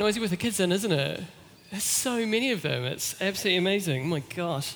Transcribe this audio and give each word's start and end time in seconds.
noisy 0.00 0.18
with 0.18 0.30
the 0.30 0.36
kids 0.36 0.58
in, 0.58 0.72
isn't 0.72 0.92
it? 0.92 1.22
There's 1.70 1.84
so 1.84 2.24
many 2.24 2.52
of 2.52 2.62
them. 2.62 2.84
It's 2.84 3.20
absolutely 3.20 3.58
amazing. 3.58 4.04
Oh 4.04 4.06
my 4.06 4.20
gosh. 4.34 4.74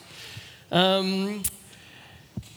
Um, 0.70 1.42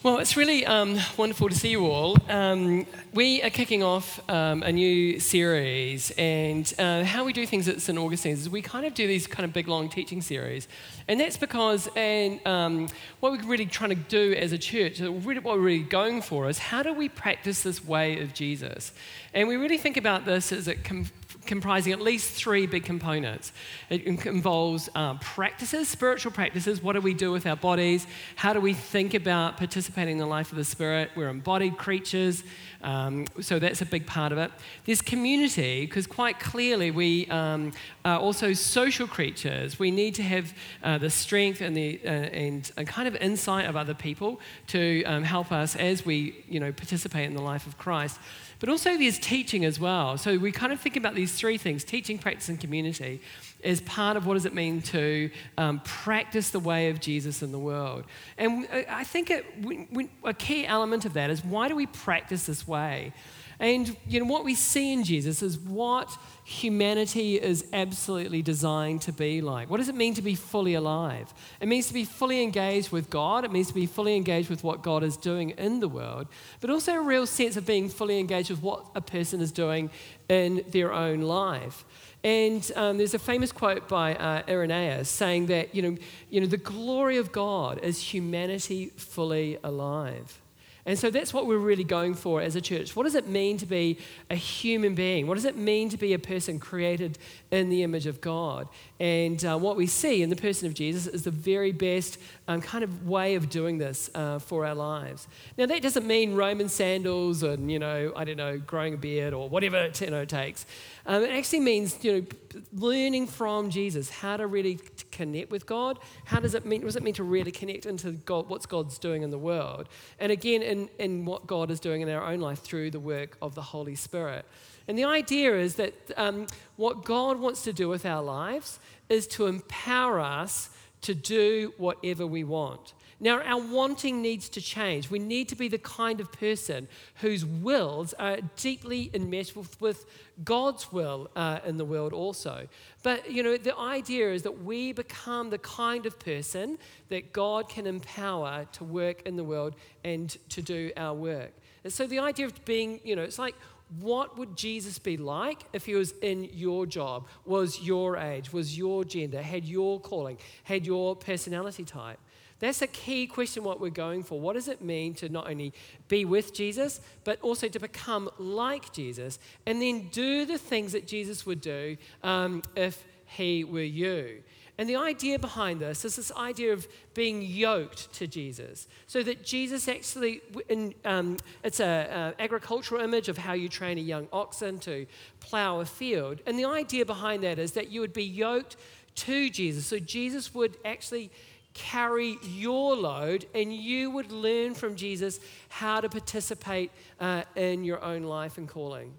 well, 0.04 0.18
it's 0.18 0.36
really 0.36 0.66
um, 0.66 1.00
wonderful 1.16 1.48
to 1.48 1.56
see 1.56 1.70
you 1.70 1.88
all. 1.88 2.18
Um, 2.30 2.86
we 3.14 3.42
are 3.42 3.50
kicking 3.50 3.84
off 3.84 4.20
um, 4.30 4.64
a 4.64 4.72
new 4.74 5.18
series, 5.22 6.12
and 6.18 6.72
uh, 6.78 7.06
how 7.06 7.24
we 7.24 7.32
do 7.32 7.46
things 7.46 7.70
at 7.70 7.82
St. 7.82 7.98
Augustine's 7.98 8.42
is 8.42 8.50
we 8.50 8.62
kind 8.62 8.86
of 8.86 8.94
do 8.94 9.08
these 9.08 9.28
kind 9.28 9.46
of 9.46 9.54
big, 9.54 9.70
long 9.70 9.88
teaching 9.88 10.22
series. 10.22 10.68
And 11.08 11.22
that's 11.22 11.38
because, 11.38 11.88
and 11.96 12.46
um, 12.46 12.90
what 13.22 13.32
we're 13.32 13.44
really 13.44 13.66
trying 13.66 13.92
to 13.92 13.96
do 13.96 14.34
as 14.34 14.52
a 14.52 14.58
church, 14.58 15.00
what 15.00 15.24
we're 15.24 15.58
really 15.58 15.84
going 15.84 16.22
for 16.22 16.50
is 16.50 16.58
how 16.58 16.84
do 16.84 16.94
we 16.94 17.08
practice 17.08 17.64
this 17.64 17.86
way 17.86 18.20
of 18.20 18.34
Jesus? 18.34 18.92
And 19.34 19.48
we 19.48 19.56
really 19.56 19.78
think 19.78 19.96
about 19.96 20.26
this 20.26 20.52
as 20.52 20.68
it 20.68 20.84
com- 20.84 21.08
comprising 21.48 21.94
at 21.94 22.02
least 22.02 22.32
three 22.32 22.68
big 22.68 22.84
components. 22.84 23.52
It 23.90 24.04
involves 24.04 24.90
um, 24.96 25.20
practices, 25.20 25.88
spiritual 25.88 26.32
practices. 26.32 26.82
What 26.82 26.94
do 26.94 27.02
we 27.02 27.14
do 27.14 27.32
with 27.32 27.46
our 27.46 27.56
bodies? 27.56 28.06
How 28.36 28.54
do 28.54 28.60
we 28.60 28.74
think 28.74 29.14
about 29.14 29.58
participating 29.58 30.14
in 30.14 30.18
the 30.20 30.28
life 30.28 30.52
of 30.52 30.58
the 30.58 30.64
Spirit? 30.66 31.12
We're 31.16 31.30
embodied 31.30 31.78
creatures, 31.78 32.44
um, 32.84 33.26
so 33.42 33.60
that's 33.60 33.82
a 33.82 33.86
big 33.86 34.06
part 34.06 34.32
of 34.32 34.38
it. 34.38 34.52
There's 34.86 35.02
community, 35.02 35.86
because 35.86 36.06
quite 36.06 36.40
clearly 36.40 36.92
we 36.92 37.26
um, 37.28 37.72
are 38.06 38.20
also 38.20 38.54
social 38.54 39.08
creatures. 39.08 39.80
We 39.80 39.92
need 39.92 40.16
to 40.16 40.24
have 40.24 40.54
uh, 40.84 40.98
the 40.98 41.10
strength 41.10 41.62
and 41.62 41.76
the 41.76 42.00
uh, 42.06 42.10
and 42.10 42.72
a 42.78 42.86
kind 42.86 43.08
of 43.08 43.16
insight 43.18 43.66
of 43.66 43.76
other 43.76 43.94
people 43.94 44.40
to 44.68 45.04
um, 45.06 45.24
help 45.24 45.52
us 45.52 45.76
as 45.76 46.06
we 46.06 46.44
you 46.48 46.60
know 46.60 46.72
participate 46.72 47.26
in 47.26 47.34
the 47.34 47.42
life 47.42 47.68
of 47.68 47.78
Christ. 47.78 48.20
But 48.60 48.70
also 48.70 48.98
there's 48.98 49.20
teaching 49.20 49.66
as 49.66 49.80
well. 49.80 50.18
So 50.18 50.38
we 50.38 50.52
kind 50.52 50.74
of 50.74 50.80
think 50.80 50.96
about 50.96 51.16
these 51.16 51.34
three 51.34 51.58
things 51.58 51.84
teaching, 51.84 52.18
practice, 52.18 52.50
and 52.50 52.60
community 52.60 53.22
as 53.64 53.82
part 53.82 54.18
of 54.18 54.26
what 54.26 54.36
does 54.36 54.46
it 54.46 54.54
mean 54.54 54.82
to 54.82 55.30
um, 55.58 55.82
practice 55.84 56.50
the 56.52 56.60
way 56.60 56.90
of 56.90 57.00
Jesus 57.00 57.42
in 57.42 57.52
the 57.52 57.60
world. 57.60 58.06
And 58.38 58.68
I 58.90 59.04
think 59.04 59.30
it, 59.30 59.46
we, 59.62 59.88
we, 59.92 60.10
a 60.24 60.34
key 60.34 60.66
element 60.66 61.06
of 61.06 61.14
that 61.14 61.30
is 61.30 61.44
why 61.44 61.68
do 61.68 61.76
we 61.76 61.86
practice 61.86 62.46
this 62.46 62.68
way? 62.68 63.14
And 63.60 63.98
you 64.08 64.20
know 64.20 64.32
what 64.32 64.46
we 64.46 64.54
see 64.54 64.94
in 64.94 65.04
Jesus 65.04 65.42
is 65.42 65.58
what 65.58 66.16
humanity 66.44 67.42
is 67.42 67.66
absolutely 67.74 68.42
designed 68.44 69.02
to 69.02 69.12
be 69.12 69.42
like. 69.42 69.70
What 69.70 69.78
does 69.78 69.90
it 69.90 69.96
mean 69.96 70.14
to 70.14 70.22
be 70.22 70.36
fully 70.36 70.76
alive? 70.76 71.34
It 71.60 71.68
means 71.68 71.88
to 71.88 71.94
be 71.94 72.06
fully 72.06 72.44
engaged 72.44 72.92
with 72.92 73.10
God. 73.10 73.46
It 73.46 73.52
means 73.52 73.68
to 73.70 73.74
be 73.74 73.88
fully 73.88 74.16
engaged 74.16 74.50
with 74.50 74.64
what 74.64 74.84
God 74.84 75.04
is 75.04 75.18
doing 75.18 75.52
in 75.52 75.80
the 75.80 75.88
world, 75.88 76.28
but 76.62 76.70
also 76.70 76.94
a 76.94 77.02
real 77.02 77.26
sense 77.26 77.58
of 77.58 77.66
being 77.66 77.90
fully 77.90 78.20
engaged 78.20 78.52
with 78.52 78.62
what 78.62 78.86
a 78.96 79.02
person 79.02 79.42
is 79.42 79.52
doing 79.52 79.90
in 80.30 80.64
their 80.70 80.94
own 80.94 81.22
life. 81.22 81.84
And 82.24 82.70
um, 82.76 82.98
there's 82.98 83.14
a 83.14 83.20
famous 83.20 83.52
quote 83.52 83.88
by 83.88 84.16
uh, 84.16 84.44
Irenaeus 84.48 85.10
saying 85.10 85.48
that, 85.48 85.74
you 85.74 85.82
know, 85.82 85.98
you 86.30 86.42
know, 86.42 86.48
the 86.48 86.58
glory 86.58 87.18
of 87.18 87.32
God 87.32 87.80
is 87.80 88.14
humanity 88.14 88.92
fully 88.98 89.58
alive. 89.64 90.40
And 90.88 90.98
so 90.98 91.10
that's 91.10 91.34
what 91.34 91.48
we're 91.48 91.58
really 91.58 91.84
going 91.84 92.14
for 92.14 92.42
as 92.42 92.56
a 92.56 92.62
church. 92.62 92.96
What 92.96 93.04
does 93.04 93.14
it 93.14 93.28
mean 93.28 93.58
to 93.58 93.66
be 93.66 93.98
a 94.30 94.36
human 94.36 94.96
being? 94.96 95.28
What 95.28 95.36
does 95.36 95.44
it 95.44 95.58
mean 95.58 95.90
to 95.90 95.98
be 95.98 96.14
a 96.14 96.20
person 96.20 96.60
created 96.60 97.18
in 97.52 97.70
the 97.70 97.84
image 97.84 98.08
of 98.08 98.22
God? 98.22 98.70
And 98.98 99.44
uh, 99.44 99.58
what 99.58 99.76
we 99.76 99.86
see 99.86 100.24
in 100.24 100.30
the 100.30 100.38
person 100.38 100.66
of 100.66 100.74
Jesus 100.74 101.06
is 101.06 101.24
the 101.24 101.32
very 101.32 101.74
best 101.74 102.18
um, 102.48 102.62
kind 102.62 102.86
of 102.86 103.06
way 103.06 103.36
of 103.36 103.50
doing 103.50 103.78
this 103.78 104.10
uh, 104.16 104.40
for 104.40 104.66
our 104.66 104.76
lives. 104.76 105.28
Now, 105.58 105.66
that 105.66 105.82
doesn't 105.82 106.08
mean 106.08 106.36
Roman 106.36 106.70
sandals 106.70 107.44
and, 107.44 107.70
you 107.70 107.80
know, 107.80 108.14
I 108.16 108.24
don't 108.24 108.38
know, 108.38 108.58
growing 108.58 108.94
a 108.94 108.98
beard 108.98 109.34
or 109.34 109.50
whatever 109.50 109.78
it, 109.78 110.00
you 110.00 110.10
know, 110.10 110.24
takes. 110.24 110.66
Um, 111.08 111.24
it 111.24 111.32
actually 111.32 111.62
means, 111.62 112.04
you 112.04 112.12
know, 112.12 112.28
learning 112.74 113.28
from 113.28 113.70
Jesus 113.70 114.10
how 114.10 114.36
to 114.36 114.46
really 114.46 114.78
connect 115.12 115.50
with 115.50 115.66
God. 115.66 116.00
How 116.26 116.42
does 116.42 116.54
it 116.54 116.66
mean? 116.66 116.82
What 116.82 116.88
does 116.88 116.96
it 116.98 117.04
mean 117.04 117.14
to 117.14 117.24
really 117.24 117.52
connect 117.52 117.86
into 117.86 118.12
God, 118.12 118.50
what's 118.50 118.66
God's 118.66 119.00
doing 119.00 119.24
in 119.24 119.30
the 119.30 119.38
world? 119.38 119.88
And 120.20 120.34
again, 120.34 120.62
in, 120.62 120.90
in 121.00 121.24
what 121.24 121.48
God 121.48 121.72
is 121.72 121.80
doing 121.80 122.02
in 122.02 122.10
our 122.10 122.26
own 122.26 122.42
life 122.42 122.60
through 122.60 122.92
the 122.92 123.00
work 123.00 123.38
of 123.42 123.56
the 123.56 123.62
Holy 123.62 123.96
Spirit. 123.96 124.46
And 124.90 124.98
the 124.98 125.06
idea 125.06 125.58
is 125.58 125.76
that 125.76 125.94
um, 126.18 126.48
what 126.76 127.06
God 127.06 127.40
wants 127.40 127.64
to 127.64 127.74
do 127.74 127.88
with 127.88 128.06
our 128.06 128.22
lives 128.22 128.80
is 129.08 129.28
to 129.28 129.48
empower 129.48 130.20
us 130.20 130.70
to 131.08 131.16
do 131.16 131.74
whatever 131.78 132.28
we 132.28 132.44
want. 132.44 132.94
Now, 133.20 133.42
our 133.42 133.62
wanting 133.62 134.22
needs 134.22 134.50
to 134.50 134.62
change. 134.62 135.10
We 135.10 135.20
need 135.20 135.48
to 135.50 135.56
be 135.56 135.70
the 135.70 135.78
kind 135.78 136.20
of 136.20 136.32
person 136.34 136.90
whose 137.22 137.46
wills 137.46 138.14
are 138.20 138.40
deeply 138.58 139.10
enmeshed 139.14 139.56
with, 139.56 140.06
God's 140.44 140.92
will 140.92 141.32
uh, 141.36 141.60
in 141.66 141.78
the 141.78 141.86
world 141.86 142.12
also. 142.14 142.68
But, 143.04 143.32
you 143.32 143.42
know, 143.42 143.56
the 143.58 143.76
idea 143.78 144.34
is 144.34 144.44
that 144.44 144.64
we 144.64 144.92
become 144.92 145.50
the 145.50 145.58
kind 145.60 146.06
of 146.06 146.20
person 146.20 146.78
that 147.08 147.32
God 147.32 147.70
can 147.70 147.88
empower 147.88 148.68
to 148.74 148.84
work 148.84 149.22
in 149.26 149.38
the 149.38 149.46
world 149.46 149.76
and 150.04 150.30
to 150.50 150.62
do 150.62 150.92
our 150.98 151.16
work. 151.16 151.54
And 151.86 151.94
so 151.94 152.06
the 152.06 152.20
idea 152.20 152.46
of 152.48 152.66
being, 152.66 153.00
you 153.04 153.16
know, 153.16 153.24
it's 153.24 153.40
like, 153.40 153.56
what 154.00 154.38
would 154.38 154.56
Jesus 154.56 155.00
be 155.00 155.18
like 155.18 155.64
if 155.74 155.86
he 155.86 155.96
was 155.96 156.14
in 156.22 156.50
your 156.54 156.86
job, 156.86 157.28
was 157.46 157.82
your 157.82 158.18
age, 158.18 158.52
was 158.52 158.78
your 158.78 159.06
gender, 159.06 159.42
had 159.42 159.66
your 159.66 160.00
calling, 160.00 160.38
had 160.64 160.86
your 160.86 161.16
personality 161.16 161.86
type? 161.86 162.20
That's 162.60 162.82
a 162.82 162.88
key 162.88 163.28
question, 163.28 163.64
what 163.64 163.80
we're 163.80 163.90
going 163.90 164.24
for. 164.24 164.40
What 164.40 164.54
does 164.54 164.68
it 164.68 164.82
mean 164.82 165.14
to 165.16 165.30
not 165.30 165.50
only 165.50 165.74
be 166.08 166.26
with 166.26 166.54
Jesus, 166.54 167.00
but 167.24 167.40
also 167.42 167.68
to 167.68 167.80
become 167.80 168.30
like 168.40 168.92
Jesus 168.92 169.38
and 169.66 169.82
then 169.82 170.10
do 170.12 170.46
the 170.46 170.58
things 170.58 170.92
that 170.94 171.08
Jesus 171.08 171.46
would 171.46 171.62
do 171.62 171.98
um, 172.24 172.64
if 172.76 173.04
he 173.26 173.64
were 173.64 173.82
you? 173.82 174.42
And 174.78 174.88
the 174.88 174.96
idea 174.96 175.40
behind 175.40 175.80
this 175.80 176.06
is 176.06 176.18
this 176.18 176.32
idea 176.34 176.72
of 176.72 176.88
being 177.16 177.42
yoked 177.42 178.14
to 178.14 178.28
Jesus. 178.28 178.88
So 179.08 179.24
that 179.24 179.44
Jesus 179.44 179.88
actually, 179.88 180.42
in, 180.70 180.94
um, 181.04 181.38
it's 181.64 181.80
an 181.80 182.36
agricultural 182.38 183.02
image 183.02 183.28
of 183.28 183.40
how 183.40 183.54
you 183.54 183.70
train 183.70 183.98
a 183.98 184.02
young 184.02 184.28
oxen 184.32 184.78
to 184.80 185.08
plow 185.40 185.80
a 185.80 185.86
field. 185.86 186.42
And 186.46 186.60
the 186.60 186.66
idea 186.66 187.06
behind 187.06 187.44
that 187.44 187.58
is 187.58 187.72
that 187.72 187.90
you 187.90 188.02
would 188.02 188.14
be 188.14 188.24
yoked 188.24 188.76
to 189.16 189.50
Jesus. 189.50 189.88
So 189.88 189.98
Jesus 189.98 190.54
would 190.54 190.78
actually 190.86 191.32
carry 191.74 192.38
your 192.44 192.96
load 192.96 193.46
and 193.56 193.74
you 193.74 194.12
would 194.12 194.32
learn 194.32 194.76
from 194.76 194.96
Jesus 194.96 195.40
how 195.70 196.02
to 196.02 196.10
participate 196.10 196.92
uh, 197.20 197.44
in 197.56 197.84
your 197.84 198.04
own 198.04 198.24
life 198.24 198.58
and 198.58 198.68
calling. 198.68 199.14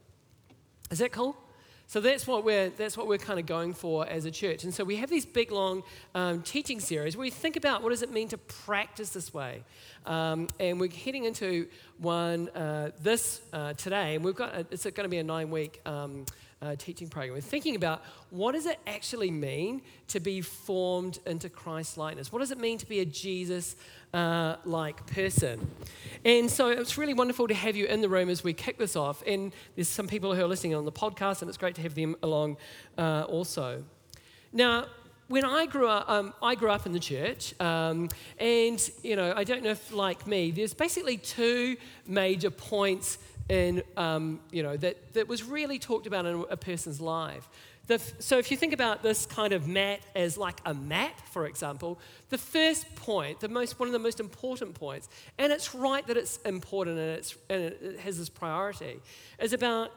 Is 0.91 0.99
that 1.01 1.13
cool? 1.13 1.37
So 1.91 2.01
that's 2.01 2.27
what 2.27 2.45
we're 2.45 2.69
that's 2.69 2.99
what 2.99 3.07
we're 3.07 3.17
kind 3.17 3.41
of 3.41 3.47
going 3.47 3.73
for 3.73 4.07
as 4.07 4.27
a 4.27 4.31
church. 4.31 4.63
And 4.63 4.75
so 4.75 4.85
we 4.85 4.97
have 4.97 5.09
these 5.09 5.25
big 5.25 5.51
long 5.51 5.83
um, 6.15 6.43
teaching 6.43 6.81
series 6.81 7.17
where 7.17 7.23
we 7.23 7.31
think 7.31 7.57
about 7.57 7.83
what 7.83 7.89
does 7.89 8.03
it 8.03 8.13
mean 8.13 8.29
to 8.29 8.37
practice 8.37 9.09
this 9.09 9.33
way. 9.33 9.65
Um, 10.05 10.49
and 10.61 10.79
we're 10.79 10.91
heading 10.91 11.25
into 11.25 11.67
one 11.97 12.51
uh, 12.51 12.91
this 13.01 13.41
uh, 13.55 13.73
today, 13.73 14.17
and 14.17 14.23
we've 14.23 14.37
got 14.37 14.55
a, 14.55 14.67
it's 14.71 14.85
going 14.85 15.05
to 15.05 15.09
be 15.09 15.17
a 15.17 15.25
nine 15.25 15.51
week. 15.51 15.81
Um, 15.87 16.27
uh, 16.61 16.75
teaching 16.77 17.09
program. 17.09 17.35
We're 17.35 17.41
thinking 17.41 17.77
about 17.77 18.03
what 18.31 18.53
does 18.53 18.67
it 18.67 18.79
actually 18.87 19.31
mean 19.31 19.83
to 20.09 20.21
be 20.21 20.41
formed 20.41 21.19
into 21.27 21.49
Christ 21.49 21.97
likeness? 21.97 22.33
What 22.33 22.41
does 22.41 22.51
it 22.51 22.59
mean 22.59 22.79
to 22.79 22.87
be 22.87 23.01
a 23.01 23.05
Jesus 23.05 23.77
uh, 24.13 24.57
like 24.65 25.07
person? 25.07 25.71
And 26.25 26.51
so 26.51 26.69
it's 26.69 26.99
really 26.99 27.15
wonderful 27.15 27.49
to 27.49 27.55
have 27.55 27.77
you 27.77 27.87
in 27.87 28.01
the 28.01 28.09
room 28.09 28.29
as 28.29 28.43
we 28.43 28.53
kick 28.53 28.79
this 28.79 28.97
off. 28.97 29.23
And 29.27 29.53
there's 29.77 29.89
some 29.89 30.09
people 30.09 30.35
who 30.35 30.43
are 30.43 30.49
listening 30.49 30.75
on 30.75 30.85
the 30.85 30.93
podcast, 30.93 31.43
and 31.43 31.49
it's 31.49 31.59
great 31.59 31.75
to 31.77 31.83
have 31.83 31.95
them 31.95 32.17
along 32.23 32.57
uh, 32.97 33.25
also. 33.29 33.85
Now, 34.53 34.87
when 35.29 35.45
I 35.45 35.67
grew 35.67 35.87
up, 35.89 36.09
um, 36.09 36.33
I 36.43 36.55
grew 36.55 36.71
up 36.71 36.87
in 36.87 36.93
the 36.93 36.99
church, 36.99 37.55
um, 37.61 38.09
and 38.39 38.91
you 39.03 39.15
know, 39.15 39.35
I 39.37 39.45
don't 39.45 39.63
know 39.63 39.71
if 39.71 39.93
like 39.93 40.27
me, 40.27 40.51
there's 40.51 40.73
basically 40.73 41.19
two 41.19 41.77
major 42.07 42.51
points 42.51 43.19
in, 43.49 43.83
um, 43.97 44.41
you 44.51 44.63
know, 44.63 44.77
that, 44.77 45.15
that 45.15 45.29
was 45.29 45.43
really 45.43 45.79
talked 45.79 46.07
about 46.07 46.27
in 46.27 46.45
a 46.51 46.57
person's 46.57 47.01
life. 47.01 47.49
The, 47.87 47.99
so 48.19 48.37
if 48.37 48.51
you 48.51 48.57
think 48.59 48.75
about 48.75 49.03
this 49.03 49.25
kind 49.25 49.55
of 49.55 49.67
mat 49.67 50.01
as 50.15 50.37
like 50.37 50.61
a 50.67 50.75
map, 50.75 51.27
for 51.33 51.47
example, 51.47 51.99
the 52.29 52.37
first 52.37 52.95
point, 52.97 53.41
the 53.41 53.49
most, 53.49 53.81
one 53.81 53.89
of 53.89 53.95
the 53.95 53.99
most 53.99 54.21
important 54.21 54.75
points, 54.75 55.09
and 55.39 55.51
it's 55.51 55.75
right 55.75 56.07
that 56.07 56.19
it's 56.19 56.37
important 56.39 56.99
and, 56.99 57.11
it's, 57.11 57.37
and 57.49 57.63
it 57.63 58.01
has 58.01 58.19
this 58.19 58.29
priority, 58.29 59.01
is 59.39 59.55
about 59.55 59.93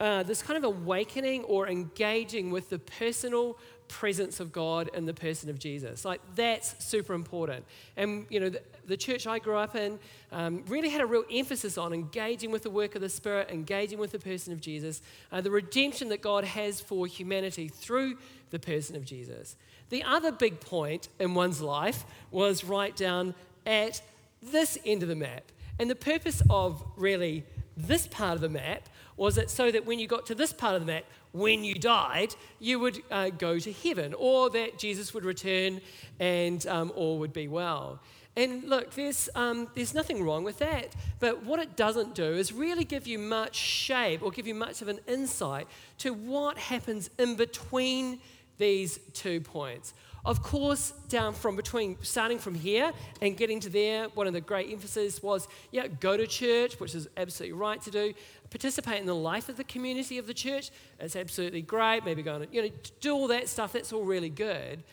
uh, 0.00 0.24
this 0.24 0.42
kind 0.42 0.56
of 0.56 0.64
awakening 0.64 1.44
or 1.44 1.68
engaging 1.68 2.50
with 2.50 2.70
the 2.70 2.78
personal 2.80 3.56
presence 3.86 4.40
of 4.40 4.50
God 4.50 4.90
in 4.94 5.06
the 5.06 5.14
person 5.14 5.48
of 5.48 5.60
Jesus. 5.60 6.04
Like 6.04 6.20
that's 6.34 6.84
super 6.84 7.14
important. 7.14 7.64
And 7.96 8.26
you 8.30 8.40
know, 8.40 8.50
the, 8.86 8.96
church 8.96 9.26
I 9.26 9.38
grew 9.38 9.56
up 9.56 9.74
in 9.74 9.98
um, 10.30 10.64
really 10.68 10.88
had 10.88 11.00
a 11.00 11.06
real 11.06 11.24
emphasis 11.30 11.76
on 11.78 11.92
engaging 11.92 12.50
with 12.50 12.62
the 12.62 12.70
work 12.70 12.94
of 12.94 13.00
the 13.00 13.08
Spirit, 13.08 13.50
engaging 13.50 13.98
with 13.98 14.12
the 14.12 14.18
person 14.18 14.52
of 14.52 14.60
Jesus, 14.60 15.02
uh, 15.30 15.40
the 15.40 15.50
redemption 15.50 16.08
that 16.10 16.22
God 16.22 16.44
has 16.44 16.80
for 16.80 17.06
humanity 17.06 17.68
through 17.68 18.16
the 18.50 18.58
person 18.58 18.96
of 18.96 19.04
Jesus. 19.04 19.56
The 19.90 20.02
other 20.04 20.32
big 20.32 20.60
point 20.60 21.08
in 21.18 21.34
one's 21.34 21.60
life 21.60 22.04
was 22.30 22.64
right 22.64 22.94
down 22.96 23.34
at 23.66 24.02
this 24.42 24.78
end 24.84 25.02
of 25.02 25.08
the 25.08 25.16
map. 25.16 25.44
And 25.78 25.90
the 25.90 25.94
purpose 25.94 26.42
of 26.48 26.82
really 26.96 27.44
this 27.76 28.06
part 28.06 28.34
of 28.34 28.40
the 28.40 28.48
map 28.48 28.88
was 29.16 29.38
it 29.38 29.50
so 29.50 29.70
that 29.70 29.86
when 29.86 29.98
you 29.98 30.06
got 30.06 30.26
to 30.26 30.34
this 30.34 30.52
part 30.52 30.74
of 30.74 30.80
the 30.80 30.86
map, 30.86 31.04
when 31.32 31.64
you 31.64 31.74
died, 31.74 32.34
you 32.60 32.78
would 32.78 33.02
uh, 33.10 33.30
go 33.30 33.58
to 33.58 33.72
heaven, 33.72 34.14
or 34.14 34.50
that 34.50 34.78
Jesus 34.78 35.14
would 35.14 35.24
return 35.24 35.80
and 36.20 36.66
um, 36.66 36.92
all 36.94 37.18
would 37.18 37.32
be 37.32 37.48
well. 37.48 38.00
And 38.34 38.64
look, 38.64 38.94
there's, 38.94 39.28
um, 39.34 39.68
there's 39.74 39.94
nothing 39.94 40.24
wrong 40.24 40.42
with 40.42 40.58
that. 40.58 40.94
But 41.20 41.44
what 41.44 41.60
it 41.60 41.76
doesn't 41.76 42.14
do 42.14 42.24
is 42.24 42.52
really 42.52 42.84
give 42.84 43.06
you 43.06 43.18
much 43.18 43.54
shape 43.54 44.22
or 44.22 44.30
give 44.30 44.46
you 44.46 44.54
much 44.54 44.80
of 44.80 44.88
an 44.88 45.00
insight 45.06 45.66
to 45.98 46.14
what 46.14 46.56
happens 46.56 47.10
in 47.18 47.36
between 47.36 48.20
these 48.58 48.98
two 49.12 49.40
points. 49.40 49.92
Of 50.24 50.40
course, 50.42 50.92
down 51.08 51.34
from 51.34 51.56
between, 51.56 51.98
starting 52.02 52.38
from 52.38 52.54
here 52.54 52.92
and 53.20 53.36
getting 53.36 53.58
to 53.60 53.68
there, 53.68 54.04
one 54.10 54.28
of 54.28 54.32
the 54.32 54.40
great 54.40 54.72
emphasis 54.72 55.20
was, 55.20 55.48
yeah, 55.72 55.88
go 55.88 56.16
to 56.16 56.28
church, 56.28 56.78
which 56.78 56.94
is 56.94 57.08
absolutely 57.16 57.58
right 57.58 57.82
to 57.82 57.90
do. 57.90 58.14
Participate 58.48 59.00
in 59.00 59.06
the 59.06 59.14
life 59.14 59.48
of 59.48 59.56
the 59.56 59.64
community 59.64 60.18
of 60.18 60.28
the 60.28 60.34
church, 60.34 60.70
it's 61.00 61.16
absolutely 61.16 61.62
great. 61.62 62.04
Maybe 62.04 62.22
go 62.22 62.36
and, 62.36 62.46
you 62.52 62.62
know, 62.62 62.70
do 63.00 63.12
all 63.12 63.26
that 63.28 63.48
stuff, 63.48 63.72
that's 63.72 63.92
all 63.92 64.04
really 64.04 64.30
good. 64.30 64.84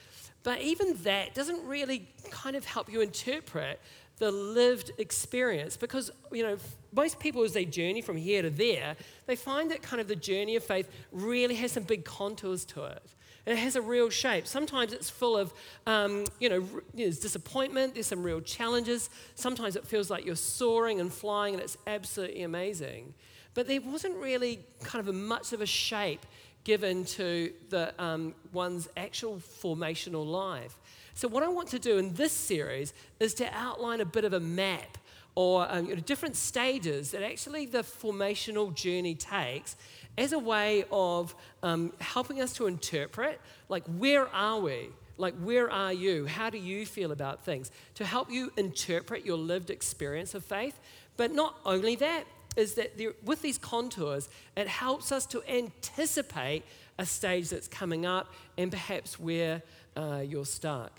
But 0.43 0.61
even 0.61 0.95
that 1.03 1.33
doesn't 1.33 1.65
really 1.65 2.07
kind 2.31 2.55
of 2.55 2.65
help 2.65 2.91
you 2.91 3.01
interpret 3.01 3.79
the 4.19 4.31
lived 4.31 4.91
experience 4.97 5.77
because 5.77 6.11
you 6.31 6.43
know 6.43 6.57
most 6.91 7.19
people 7.19 7.43
as 7.43 7.53
they 7.53 7.65
journey 7.65 8.01
from 8.01 8.17
here 8.17 8.41
to 8.41 8.49
there 8.49 8.95
they 9.27 9.35
find 9.35 9.71
that 9.71 9.81
kind 9.81 10.01
of 10.01 10.07
the 10.09 10.15
journey 10.15 10.57
of 10.57 10.63
faith 10.63 10.89
really 11.11 11.55
has 11.55 11.71
some 11.71 11.83
big 11.83 12.03
contours 12.03 12.65
to 12.65 12.83
it. 12.83 13.03
It 13.45 13.57
has 13.57 13.75
a 13.75 13.81
real 13.81 14.09
shape. 14.09 14.45
Sometimes 14.45 14.93
it's 14.93 15.09
full 15.09 15.37
of 15.37 15.53
um, 15.87 16.25
you 16.39 16.49
know 16.49 16.67
there's 16.93 17.19
disappointment 17.19 17.93
there's 17.93 18.07
some 18.07 18.23
real 18.23 18.41
challenges. 18.41 19.09
Sometimes 19.35 19.75
it 19.75 19.87
feels 19.87 20.09
like 20.09 20.25
you're 20.25 20.35
soaring 20.35 20.99
and 20.99 21.11
flying 21.11 21.53
and 21.53 21.63
it's 21.63 21.77
absolutely 21.87 22.43
amazing. 22.43 23.13
But 23.53 23.67
there 23.67 23.81
wasn't 23.81 24.15
really 24.17 24.59
kind 24.83 24.99
of 24.99 25.07
a 25.07 25.17
much 25.17 25.53
of 25.53 25.61
a 25.61 25.65
shape 25.65 26.25
given 26.63 27.05
to 27.05 27.51
the 27.69 27.93
um, 28.01 28.33
one's 28.51 28.87
actual 28.97 29.37
formational 29.37 30.25
life. 30.25 30.77
So, 31.13 31.27
what 31.27 31.43
I 31.43 31.47
want 31.47 31.69
to 31.69 31.79
do 31.79 31.97
in 31.97 32.13
this 32.13 32.31
series 32.31 32.93
is 33.19 33.33
to 33.35 33.53
outline 33.53 34.01
a 34.01 34.05
bit 34.05 34.25
of 34.25 34.33
a 34.33 34.39
map 34.39 34.97
or 35.35 35.67
um, 35.69 35.85
you 35.87 35.95
know, 35.95 36.01
different 36.01 36.35
stages 36.35 37.11
that 37.11 37.23
actually 37.23 37.65
the 37.65 37.79
formational 37.79 38.73
journey 38.73 39.15
takes 39.15 39.75
as 40.17 40.33
a 40.33 40.39
way 40.39 40.85
of 40.91 41.33
um, 41.63 41.93
helping 42.01 42.41
us 42.41 42.53
to 42.53 42.67
interpret 42.67 43.39
like, 43.69 43.83
where 43.97 44.27
are 44.27 44.59
we? 44.59 44.89
Like, 45.17 45.35
where 45.41 45.69
are 45.69 45.93
you? 45.93 46.25
How 46.25 46.49
do 46.49 46.57
you 46.57 46.85
feel 46.85 47.11
about 47.11 47.43
things? 47.43 47.71
To 47.95 48.05
help 48.05 48.31
you 48.31 48.51
interpret 48.57 49.25
your 49.25 49.37
lived 49.37 49.69
experience 49.69 50.33
of 50.33 50.43
faith. 50.45 50.79
But 51.17 51.33
not 51.33 51.59
only 51.65 51.95
that, 51.97 52.23
is 52.59 52.75
that 52.75 52.97
there, 52.97 53.13
with 53.23 53.41
these 53.41 53.57
contours, 53.57 54.29
it 54.55 54.67
helps 54.67 55.11
us 55.11 55.25
to 55.27 55.41
anticipate 55.49 56.63
a 56.97 57.05
stage 57.05 57.49
that's 57.49 57.67
coming 57.67 58.05
up 58.05 58.33
and 58.57 58.71
perhaps 58.71 59.19
where 59.19 59.63
uh, 59.95 60.23
you're 60.25 60.45
stuck. 60.45 60.91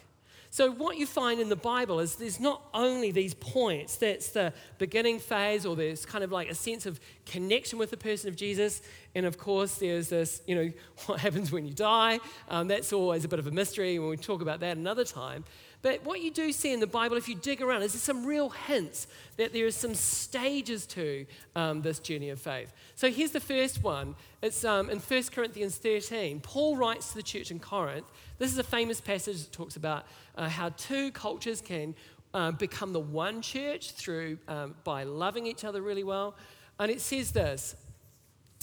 So, 0.53 0.73
what 0.73 0.97
you 0.97 1.07
find 1.07 1.41
in 1.41 1.49
the 1.49 1.55
Bible 1.55 2.01
is 2.01 2.17
there's 2.17 2.41
not 2.41 2.61
only 2.75 3.13
these 3.13 3.35
points, 3.35 3.97
that's 3.97 4.31
the 4.31 4.53
beginning 4.79 5.21
phase, 5.21 5.65
or 5.65 5.77
there's 5.77 6.05
kind 6.05 6.25
of 6.25 6.33
like 6.33 6.51
a 6.51 6.57
sense 6.57 6.87
of 6.87 6.99
connection 7.25 7.79
with 7.79 7.91
the 7.91 7.97
person 7.97 8.29
of 8.29 8.35
Jesus. 8.35 8.83
And 9.15 9.27
of 9.27 9.39
course, 9.39 9.77
there's 9.77 10.09
this, 10.09 10.43
you 10.49 10.57
know, 10.57 10.73
what 11.07 11.21
happens 11.21 11.53
when 11.53 11.67
you 11.67 11.73
die. 11.73 12.19
Um, 12.49 12.67
that's 12.67 12.93
always 12.93 13.25
a 13.25 13.29
bit 13.29 13.39
of 13.39 13.47
a 13.47 13.53
mystery, 13.53 13.95
and 13.95 14.05
we'll 14.05 14.17
talk 14.17 14.43
about 14.43 14.59
that 14.61 14.77
another 14.77 15.05
time. 15.05 15.45
But 15.83 16.05
what 16.05 16.21
you 16.21 16.31
do 16.31 16.53
see 16.53 16.73
in 16.73 16.81
the 16.81 16.87
Bible, 16.87 17.17
if 17.17 17.29
you 17.29 17.35
dig 17.35 17.63
around, 17.63 17.83
is 17.83 17.93
there's 17.93 18.03
some 18.03 18.27
real 18.27 18.51
hints 18.51 19.07
that 19.39 19.53
there 19.53 19.65
are 19.67 19.71
some 19.71 19.95
stages 19.95 20.87
to 20.89 21.27
um, 21.57 21.81
this 21.81 21.99
journey 21.99 22.29
of 22.29 22.41
faith. 22.41 22.73
So 22.97 23.11
here's 23.11 23.31
the 23.31 23.41
first 23.41 23.83
one. 23.83 24.15
It's 24.43 24.65
um, 24.65 24.91
in 24.91 24.99
1 24.99 25.23
Corinthians 25.33 25.77
13. 25.77 26.41
Paul 26.41 26.77
writes 26.77 27.11
to 27.11 27.15
the 27.15 27.23
church 27.23 27.51
in 27.51 27.59
Corinth. 27.59 28.07
This 28.39 28.53
is 28.53 28.59
a 28.59 28.65
famous 28.65 29.01
passage 29.01 29.43
that 29.43 29.53
talks 29.53 29.77
about 29.77 30.05
uh, 30.37 30.49
how 30.49 30.69
two 30.71 31.11
cultures 31.13 31.63
can 31.63 31.95
uh, 32.35 32.51
become 32.53 32.93
the 32.93 33.01
one 33.01 33.41
church 33.41 33.93
through 33.93 34.39
um, 34.49 34.75
by 34.85 35.05
loving 35.05 35.47
each 35.47 35.65
other 35.65 35.81
really 35.81 36.05
well. 36.05 36.35
And 36.79 36.91
it 36.91 37.01
says 37.01 37.33
this 37.33 37.75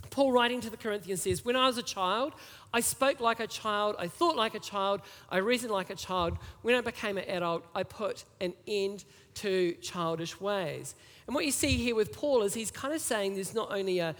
Paul, 0.09 0.31
writing 0.31 0.62
to 0.62 0.69
the 0.69 0.77
Corinthians, 0.77 1.21
says, 1.21 1.44
When 1.44 1.56
I 1.56 1.68
was 1.68 1.77
a 1.77 1.83
child, 1.83 2.33
I 2.74 2.80
spoke 2.80 3.19
like 3.19 3.39
a 3.39 3.48
child, 3.48 3.95
I 4.00 4.07
thought 4.07 4.36
like 4.36 4.56
a 4.56 4.59
child, 4.59 5.01
I 5.30 5.38
reasoned 5.38 5.71
like 5.71 5.89
a 5.89 5.95
child. 5.95 6.38
When 6.62 6.75
I 6.75 6.81
became 6.81 7.18
an 7.18 7.30
adult, 7.30 7.65
I 7.74 7.83
put 7.83 8.25
an 8.42 8.54
end 8.68 9.06
to 9.36 9.74
childish 9.81 10.39
ways. 10.39 10.95
And 11.27 11.36
what 11.36 11.45
you 11.45 11.51
see 11.51 11.75
here 11.75 11.95
with 11.95 12.12
Paul 12.13 12.44
is 12.44 12.54
he's 12.54 12.71
kind 12.71 12.94
of 12.94 13.01
saying 13.01 13.36
there's 13.36 13.54
not 13.54 13.71
only 13.71 14.00
a 14.00 14.15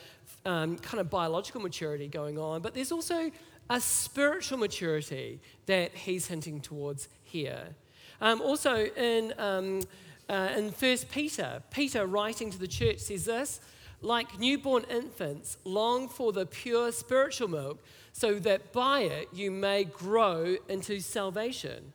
um, 0.46 0.78
kind 0.78 1.00
of 1.00 1.10
biological 1.10 1.62
maturity 1.62 2.08
going 2.08 2.38
on, 2.38 2.62
but 2.62 2.74
there's 2.74 2.92
also 2.92 3.32
a 3.70 3.82
spiritual 3.82 4.58
maturity 4.58 5.40
that 5.66 5.94
he's 5.94 6.28
hinting 6.28 6.62
towards 6.62 7.08
here. 7.24 7.76
Um, 8.22 8.42
also, 8.42 8.86
in, 8.86 9.34
um, 9.38 9.82
uh, 10.30 10.50
in 10.56 10.70
1 10.70 10.98
Peter, 11.12 11.62
Peter 11.72 12.06
writing 12.06 12.50
to 12.52 12.58
the 12.58 12.68
church 12.68 13.00
says 13.00 13.26
this 13.26 13.60
like 14.02 14.40
newborn 14.40 14.84
infants, 14.90 15.58
long 15.64 16.08
for 16.08 16.32
the 16.32 16.46
pure 16.46 16.92
spiritual 16.92 17.48
milk, 17.48 17.84
so 18.14 18.36
that 18.40 18.72
by 18.72 19.02
it 19.02 19.30
you 19.34 19.52
may 19.52 19.84
grow 19.84 20.56
into 20.70 21.00
salvation. 21.00 21.94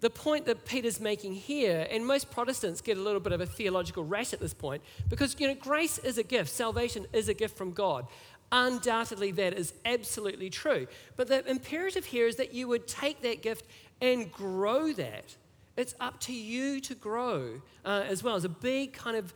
The 0.00 0.10
point 0.10 0.46
that 0.46 0.64
Peter's 0.64 1.00
making 1.00 1.34
here, 1.34 1.86
and 1.90 2.06
most 2.06 2.30
Protestants 2.30 2.80
get 2.80 2.96
a 2.96 3.00
little 3.00 3.20
bit 3.20 3.32
of 3.32 3.40
a 3.40 3.46
theological 3.46 4.04
rash 4.04 4.32
at 4.32 4.38
this 4.38 4.54
point, 4.54 4.82
because 5.08 5.34
you 5.40 5.48
know, 5.48 5.54
grace 5.54 5.98
is 5.98 6.18
a 6.18 6.22
gift, 6.22 6.50
salvation 6.50 7.06
is 7.12 7.28
a 7.28 7.34
gift 7.34 7.56
from 7.56 7.72
God. 7.72 8.06
Undoubtedly, 8.52 9.32
that 9.32 9.54
is 9.54 9.74
absolutely 9.84 10.50
true. 10.50 10.86
But 11.16 11.28
the 11.28 11.44
imperative 11.48 12.06
here 12.06 12.26
is 12.26 12.36
that 12.36 12.54
you 12.54 12.68
would 12.68 12.86
take 12.86 13.22
that 13.22 13.42
gift 13.42 13.64
and 14.00 14.32
grow 14.32 14.92
that. 14.92 15.36
It's 15.78 15.94
up 16.00 16.18
to 16.22 16.32
you 16.32 16.80
to 16.80 16.94
grow 16.96 17.62
uh, 17.84 18.02
as 18.08 18.24
well. 18.24 18.34
It's 18.34 18.44
a 18.44 18.48
big 18.48 18.92
kind 18.92 19.16
of, 19.16 19.32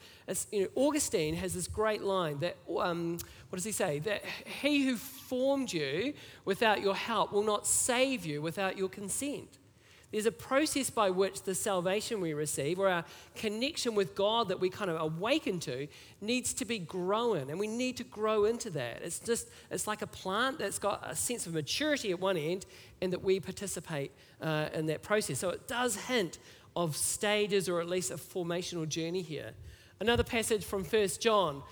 you 0.51 0.63
know, 0.63 0.69
Augustine 0.75 1.37
has 1.37 1.55
this 1.55 1.69
great 1.69 2.03
line 2.03 2.41
that, 2.41 2.57
um, 2.81 3.19
what 3.49 3.59
does 3.59 3.65
he 3.65 3.71
say? 3.71 4.01
That 4.01 4.25
he 4.61 4.85
who 4.85 4.97
formed 4.97 5.73
you 5.73 6.15
without 6.45 6.83
your 6.83 6.97
help 6.97 7.33
will 7.33 7.45
not 7.45 7.65
save 7.65 8.27
you 8.27 8.43
without 8.43 8.77
your 8.77 8.89
consent. 8.89 9.59
There's 10.13 10.27
a 10.27 10.33
process 10.33 10.91
by 10.91 11.09
which 11.09 11.43
the 11.43 11.55
salvation 11.55 12.21
we 12.21 12.35
receive 12.35 12.79
or 12.79 12.89
our 12.89 13.05
connection 13.35 13.95
with 13.95 14.15
God 14.15 14.49
that 14.49 14.61
we 14.61 14.69
kind 14.69 14.91
of 14.91 15.01
awaken 15.01 15.59
to 15.61 15.89
needs 16.21 16.53
to 16.55 16.67
be 16.67 16.79
grown, 16.79 17.49
and 17.49 17.59
we 17.59 17.67
need 17.67 17.97
to 17.97 18.05
grow 18.05 18.45
into 18.45 18.69
that. 18.71 19.01
It's 19.03 19.19
just, 19.19 19.49
it's 19.71 19.87
like 19.87 20.03
a 20.03 20.07
plant 20.07 20.59
that's 20.59 20.79
got 20.79 21.03
a 21.11 21.17
sense 21.17 21.47
of 21.47 21.55
maturity 21.55 22.11
at 22.11 22.21
one 22.21 22.37
end, 22.37 22.67
and 23.01 23.13
that 23.13 23.25
we 23.25 23.41
participate 23.41 24.13
uh, 24.43 24.69
in 24.75 24.87
that 24.87 25.03
process. 25.03 25.39
So 25.39 25.49
it 25.49 25.67
does 25.67 25.97
hint 25.97 26.39
of 26.77 26.97
stages 26.97 27.69
or 27.69 27.81
at 27.81 27.89
least 27.89 28.11
a 28.11 28.17
formational 28.17 28.89
journey 28.89 29.23
here. 29.23 29.53
Another 29.99 30.25
passage 30.25 30.65
from 30.65 30.85
1 30.85 31.09
John 31.21 31.63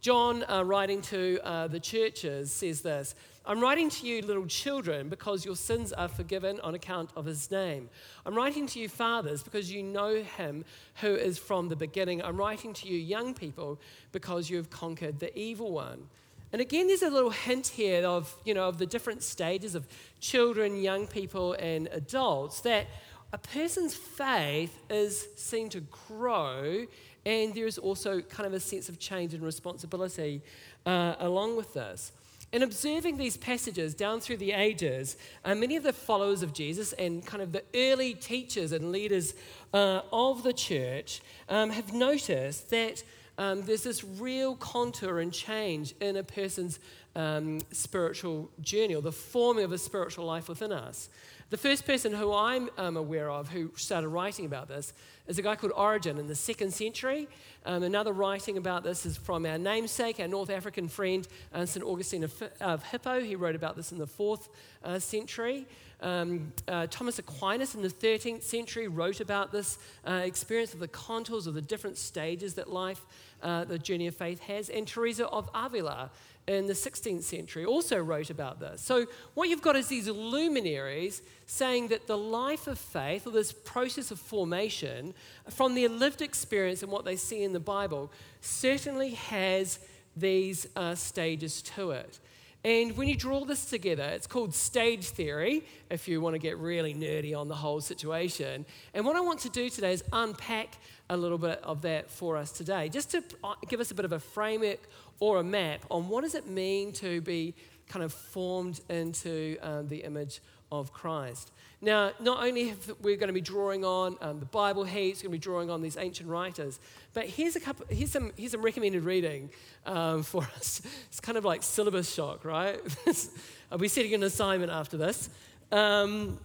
John, 0.00 0.44
uh, 0.48 0.62
writing 0.64 1.02
to 1.02 1.40
uh, 1.42 1.66
the 1.66 1.80
churches, 1.80 2.52
says 2.52 2.82
this 2.82 3.14
I'm 3.44 3.60
writing 3.60 3.88
to 3.88 4.06
you, 4.06 4.22
little 4.22 4.46
children, 4.46 5.08
because 5.08 5.44
your 5.44 5.56
sins 5.56 5.92
are 5.92 6.08
forgiven 6.08 6.60
on 6.60 6.74
account 6.74 7.10
of 7.16 7.24
his 7.24 7.50
name. 7.50 7.88
I'm 8.26 8.34
writing 8.34 8.66
to 8.66 8.78
you, 8.78 8.88
fathers, 8.88 9.42
because 9.42 9.72
you 9.72 9.82
know 9.82 10.22
him 10.22 10.64
who 10.96 11.14
is 11.14 11.38
from 11.38 11.68
the 11.68 11.74
beginning. 11.74 12.22
I'm 12.22 12.36
writing 12.36 12.74
to 12.74 12.86
you, 12.88 12.98
young 12.98 13.32
people, 13.32 13.80
because 14.12 14.50
you 14.50 14.58
have 14.58 14.68
conquered 14.68 15.18
the 15.18 15.36
evil 15.36 15.72
one. 15.72 16.08
And 16.52 16.60
again, 16.60 16.86
there's 16.86 17.02
a 17.02 17.10
little 17.10 17.30
hint 17.30 17.68
here 17.68 18.06
of, 18.06 18.34
you 18.44 18.54
know, 18.54 18.68
of 18.68 18.78
the 18.78 18.86
different 18.86 19.22
stages 19.22 19.74
of 19.74 19.86
children, 20.20 20.80
young 20.80 21.06
people, 21.06 21.54
and 21.54 21.88
adults 21.92 22.60
that 22.60 22.86
a 23.32 23.38
person's 23.38 23.94
faith 23.94 24.78
is 24.88 25.26
seen 25.36 25.68
to 25.70 25.80
grow, 25.80 26.86
and 27.28 27.52
there 27.52 27.66
is 27.66 27.76
also 27.76 28.22
kind 28.22 28.46
of 28.46 28.54
a 28.54 28.60
sense 28.60 28.88
of 28.88 28.98
change 28.98 29.34
and 29.34 29.42
responsibility 29.42 30.40
uh, 30.86 31.14
along 31.20 31.56
with 31.56 31.74
this. 31.74 32.12
In 32.52 32.62
observing 32.62 33.18
these 33.18 33.36
passages 33.36 33.94
down 33.94 34.20
through 34.20 34.38
the 34.38 34.52
ages, 34.52 35.18
uh, 35.44 35.54
many 35.54 35.76
of 35.76 35.82
the 35.82 35.92
followers 35.92 36.42
of 36.42 36.54
Jesus 36.54 36.94
and 36.94 37.24
kind 37.26 37.42
of 37.42 37.52
the 37.52 37.62
early 37.74 38.14
teachers 38.14 38.72
and 38.72 38.90
leaders 38.90 39.34
uh, 39.74 40.00
of 40.10 40.42
the 40.42 40.54
church 40.54 41.20
um, 41.50 41.68
have 41.68 41.92
noticed 41.92 42.70
that 42.70 43.04
um, 43.36 43.62
there's 43.64 43.82
this 43.82 44.02
real 44.02 44.56
contour 44.56 45.20
and 45.20 45.30
change 45.30 45.94
in 46.00 46.16
a 46.16 46.22
person's 46.22 46.78
um, 47.14 47.60
spiritual 47.70 48.50
journey 48.62 48.94
or 48.94 49.02
the 49.02 49.12
forming 49.12 49.64
of 49.64 49.72
a 49.72 49.78
spiritual 49.78 50.24
life 50.24 50.48
within 50.48 50.72
us. 50.72 51.10
The 51.50 51.56
first 51.56 51.86
person 51.86 52.12
who 52.12 52.34
I'm 52.34 52.68
um, 52.76 52.98
aware 52.98 53.30
of 53.30 53.48
who 53.48 53.70
started 53.74 54.08
writing 54.08 54.44
about 54.44 54.68
this 54.68 54.92
is 55.26 55.38
a 55.38 55.42
guy 55.42 55.56
called 55.56 55.72
Origen 55.74 56.18
in 56.18 56.26
the 56.26 56.34
second 56.34 56.74
century. 56.74 57.26
Um, 57.64 57.82
another 57.84 58.12
writing 58.12 58.58
about 58.58 58.84
this 58.84 59.06
is 59.06 59.16
from 59.16 59.46
our 59.46 59.56
namesake, 59.56 60.20
our 60.20 60.28
North 60.28 60.50
African 60.50 60.88
friend, 60.88 61.26
uh, 61.54 61.64
St. 61.64 61.82
Augustine 61.82 62.24
of, 62.24 62.42
of, 62.60 62.82
Hippo. 62.82 63.20
He 63.20 63.34
wrote 63.34 63.54
about 63.54 63.76
this 63.76 63.92
in 63.92 63.98
the 63.98 64.06
fourth 64.06 64.50
uh, 64.84 64.98
century. 64.98 65.66
Um, 66.02 66.52
uh, 66.68 66.86
Thomas 66.90 67.18
Aquinas 67.18 67.74
in 67.74 67.80
the 67.80 67.88
13th 67.88 68.42
century 68.42 68.86
wrote 68.86 69.20
about 69.20 69.50
this 69.50 69.78
uh, 70.06 70.20
experience 70.24 70.74
of 70.74 70.80
the 70.80 70.88
contours 70.88 71.46
of 71.46 71.54
the 71.54 71.62
different 71.62 71.96
stages 71.96 72.54
that 72.54 72.68
life, 72.68 73.06
uh, 73.42 73.64
the 73.64 73.78
journey 73.78 74.06
of 74.06 74.14
faith 74.14 74.40
has. 74.40 74.68
And 74.68 74.86
Teresa 74.86 75.26
of 75.28 75.48
Avila 75.54 76.10
in 76.48 76.66
the 76.66 76.72
16th 76.72 77.22
century 77.22 77.64
also 77.64 77.98
wrote 77.98 78.30
about 78.30 78.58
this. 78.58 78.80
So, 78.80 79.06
what 79.34 79.48
you've 79.48 79.62
got 79.62 79.76
is 79.76 79.88
these 79.88 80.08
luminaries 80.08 81.20
saying 81.46 81.88
that 81.88 82.06
the 82.06 82.16
life 82.16 82.66
of 82.66 82.78
faith, 82.78 83.26
or 83.26 83.30
this 83.30 83.52
process 83.52 84.10
of 84.10 84.18
formation, 84.18 85.14
from 85.50 85.74
their 85.74 85.88
lived 85.88 86.22
experience 86.22 86.82
and 86.82 86.90
what 86.90 87.04
they 87.04 87.16
see 87.16 87.42
in 87.42 87.52
the 87.52 87.60
Bible, 87.60 88.10
certainly 88.40 89.10
has 89.10 89.78
these 90.16 90.66
uh, 90.74 90.94
stages 90.94 91.60
to 91.62 91.90
it. 91.90 92.18
And 92.64 92.96
when 92.96 93.08
you 93.08 93.14
draw 93.14 93.44
this 93.44 93.66
together, 93.66 94.02
it's 94.02 94.26
called 94.26 94.52
stage 94.54 95.06
theory, 95.08 95.64
if 95.90 96.08
you 96.08 96.20
want 96.20 96.34
to 96.34 96.38
get 96.38 96.58
really 96.58 96.92
nerdy 96.92 97.36
on 97.36 97.46
the 97.46 97.54
whole 97.54 97.80
situation. 97.80 98.66
And 98.94 99.04
what 99.04 99.14
I 99.14 99.20
want 99.20 99.40
to 99.40 99.48
do 99.48 99.70
today 99.70 99.92
is 99.92 100.02
unpack 100.12 100.76
a 101.08 101.16
little 101.16 101.38
bit 101.38 101.60
of 101.62 101.82
that 101.82 102.10
for 102.10 102.36
us 102.36 102.50
today, 102.50 102.88
just 102.88 103.12
to 103.12 103.22
uh, 103.44 103.54
give 103.68 103.78
us 103.80 103.92
a 103.92 103.94
bit 103.94 104.04
of 104.04 104.12
a 104.12 104.18
framework 104.18 104.80
or 105.20 105.38
a 105.38 105.44
map 105.44 105.84
on 105.90 106.08
what 106.08 106.22
does 106.22 106.34
it 106.34 106.48
mean 106.48 106.92
to 106.94 107.20
be 107.20 107.54
kind 107.88 108.04
of 108.04 108.12
formed 108.12 108.80
into 108.88 109.56
um, 109.62 109.88
the 109.88 109.98
image 109.98 110.40
of 110.70 110.92
Christ. 110.92 111.52
Now, 111.80 112.10
not 112.18 112.42
only 112.44 112.74
we're 113.00 113.16
going 113.16 113.28
to 113.28 113.32
be 113.32 113.40
drawing 113.40 113.84
on 113.84 114.16
um, 114.20 114.40
the 114.40 114.46
Bible 114.46 114.82
heaps, 114.82 115.22
going 115.22 115.30
to 115.30 115.36
be 115.36 115.38
drawing 115.38 115.70
on 115.70 115.80
these 115.80 115.96
ancient 115.96 116.28
writers, 116.28 116.80
but 117.14 117.26
here's 117.26 117.54
a 117.54 117.60
couple, 117.60 117.86
here's 117.88 118.10
some, 118.10 118.32
here's 118.36 118.50
some 118.50 118.62
recommended 118.62 119.04
reading 119.04 119.50
um, 119.86 120.24
for 120.24 120.42
us. 120.56 120.82
It's 121.06 121.20
kind 121.20 121.38
of 121.38 121.44
like 121.44 121.62
syllabus 121.62 122.12
shock, 122.12 122.44
right? 122.44 122.80
I'll 123.70 123.78
be 123.78 123.88
setting 123.88 124.12
an 124.14 124.24
assignment 124.24 124.72
after 124.72 124.96
this. 124.96 125.30
Um, 125.70 126.40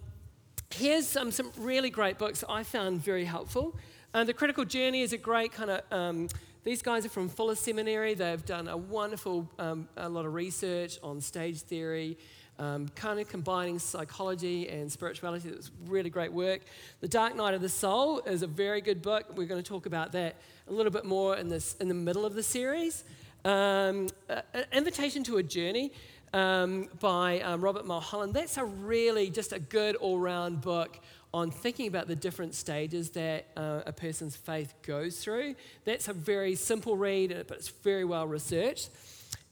here's 0.70 1.08
some, 1.08 1.32
some 1.32 1.50
really 1.56 1.90
great 1.90 2.16
books 2.16 2.44
I 2.48 2.62
found 2.62 3.02
very 3.02 3.24
helpful. 3.24 3.76
Uh, 4.12 4.22
the 4.22 4.34
Critical 4.34 4.64
Journey 4.64 5.02
is 5.02 5.12
a 5.12 5.18
great 5.18 5.50
kind 5.50 5.70
of 5.70 5.80
um, 5.90 6.28
these 6.64 6.80
guys 6.80 7.04
are 7.04 7.10
from 7.10 7.28
Fuller 7.28 7.56
Seminary. 7.56 8.14
They've 8.14 8.44
done 8.44 8.68
a 8.68 8.76
wonderful, 8.76 9.46
um, 9.58 9.86
a 9.98 10.08
lot 10.08 10.24
of 10.24 10.32
research 10.32 10.98
on 11.02 11.20
stage 11.20 11.60
theory 11.60 12.16
um, 12.58 12.88
kind 12.90 13.20
of 13.20 13.28
combining 13.28 13.78
psychology 13.78 14.68
and 14.68 14.90
spirituality. 14.90 15.48
It's 15.48 15.70
really 15.86 16.10
great 16.10 16.32
work. 16.32 16.62
The 17.00 17.08
Dark 17.08 17.36
Night 17.36 17.54
of 17.54 17.60
the 17.60 17.68
Soul 17.68 18.20
is 18.20 18.42
a 18.42 18.46
very 18.46 18.80
good 18.80 19.02
book. 19.02 19.36
We're 19.36 19.46
going 19.46 19.62
to 19.62 19.68
talk 19.68 19.86
about 19.86 20.12
that 20.12 20.36
a 20.68 20.72
little 20.72 20.92
bit 20.92 21.04
more 21.04 21.36
in, 21.36 21.48
this, 21.48 21.74
in 21.80 21.88
the 21.88 21.94
middle 21.94 22.24
of 22.24 22.34
the 22.34 22.42
series. 22.42 23.04
Um, 23.44 24.08
an 24.28 24.64
Invitation 24.72 25.24
to 25.24 25.36
a 25.36 25.42
Journey 25.42 25.92
um, 26.32 26.88
by 27.00 27.40
um, 27.40 27.60
Robert 27.60 27.86
Mulholland. 27.86 28.34
That's 28.34 28.56
a 28.56 28.64
really 28.64 29.30
just 29.30 29.52
a 29.52 29.58
good 29.58 29.96
all 29.96 30.18
round 30.18 30.60
book 30.60 30.98
on 31.34 31.50
thinking 31.50 31.88
about 31.88 32.06
the 32.06 32.14
different 32.14 32.54
stages 32.54 33.10
that 33.10 33.46
uh, 33.56 33.80
a 33.86 33.92
person's 33.92 34.36
faith 34.36 34.72
goes 34.82 35.18
through. 35.18 35.56
That's 35.84 36.06
a 36.08 36.12
very 36.12 36.54
simple 36.54 36.96
read, 36.96 37.44
but 37.48 37.58
it's 37.58 37.68
very 37.68 38.04
well 38.04 38.26
researched. 38.26 38.90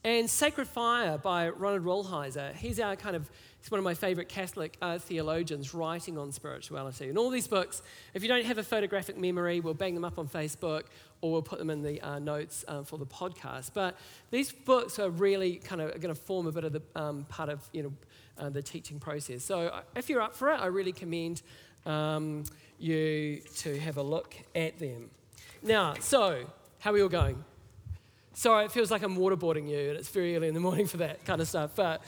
And 0.05 0.29
Sacred 0.29 0.67
Fire 0.67 1.17
by 1.17 1.47
Ronald 1.47 1.85
Rolheiser. 1.85 2.53
He's 2.55 2.77
our 2.77 2.97
kind 2.97 3.15
of, 3.15 3.31
he's 3.61 3.71
one 3.71 3.77
of 3.77 3.85
my 3.85 3.93
favorite 3.93 4.27
Catholic 4.27 4.75
uh, 4.81 4.97
theologians 4.97 5.73
writing 5.73 6.17
on 6.17 6.33
spirituality. 6.33 7.07
And 7.07 7.17
all 7.17 7.29
these 7.29 7.47
books, 7.47 7.81
if 8.13 8.21
you 8.21 8.27
don't 8.27 8.43
have 8.43 8.57
a 8.57 8.63
photographic 8.63 9.17
memory, 9.17 9.61
we'll 9.61 9.73
bang 9.73 9.93
them 9.95 10.03
up 10.03 10.19
on 10.19 10.27
Facebook 10.27 10.83
or 11.21 11.31
we'll 11.31 11.41
put 11.41 11.57
them 11.57 11.69
in 11.69 11.83
the 11.83 12.01
uh, 12.01 12.19
notes 12.19 12.65
uh, 12.67 12.83
for 12.83 12.97
the 12.97 13.05
podcast. 13.05 13.71
But 13.73 13.95
these 14.29 14.51
books 14.51 14.99
are 14.99 15.09
really 15.09 15.55
kind 15.55 15.79
of 15.79 15.91
going 16.01 16.13
to 16.13 16.21
form 16.21 16.47
a 16.47 16.51
bit 16.51 16.65
of 16.65 16.73
the 16.73 16.81
um, 16.97 17.23
part 17.29 17.47
of, 17.47 17.61
you 17.71 17.83
know, 17.83 17.93
uh, 18.37 18.49
the 18.49 18.61
teaching 18.61 18.99
process. 18.99 19.45
So 19.45 19.67
uh, 19.67 19.83
if 19.95 20.09
you're 20.09 20.21
up 20.21 20.35
for 20.35 20.51
it, 20.51 20.59
I 20.59 20.65
really 20.65 20.91
commend 20.91 21.41
um, 21.85 22.43
you 22.77 23.39
to 23.59 23.79
have 23.79 23.95
a 23.95 24.03
look 24.03 24.35
at 24.53 24.79
them. 24.79 25.11
Now, 25.61 25.93
so 26.01 26.43
how 26.79 26.89
are 26.89 26.93
we 26.93 27.01
all 27.01 27.07
going? 27.07 27.45
Sorry, 28.35 28.65
it 28.65 28.71
feels 28.71 28.89
like 28.89 29.03
I'm 29.03 29.15
waterboarding 29.15 29.69
you, 29.69 29.89
and 29.89 29.97
it's 29.97 30.09
very 30.09 30.35
early 30.35 30.47
in 30.47 30.55
the 30.55 30.59
morning 30.59 30.87
for 30.87 30.97
that 30.97 31.23
kind 31.23 31.39
of 31.39 31.47
stuff. 31.47 31.71
But 31.75 32.01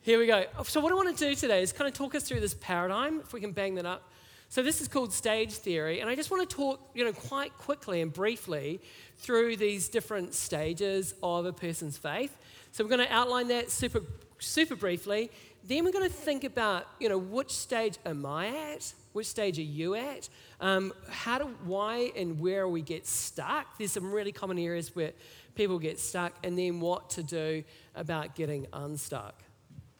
here 0.00 0.18
we 0.18 0.26
go. 0.26 0.46
So, 0.64 0.80
what 0.80 0.90
I 0.90 0.94
want 0.94 1.14
to 1.14 1.28
do 1.28 1.34
today 1.34 1.62
is 1.62 1.70
kind 1.70 1.86
of 1.86 1.92
talk 1.92 2.14
us 2.14 2.22
through 2.22 2.40
this 2.40 2.54
paradigm, 2.54 3.20
if 3.20 3.34
we 3.34 3.42
can 3.42 3.52
bang 3.52 3.74
that 3.74 3.84
up. 3.84 4.10
So, 4.48 4.62
this 4.62 4.80
is 4.80 4.88
called 4.88 5.12
stage 5.12 5.52
theory, 5.52 6.00
and 6.00 6.08
I 6.08 6.14
just 6.14 6.30
want 6.30 6.48
to 6.48 6.56
talk, 6.56 6.80
you 6.94 7.04
know, 7.04 7.12
quite 7.12 7.52
quickly 7.58 8.00
and 8.00 8.10
briefly 8.10 8.80
through 9.18 9.56
these 9.56 9.90
different 9.90 10.32
stages 10.32 11.12
of 11.22 11.44
a 11.44 11.52
person's 11.52 11.98
faith. 11.98 12.34
So, 12.72 12.82
we're 12.82 12.90
going 12.90 13.06
to 13.06 13.12
outline 13.12 13.48
that 13.48 13.70
super, 13.70 14.00
super 14.38 14.76
briefly. 14.76 15.30
Then 15.68 15.84
we're 15.84 15.92
going 15.92 16.08
to 16.08 16.16
think 16.16 16.44
about, 16.44 16.86
you 17.00 17.10
know, 17.10 17.18
which 17.18 17.50
stage 17.50 17.98
am 18.06 18.24
I 18.24 18.72
at? 18.72 18.94
Which 19.12 19.26
stage 19.26 19.58
are 19.58 19.62
you 19.62 19.94
at? 19.94 20.28
Um, 20.60 20.92
how 21.10 21.38
do, 21.38 21.44
why, 21.64 22.12
and 22.16 22.38
where 22.38 22.68
we 22.68 22.82
get 22.82 23.06
stuck? 23.06 23.76
There's 23.76 23.92
some 23.92 24.12
really 24.12 24.32
common 24.32 24.58
areas 24.58 24.94
where 24.94 25.12
people 25.56 25.78
get 25.78 25.98
stuck, 25.98 26.34
and 26.44 26.58
then 26.58 26.80
what 26.80 27.10
to 27.10 27.22
do 27.22 27.64
about 27.94 28.34
getting 28.34 28.66
unstuck. 28.72 29.42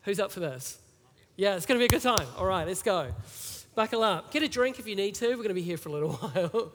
Who's 0.03 0.21
up 0.21 0.31
for 0.31 0.41
this? 0.41 0.79
Yeah, 1.37 1.57
it's 1.57 1.67
going 1.67 1.79
to 1.79 1.83
be 1.83 1.87
a 1.87 1.99
good 1.99 2.03
time. 2.03 2.27
All 2.39 2.47
right, 2.47 2.67
let's 2.67 2.83
go. 2.83 3.13
Buckle 3.75 4.03
up. 4.03 4.33
Get 4.33 4.43
a 4.43 4.49
drink 4.49 4.79
if 4.79 4.87
you 4.87 4.97
need 4.97 5.15
to. 5.17 5.29
We're 5.29 5.37
going 5.37 5.49
to 5.49 5.55
be 5.55 5.63
here 5.63 5.77
for 5.77 5.89
a 5.89 5.93
little 5.93 6.13
while. 6.13 6.73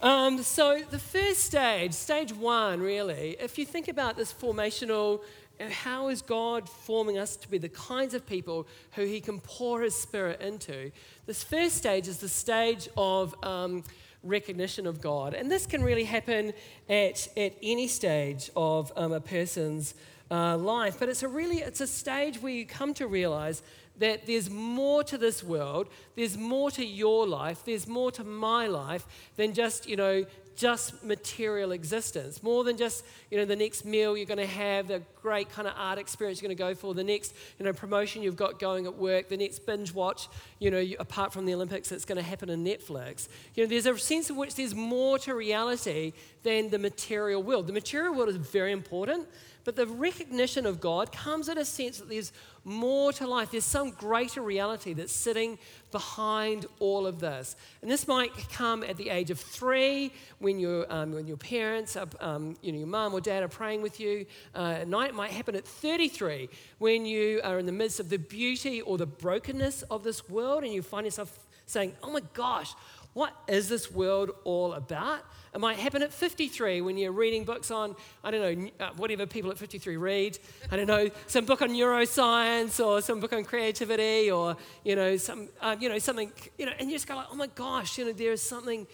Um, 0.00 0.42
so, 0.42 0.82
the 0.90 0.98
first 0.98 1.40
stage, 1.40 1.92
stage 1.92 2.32
one, 2.32 2.80
really, 2.80 3.36
if 3.38 3.58
you 3.58 3.64
think 3.64 3.88
about 3.88 4.16
this 4.16 4.32
formational, 4.32 5.20
how 5.60 6.08
is 6.08 6.22
God 6.22 6.68
forming 6.68 7.18
us 7.18 7.36
to 7.36 7.48
be 7.48 7.58
the 7.58 7.68
kinds 7.68 8.14
of 8.14 8.26
people 8.26 8.66
who 8.92 9.04
He 9.04 9.20
can 9.20 9.40
pour 9.40 9.82
His 9.82 9.94
Spirit 9.94 10.40
into? 10.40 10.90
This 11.26 11.44
first 11.44 11.76
stage 11.76 12.08
is 12.08 12.18
the 12.18 12.28
stage 12.28 12.88
of 12.96 13.34
um, 13.44 13.84
recognition 14.24 14.86
of 14.86 15.00
God. 15.00 15.34
And 15.34 15.50
this 15.50 15.66
can 15.66 15.82
really 15.82 16.04
happen 16.04 16.52
at, 16.88 17.28
at 17.36 17.54
any 17.62 17.86
stage 17.86 18.50
of 18.56 18.92
um, 18.96 19.12
a 19.12 19.20
person's 19.20 19.94
uh, 20.30 20.56
life. 20.56 20.96
But 20.98 21.08
it's 21.08 21.22
a 21.22 21.28
really, 21.28 21.58
it's 21.58 21.80
a 21.80 21.86
stage 21.86 22.40
where 22.40 22.52
you 22.52 22.66
come 22.66 22.94
to 22.94 23.06
realize 23.06 23.62
that 23.98 24.26
there's 24.26 24.50
more 24.50 25.04
to 25.04 25.16
this 25.16 25.44
world, 25.44 25.88
there's 26.16 26.36
more 26.36 26.70
to 26.72 26.84
your 26.84 27.26
life, 27.26 27.62
there's 27.64 27.86
more 27.86 28.10
to 28.10 28.24
my 28.24 28.66
life 28.66 29.06
than 29.36 29.52
just, 29.52 29.88
you 29.88 29.96
know, 29.96 30.24
just 30.56 31.02
material 31.04 31.72
existence, 31.72 32.42
more 32.42 32.64
than 32.64 32.76
just 32.76 33.04
you 33.30 33.38
know 33.38 33.44
the 33.44 33.56
next 33.56 33.84
meal 33.84 34.16
you're 34.16 34.26
going 34.26 34.38
to 34.38 34.46
have, 34.46 34.88
the 34.88 35.02
great 35.20 35.50
kind 35.50 35.66
of 35.66 35.74
art 35.76 35.98
experience 35.98 36.40
you're 36.40 36.48
going 36.48 36.56
to 36.56 36.62
go 36.62 36.74
for, 36.74 36.94
the 36.94 37.04
next 37.04 37.34
you 37.58 37.64
know 37.64 37.72
promotion 37.72 38.22
you've 38.22 38.36
got 38.36 38.58
going 38.58 38.86
at 38.86 38.96
work, 38.96 39.28
the 39.28 39.36
next 39.36 39.60
binge 39.66 39.92
watch, 39.92 40.28
you 40.58 40.70
know, 40.70 40.84
apart 40.98 41.32
from 41.32 41.46
the 41.46 41.54
Olympics 41.54 41.88
that's 41.88 42.04
going 42.04 42.16
to 42.16 42.22
happen 42.22 42.48
in 42.50 42.64
Netflix. 42.64 43.28
You 43.54 43.64
know, 43.64 43.68
there's 43.68 43.86
a 43.86 43.98
sense 43.98 44.30
in 44.30 44.36
which 44.36 44.54
there's 44.54 44.74
more 44.74 45.18
to 45.20 45.34
reality 45.34 46.12
than 46.42 46.70
the 46.70 46.78
material 46.78 47.42
world. 47.42 47.66
The 47.66 47.72
material 47.72 48.14
world 48.14 48.28
is 48.28 48.36
very 48.36 48.72
important, 48.72 49.26
but 49.64 49.76
the 49.76 49.86
recognition 49.86 50.66
of 50.66 50.80
God 50.80 51.10
comes 51.10 51.48
in 51.48 51.58
a 51.58 51.64
sense 51.64 51.98
that 51.98 52.08
there's 52.08 52.32
more 52.64 53.12
to 53.14 53.26
life. 53.26 53.50
There's 53.50 53.64
some 53.64 53.90
greater 53.90 54.42
reality 54.42 54.92
that's 54.92 55.12
sitting 55.12 55.58
behind 55.90 56.66
all 56.80 57.06
of 57.06 57.20
this. 57.20 57.56
And 57.82 57.90
this 57.90 58.06
might 58.06 58.32
come 58.50 58.82
at 58.82 58.96
the 58.96 59.10
age 59.10 59.30
of 59.30 59.40
three 59.40 60.12
when, 60.38 60.58
you 60.58 60.84
um, 60.88 61.12
when 61.12 61.26
your 61.26 61.36
parents, 61.36 61.96
are, 61.96 62.08
um, 62.20 62.56
you 62.62 62.72
know, 62.72 62.78
your 62.78 62.86
mum 62.86 63.14
or 63.14 63.20
dad 63.20 63.42
are 63.42 63.48
praying 63.48 63.82
with 63.82 64.00
you 64.00 64.26
uh, 64.54 64.78
at 64.80 64.88
night. 64.88 65.10
It 65.10 65.14
might 65.14 65.30
happen 65.30 65.54
at 65.56 65.66
33 65.66 66.48
when 66.78 67.06
you 67.06 67.40
are 67.44 67.58
in 67.58 67.66
the 67.66 67.72
midst 67.72 68.00
of 68.00 68.08
the 68.10 68.18
beauty 68.18 68.80
or 68.82 68.98
the 68.98 69.06
brokenness 69.06 69.82
of 69.84 70.04
this 70.04 70.28
world 70.28 70.64
and 70.64 70.72
you 70.72 70.82
find 70.82 71.06
yourself 71.06 71.38
saying, 71.66 71.94
oh 72.02 72.12
my 72.12 72.20
gosh, 72.34 72.74
what 73.14 73.32
is 73.48 73.68
this 73.68 73.90
world 73.90 74.30
all 74.44 74.74
about? 74.74 75.20
It 75.54 75.60
might 75.60 75.78
happen 75.78 76.02
at 76.02 76.12
53 76.12 76.80
when 76.80 76.98
you're 76.98 77.12
reading 77.12 77.44
books 77.44 77.70
on, 77.70 77.94
I 78.24 78.32
don't 78.32 78.42
know, 78.42 78.70
uh, 78.80 78.90
whatever 78.96 79.24
people 79.24 79.52
at 79.52 79.58
53 79.58 79.96
read. 79.96 80.38
I 80.70 80.76
don't 80.76 80.88
know, 80.88 81.08
some 81.28 81.44
book 81.44 81.62
on 81.62 81.70
neuroscience 81.70 82.84
or 82.84 83.00
some 83.00 83.20
book 83.20 83.32
on 83.32 83.44
creativity 83.44 84.32
or, 84.32 84.56
you 84.82 84.96
know, 84.96 85.16
some, 85.16 85.48
uh, 85.60 85.76
you 85.78 85.88
know, 85.88 85.98
something, 86.00 86.32
you 86.58 86.66
know, 86.66 86.72
and 86.78 86.90
you 86.90 86.96
just 86.96 87.06
go 87.06 87.14
like, 87.14 87.28
oh 87.30 87.36
my 87.36 87.46
gosh, 87.46 87.98
you 87.98 88.04
know, 88.04 88.12
there 88.12 88.32
is 88.32 88.42
something 88.42 88.84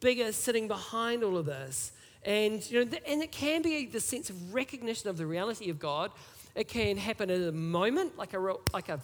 bigger 0.00 0.30
sitting 0.30 0.68
behind 0.68 1.24
all 1.24 1.38
of 1.38 1.46
this. 1.46 1.92
And, 2.22 2.70
you 2.70 2.84
know, 2.84 2.98
and 3.06 3.22
it 3.22 3.32
can 3.32 3.62
be 3.62 3.86
the 3.86 4.00
sense 4.00 4.28
of 4.28 4.54
recognition 4.54 5.08
of 5.08 5.16
the 5.16 5.24
reality 5.24 5.70
of 5.70 5.78
God. 5.78 6.10
It 6.54 6.68
can 6.68 6.98
happen 6.98 7.30
at 7.30 7.40
a 7.40 7.52
moment, 7.52 8.18
like 8.18 8.34
a, 8.34 8.38
real, 8.38 8.60
like 8.74 8.90
a, 8.90 9.00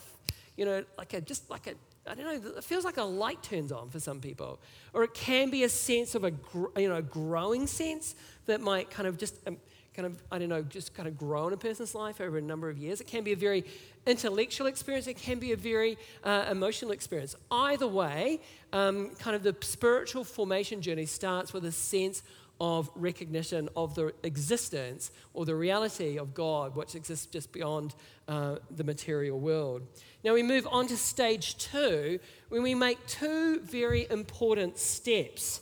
you 0.54 0.66
know, 0.66 0.85
like 0.99 1.14
a, 1.14 1.23
just 1.23 1.49
like 1.49 1.66
a 1.66 1.75
I 2.08 2.14
don't 2.14 2.25
know, 2.25 2.50
it 2.56 2.64
feels 2.64 2.84
like 2.84 2.96
a 2.96 3.04
light 3.04 3.42
turns 3.42 3.72
on 3.72 3.90
for 3.90 4.00
some 4.00 4.20
people. 4.20 4.60
Or 4.92 5.04
it 5.04 5.14
can 5.14 5.50
be 5.50 5.64
a 5.64 5.68
sense 5.68 6.14
of 6.14 6.25
a, 6.25 6.32
you 6.76 6.88
know, 6.88 6.96
a 6.96 7.02
growing 7.02 7.66
sense 7.66 8.14
that 8.46 8.60
might 8.60 8.90
kind 8.90 9.06
of 9.06 9.18
just, 9.18 9.34
um, 9.46 9.56
kind 9.94 10.06
of, 10.06 10.22
I 10.30 10.38
don't 10.38 10.50
know, 10.50 10.62
just 10.62 10.94
kind 10.94 11.08
of 11.08 11.16
grow 11.16 11.48
in 11.48 11.54
a 11.54 11.56
person's 11.56 11.94
life 11.94 12.20
over 12.20 12.38
a 12.38 12.42
number 12.42 12.68
of 12.68 12.78
years. 12.78 13.00
It 13.00 13.06
can 13.06 13.25
be 13.25 13.32
a 13.32 13.36
very 13.36 13.64
intellectual 14.06 14.66
experience. 14.66 15.06
It 15.06 15.16
can 15.16 15.38
be 15.38 15.52
a 15.52 15.56
very 15.56 15.96
uh, 16.22 16.46
emotional 16.50 16.92
experience. 16.92 17.34
Either 17.50 17.88
way, 17.88 18.40
um, 18.72 19.10
kind 19.18 19.34
of 19.34 19.42
the 19.42 19.56
spiritual 19.62 20.22
formation 20.22 20.82
journey 20.82 21.06
starts 21.06 21.52
with 21.52 21.64
a 21.64 21.72
sense 21.72 22.22
of 22.60 22.90
recognition 22.94 23.68
of 23.76 23.94
the 23.94 24.12
existence 24.22 25.10
or 25.34 25.44
the 25.44 25.54
reality 25.54 26.18
of 26.18 26.34
God, 26.34 26.75
which 26.75 26.94
exists 26.94 27.26
just 27.26 27.52
beyond 27.52 27.94
uh, 28.28 28.56
the 28.70 28.84
material 28.84 29.38
world. 29.38 29.82
Now 30.25 30.34
we 30.34 30.42
move 30.42 30.66
on 30.70 30.86
to 30.88 30.96
stage 30.96 31.56
two 31.58 32.18
when 32.48 32.62
we 32.62 32.75
make 32.75 33.04
two 33.06 33.60
very 33.60 34.06
important 34.10 34.78
steps. 34.78 35.60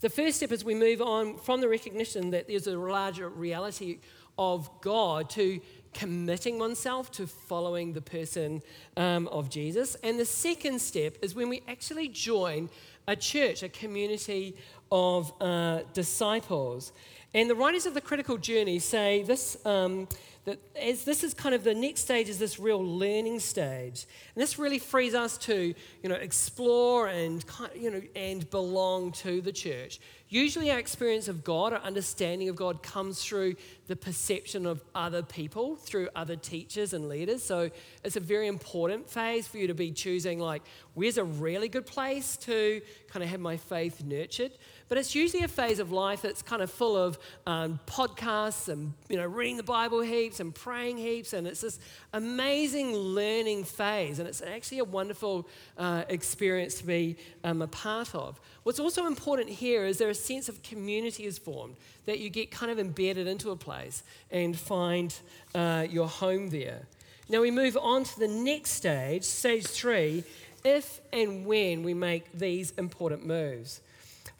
The 0.00 0.08
first 0.08 0.36
step 0.36 0.52
is 0.52 0.64
we 0.64 0.76
move 0.76 1.02
on 1.02 1.38
from 1.38 1.60
the 1.60 1.68
recognition 1.68 2.30
that 2.30 2.46
there's 2.46 2.68
a 2.68 2.78
larger 2.78 3.28
reality 3.28 3.98
of 4.38 4.70
God 4.80 5.28
to 5.30 5.60
committing 5.98 6.60
oneself 6.60 7.10
to 7.10 7.26
following 7.26 7.92
the 7.92 8.00
person 8.00 8.62
um, 8.96 9.26
of 9.28 9.50
Jesus. 9.50 9.96
And 10.04 10.16
the 10.16 10.24
second 10.24 10.80
step 10.80 11.16
is 11.22 11.34
when 11.34 11.48
we 11.48 11.60
actually 11.66 12.06
join 12.06 12.70
a 13.08 13.16
church, 13.16 13.64
a 13.64 13.68
community 13.68 14.54
of 14.92 15.32
uh, 15.40 15.80
disciples. 15.94 16.92
And 17.34 17.50
the 17.50 17.56
writers 17.56 17.84
of 17.84 17.94
the 17.94 18.00
critical 18.00 18.36
journey 18.36 18.78
say 18.78 19.24
this 19.24 19.56
um, 19.66 20.06
that 20.48 20.58
as 20.74 21.04
this 21.04 21.22
is 21.22 21.34
kind 21.34 21.54
of 21.54 21.62
the 21.62 21.74
next 21.74 22.00
stage 22.00 22.30
is 22.30 22.38
this 22.38 22.58
real 22.58 22.82
learning 22.82 23.38
stage, 23.38 24.06
and 24.34 24.42
this 24.42 24.58
really 24.58 24.78
frees 24.78 25.14
us 25.14 25.36
to 25.38 25.74
you 26.02 26.08
know 26.08 26.14
explore 26.14 27.08
and 27.08 27.44
you 27.76 27.90
know 27.90 28.00
and 28.16 28.48
belong 28.48 29.12
to 29.12 29.42
the 29.42 29.52
church. 29.52 30.00
Usually, 30.30 30.70
our 30.70 30.78
experience 30.78 31.28
of 31.28 31.44
God, 31.44 31.72
our 31.72 31.80
understanding 31.80 32.48
of 32.48 32.56
God, 32.56 32.82
comes 32.82 33.22
through 33.22 33.56
the 33.88 33.96
perception 33.96 34.64
of 34.64 34.82
other 34.94 35.22
people, 35.22 35.76
through 35.76 36.08
other 36.16 36.36
teachers 36.36 36.92
and 36.92 37.08
leaders. 37.08 37.42
So 37.42 37.70
it's 38.04 38.16
a 38.16 38.20
very 38.20 38.46
important 38.46 39.08
phase 39.08 39.46
for 39.46 39.58
you 39.58 39.66
to 39.66 39.74
be 39.74 39.90
choosing 39.90 40.38
like 40.38 40.62
where's 40.94 41.16
a 41.18 41.24
really 41.24 41.68
good 41.68 41.86
place 41.86 42.36
to 42.38 42.80
kind 43.08 43.22
of 43.22 43.30
have 43.30 43.40
my 43.40 43.56
faith 43.56 44.02
nurtured. 44.04 44.52
But 44.88 44.96
it's 44.96 45.14
usually 45.14 45.42
a 45.42 45.48
phase 45.48 45.80
of 45.80 45.92
life 45.92 46.22
that's 46.22 46.40
kind 46.40 46.62
of 46.62 46.70
full 46.70 46.96
of 46.96 47.18
um, 47.46 47.78
podcasts 47.86 48.68
and 48.68 48.94
you 49.08 49.16
know 49.16 49.26
reading 49.26 49.58
the 49.58 49.62
Bible 49.62 50.00
heaps 50.00 50.40
and 50.40 50.54
praying 50.54 50.96
heaps, 50.96 51.34
and 51.34 51.46
it's 51.46 51.60
this 51.60 51.78
amazing 52.14 52.94
learning 52.94 53.64
phase, 53.64 54.18
and 54.18 54.26
it's 54.26 54.40
actually 54.40 54.78
a 54.78 54.84
wonderful 54.84 55.46
uh, 55.76 56.04
experience 56.08 56.74
to 56.76 56.86
be 56.86 57.16
um, 57.44 57.60
a 57.60 57.66
part 57.66 58.14
of. 58.14 58.40
What's 58.62 58.80
also 58.80 59.06
important 59.06 59.50
here 59.50 59.84
is 59.84 59.98
there 59.98 60.08
a 60.08 60.14
sense 60.14 60.48
of 60.48 60.62
community 60.62 61.26
is 61.26 61.38
formed 61.38 61.76
that 62.06 62.18
you 62.18 62.30
get 62.30 62.50
kind 62.50 62.72
of 62.72 62.78
embedded 62.78 63.26
into 63.26 63.50
a 63.50 63.56
place 63.56 64.02
and 64.30 64.58
find 64.58 65.14
uh, 65.54 65.86
your 65.88 66.08
home 66.08 66.48
there. 66.48 66.86
Now 67.28 67.42
we 67.42 67.50
move 67.50 67.76
on 67.76 68.04
to 68.04 68.18
the 68.18 68.28
next 68.28 68.70
stage, 68.70 69.24
stage 69.24 69.66
three, 69.66 70.24
if 70.64 71.02
and 71.12 71.44
when 71.44 71.82
we 71.82 71.92
make 71.92 72.32
these 72.32 72.70
important 72.72 73.26
moves. 73.26 73.82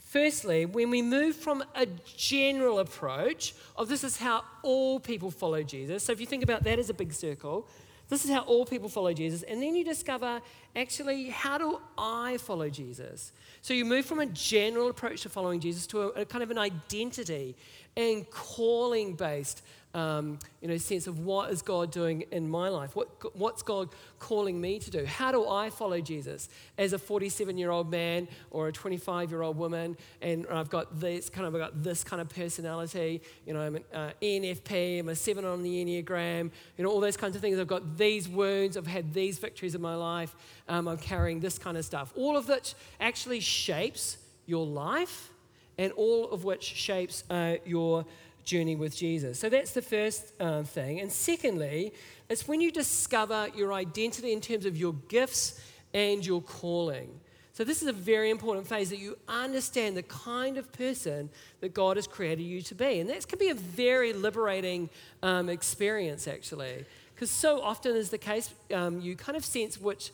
Firstly, 0.09 0.65
when 0.65 0.89
we 0.89 1.03
move 1.03 1.37
from 1.37 1.63
a 1.75 1.85
general 2.17 2.79
approach 2.79 3.55
of 3.77 3.91
this 3.91 4.03
is 4.03 4.17
how 4.17 4.43
all 4.63 4.99
people 4.99 5.31
follow 5.31 5.63
Jesus, 5.63 6.03
so 6.03 6.13
if 6.13 6.21
you 6.21 6.25
think 6.25 6.43
about 6.43 6.65
that 6.65 6.79
as 6.79 6.89
a 6.89 6.95
big 6.95 7.13
circle, 7.13 7.69
this 8.09 8.25
is 8.25 8.31
how 8.31 8.41
all 8.41 8.65
people 8.65 8.89
follow 8.89 9.13
Jesus. 9.13 9.43
And 9.43 9.63
then 9.63 9.75
you 9.75 9.85
discover 9.85 10.41
actually, 10.75 11.29
how 11.29 11.59
do 11.59 11.79
I 11.99 12.39
follow 12.39 12.71
Jesus? 12.71 13.33
So 13.61 13.75
you 13.75 13.85
move 13.85 14.07
from 14.07 14.21
a 14.21 14.27
general 14.27 14.89
approach 14.89 15.21
to 15.25 15.29
following 15.29 15.61
Jesus 15.61 15.87
to 15.89 16.01
a, 16.01 16.23
a 16.23 16.25
kind 16.25 16.43
of 16.43 16.51
an 16.51 16.57
identity 16.57 17.55
and 17.95 18.29
calling 18.31 19.13
based 19.13 19.61
um, 19.95 20.39
you 20.61 20.69
know, 20.69 20.77
sense 20.77 21.07
of 21.07 21.21
what 21.21 21.51
is 21.51 21.63
God 21.63 21.91
doing 21.91 22.25
in 22.31 22.49
my 22.49 22.69
life? 22.69 22.95
What, 22.95 23.35
what's 23.37 23.63
God 23.63 23.89
calling 24.19 24.61
me 24.61 24.79
to 24.79 24.91
do? 24.91 25.05
How 25.05 25.33
do 25.33 25.49
I 25.49 25.71
follow 25.71 26.01
Jesus 26.01 26.49
as 26.77 26.93
a 26.93 26.99
47 26.99 27.57
year 27.57 27.71
old 27.71 27.91
man 27.91 28.29
or 28.51 28.69
a 28.69 28.73
25 28.73 29.31
year 29.31 29.43
old 29.43 29.57
woman? 29.57 29.97
And 30.21 30.47
I've 30.51 30.69
got 30.69 31.01
this 31.01 31.31
kind 31.31 31.47
of 31.47 31.55
I've 31.55 31.61
got 31.61 31.83
this 31.83 32.05
kind 32.05 32.21
of 32.21 32.29
personality. 32.29 33.23
You 33.47 33.55
know, 33.55 33.61
I'm 33.61 33.77
an 33.77 33.85
uh, 33.93 34.11
ENFP. 34.21 35.01
I'm 35.01 35.09
a 35.09 35.17
seven 35.17 35.45
on 35.45 35.63
the 35.63 35.85
Enneagram. 35.85 36.51
You 36.77 36.85
know, 36.85 36.91
all 36.91 37.01
those 37.01 37.17
kinds 37.17 37.35
of 37.35 37.43
things. 37.43 37.59
I've 37.59 37.67
got 37.67 37.97
these 37.97 38.29
wounds. 38.29 38.77
I've 38.77 38.87
had 38.87 39.15
these 39.15 39.39
victories 39.39 39.75
in 39.75 39.81
my 39.81 39.95
life. 39.95 40.37
Um, 40.69 40.87
I'm 40.87 40.99
carrying 40.99 41.41
this 41.41 41.59
kind 41.59 41.77
of 41.77 41.85
stuff. 41.85 42.13
All 42.15 42.37
of 42.37 42.49
which 42.49 42.75
actually 43.01 43.41
shapes 43.41 44.19
your 44.45 44.67
life, 44.67 45.31
and 45.77 45.93
all 45.93 46.31
of 46.31 46.45
which 46.45 46.63
shapes 46.63 47.25
uh, 47.31 47.57
your 47.65 48.05
journey 48.49 48.75
with 48.75 48.97
Jesus. 48.97 49.39
So 49.39 49.49
that's 49.49 49.73
the 49.73 49.83
first 49.83 50.33
uh, 50.41 50.63
thing. 50.63 51.01
And 51.01 51.13
secondly, 51.13 51.93
it's 52.29 52.49
when 52.49 52.61
you 52.61 52.73
discover 52.73 53.49
your 53.55 53.73
identity 53.73 54.33
in 54.33 54.41
terms 54.41 54.65
of 54.65 54.77
your 54.77 54.95
gifts 55.09 55.61
and 55.93 56.25
your 56.25 56.41
calling. 56.41 57.21
So, 57.53 57.65
this 57.65 57.83
is 57.83 57.89
a 57.89 57.93
very 57.93 58.31
important 58.31 58.69
phase 58.69 58.89
that 58.91 59.01
you 59.01 59.19
understand 59.27 59.97
the 59.97 60.05
kind 60.05 60.59
of 60.59 60.73
person 60.73 61.29
that 61.61 61.75
God 61.75 61.97
has 61.97 62.07
created 62.07 62.45
you 62.45 62.63
to 62.63 62.75
be. 62.75 63.01
And 63.01 63.11
that 63.11 63.27
can 63.27 63.39
be 63.39 63.49
a 63.49 63.55
very 63.55 64.13
liberating 64.13 64.89
um, 65.25 65.49
experience, 65.49 66.29
actually. 66.29 66.85
Because 67.15 67.33
so 67.33 67.61
often 67.61 67.97
is 67.97 68.11
the 68.11 68.19
case, 68.19 68.55
um, 68.73 69.01
you 69.01 69.17
kind 69.17 69.37
of 69.37 69.45
sense 69.45 69.81
which, 69.81 70.13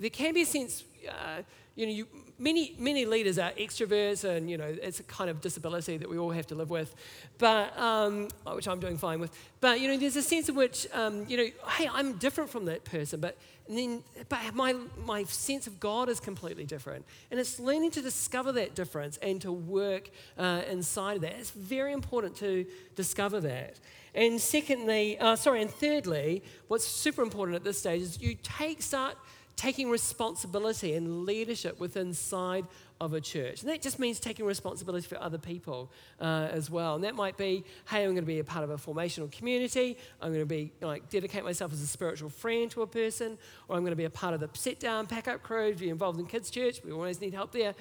there 0.00 0.10
can 0.10 0.34
be 0.34 0.42
a 0.42 0.46
sense, 0.46 0.82
uh, 1.08 1.42
you 1.80 1.86
know, 1.86 1.92
you, 1.92 2.06
many, 2.38 2.74
many 2.78 3.06
leaders 3.06 3.38
are 3.38 3.52
extroverts, 3.52 4.24
and, 4.24 4.50
you 4.50 4.58
know, 4.58 4.76
it's 4.82 5.00
a 5.00 5.02
kind 5.04 5.30
of 5.30 5.40
disability 5.40 5.96
that 5.96 6.10
we 6.10 6.18
all 6.18 6.30
have 6.30 6.46
to 6.48 6.54
live 6.54 6.68
with, 6.68 6.94
but, 7.38 7.76
um, 7.78 8.28
which 8.52 8.68
I'm 8.68 8.80
doing 8.80 8.98
fine 8.98 9.18
with. 9.18 9.32
But, 9.62 9.80
you 9.80 9.88
know, 9.88 9.96
there's 9.96 10.16
a 10.16 10.22
sense 10.22 10.50
in 10.50 10.54
which, 10.54 10.86
um, 10.92 11.24
you 11.26 11.38
know, 11.38 11.46
hey, 11.68 11.88
I'm 11.90 12.18
different 12.18 12.50
from 12.50 12.66
that 12.66 12.84
person, 12.84 13.18
but, 13.18 13.38
then, 13.66 14.02
but 14.28 14.54
my, 14.54 14.74
my 15.06 15.24
sense 15.24 15.66
of 15.66 15.80
God 15.80 16.10
is 16.10 16.20
completely 16.20 16.64
different. 16.64 17.06
And 17.30 17.40
it's 17.40 17.58
learning 17.58 17.92
to 17.92 18.02
discover 18.02 18.52
that 18.52 18.74
difference 18.74 19.16
and 19.22 19.40
to 19.40 19.50
work 19.50 20.10
uh, 20.36 20.62
inside 20.68 21.16
of 21.16 21.22
that. 21.22 21.32
It's 21.38 21.50
very 21.50 21.94
important 21.94 22.36
to 22.36 22.66
discover 22.94 23.40
that. 23.40 23.80
And 24.14 24.40
secondly, 24.40 25.18
uh, 25.18 25.36
sorry, 25.36 25.62
and 25.62 25.70
thirdly, 25.70 26.42
what's 26.68 26.84
super 26.84 27.22
important 27.22 27.54
at 27.56 27.64
this 27.64 27.78
stage 27.78 28.02
is 28.02 28.20
you 28.20 28.36
take, 28.42 28.82
start, 28.82 29.16
taking 29.60 29.90
responsibility 29.90 30.94
and 30.94 31.26
leadership 31.26 31.78
within 31.78 32.06
inside 32.06 32.64
of 32.98 33.12
a 33.12 33.20
church. 33.20 33.60
And 33.60 33.70
that 33.70 33.82
just 33.82 33.98
means 33.98 34.18
taking 34.18 34.46
responsibility 34.46 35.06
for 35.06 35.20
other 35.20 35.36
people 35.36 35.92
uh, 36.18 36.48
as 36.50 36.70
well. 36.70 36.94
And 36.94 37.04
that 37.04 37.14
might 37.14 37.36
be, 37.36 37.64
hey, 37.90 38.04
I'm 38.04 38.12
going 38.12 38.16
to 38.16 38.22
be 38.22 38.38
a 38.38 38.44
part 38.44 38.64
of 38.64 38.70
a 38.70 38.78
formational 38.78 39.30
community. 39.30 39.98
I'm 40.22 40.30
going 40.30 40.40
to 40.40 40.46
be 40.46 40.72
like 40.80 41.10
dedicate 41.10 41.44
myself 41.44 41.74
as 41.74 41.82
a 41.82 41.86
spiritual 41.86 42.30
friend 42.30 42.70
to 42.70 42.80
a 42.80 42.86
person, 42.86 43.36
or 43.68 43.76
I'm 43.76 43.82
going 43.82 43.92
to 43.92 43.96
be 43.96 44.06
a 44.06 44.10
part 44.10 44.32
of 44.32 44.40
the 44.40 44.48
sit 44.54 44.80
down, 44.80 45.06
pack 45.06 45.28
up 45.28 45.42
crew, 45.42 45.74
be 45.74 45.90
involved 45.90 46.18
in 46.18 46.24
kids' 46.24 46.50
church. 46.50 46.82
We 46.82 46.90
always 46.92 47.20
need 47.20 47.34
help 47.34 47.52
there. 47.52 47.74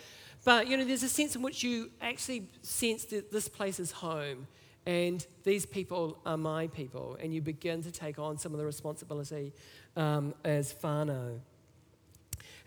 But 0.43 0.67
you 0.67 0.75
know, 0.75 0.83
there's 0.83 1.03
a 1.03 1.09
sense 1.09 1.33
in 1.33 1.41
which 1.41 1.63
you 1.63 1.91
actually 2.01 2.49
sense 2.61 3.05
that 3.05 3.31
this 3.31 3.47
place 3.47 3.79
is 3.79 3.91
home. 3.91 4.47
And 4.85 5.25
these 5.43 5.65
people 5.65 6.17
are 6.25 6.37
my 6.37 6.67
people, 6.67 7.17
and 7.21 7.33
you 7.33 7.41
begin 7.41 7.83
to 7.83 7.91
take 7.91 8.17
on 8.17 8.37
some 8.37 8.53
of 8.53 8.59
the 8.59 8.65
responsibility 8.65 9.53
um, 9.95 10.33
as 10.43 10.73
whānau. 10.73 11.39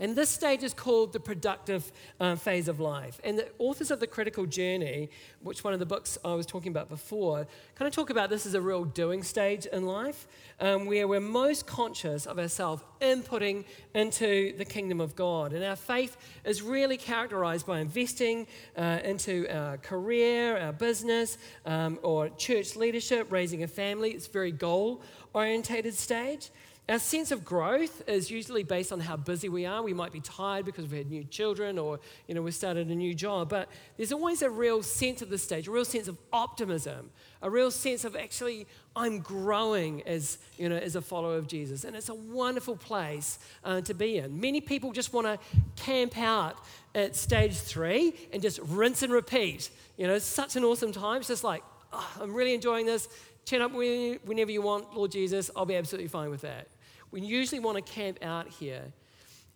And 0.00 0.16
this 0.16 0.30
stage 0.30 0.62
is 0.62 0.74
called 0.74 1.12
the 1.12 1.20
productive 1.20 1.92
uh, 2.20 2.36
phase 2.36 2.68
of 2.68 2.80
life. 2.80 3.20
And 3.24 3.38
the 3.38 3.48
authors 3.58 3.90
of 3.90 4.00
The 4.00 4.06
Critical 4.06 4.46
Journey, 4.46 5.10
which 5.42 5.64
one 5.64 5.72
of 5.72 5.80
the 5.80 5.86
books 5.86 6.18
I 6.24 6.34
was 6.34 6.46
talking 6.46 6.72
about 6.72 6.88
before, 6.88 7.46
kind 7.74 7.86
of 7.86 7.94
talk 7.94 8.10
about 8.10 8.30
this 8.30 8.46
as 8.46 8.54
a 8.54 8.60
real 8.60 8.84
doing 8.84 9.22
stage 9.22 9.66
in 9.66 9.86
life, 9.86 10.26
um, 10.60 10.86
where 10.86 11.06
we're 11.06 11.20
most 11.20 11.66
conscious 11.66 12.26
of 12.26 12.38
ourselves 12.38 12.82
inputting 13.00 13.64
into 13.94 14.56
the 14.56 14.64
kingdom 14.64 15.00
of 15.00 15.14
God. 15.14 15.52
And 15.52 15.64
our 15.64 15.76
faith 15.76 16.16
is 16.44 16.62
really 16.62 16.96
characterized 16.96 17.66
by 17.66 17.80
investing 17.80 18.46
uh, 18.76 19.00
into 19.04 19.46
our 19.48 19.78
career, 19.78 20.58
our 20.58 20.72
business, 20.72 21.38
um, 21.66 21.98
or 22.02 22.28
church 22.30 22.76
leadership, 22.76 23.30
raising 23.30 23.62
a 23.62 23.68
family. 23.68 24.10
It's 24.10 24.26
very 24.26 24.52
goal 24.52 25.02
orientated 25.34 25.94
stage. 25.94 26.50
Our 26.92 26.98
sense 26.98 27.30
of 27.30 27.42
growth 27.42 28.06
is 28.06 28.30
usually 28.30 28.64
based 28.64 28.92
on 28.92 29.00
how 29.00 29.16
busy 29.16 29.48
we 29.48 29.64
are. 29.64 29.82
We 29.82 29.94
might 29.94 30.12
be 30.12 30.20
tired 30.20 30.66
because 30.66 30.84
we've 30.84 30.98
had 30.98 31.10
new 31.10 31.24
children 31.24 31.78
or, 31.78 31.98
you 32.28 32.34
know, 32.34 32.42
we 32.42 32.50
started 32.50 32.88
a 32.88 32.94
new 32.94 33.14
job. 33.14 33.48
But 33.48 33.70
there's 33.96 34.12
always 34.12 34.42
a 34.42 34.50
real 34.50 34.82
sense 34.82 35.22
at 35.22 35.30
this 35.30 35.42
stage, 35.42 35.68
a 35.68 35.70
real 35.70 35.86
sense 35.86 36.06
of 36.06 36.18
optimism, 36.34 37.08
a 37.40 37.48
real 37.48 37.70
sense 37.70 38.04
of 38.04 38.14
actually, 38.14 38.66
I'm 38.94 39.20
growing 39.20 40.02
as, 40.02 40.36
you 40.58 40.68
know, 40.68 40.76
as 40.76 40.94
a 40.94 41.00
follower 41.00 41.38
of 41.38 41.46
Jesus. 41.46 41.84
And 41.84 41.96
it's 41.96 42.10
a 42.10 42.14
wonderful 42.14 42.76
place 42.76 43.38
uh, 43.64 43.80
to 43.80 43.94
be 43.94 44.18
in. 44.18 44.38
Many 44.38 44.60
people 44.60 44.92
just 44.92 45.14
want 45.14 45.26
to 45.26 45.38
camp 45.82 46.18
out 46.18 46.58
at 46.94 47.16
stage 47.16 47.56
three 47.56 48.12
and 48.34 48.42
just 48.42 48.58
rinse 48.64 49.02
and 49.02 49.14
repeat. 49.14 49.70
You 49.96 50.08
know, 50.08 50.18
such 50.18 50.56
an 50.56 50.64
awesome 50.64 50.92
time. 50.92 51.20
It's 51.20 51.28
just 51.28 51.42
like, 51.42 51.62
oh, 51.90 52.12
I'm 52.20 52.34
really 52.34 52.52
enjoying 52.52 52.84
this 52.84 53.08
Chin 53.44 53.60
up 53.60 53.72
whenever 53.72 54.52
you 54.52 54.62
want, 54.62 54.94
Lord 54.94 55.10
Jesus. 55.10 55.50
I'll 55.56 55.66
be 55.66 55.74
absolutely 55.74 56.08
fine 56.08 56.30
with 56.30 56.42
that. 56.42 56.68
We 57.12 57.20
usually 57.20 57.60
want 57.60 57.76
to 57.76 57.92
camp 57.92 58.18
out 58.22 58.48
here. 58.48 58.82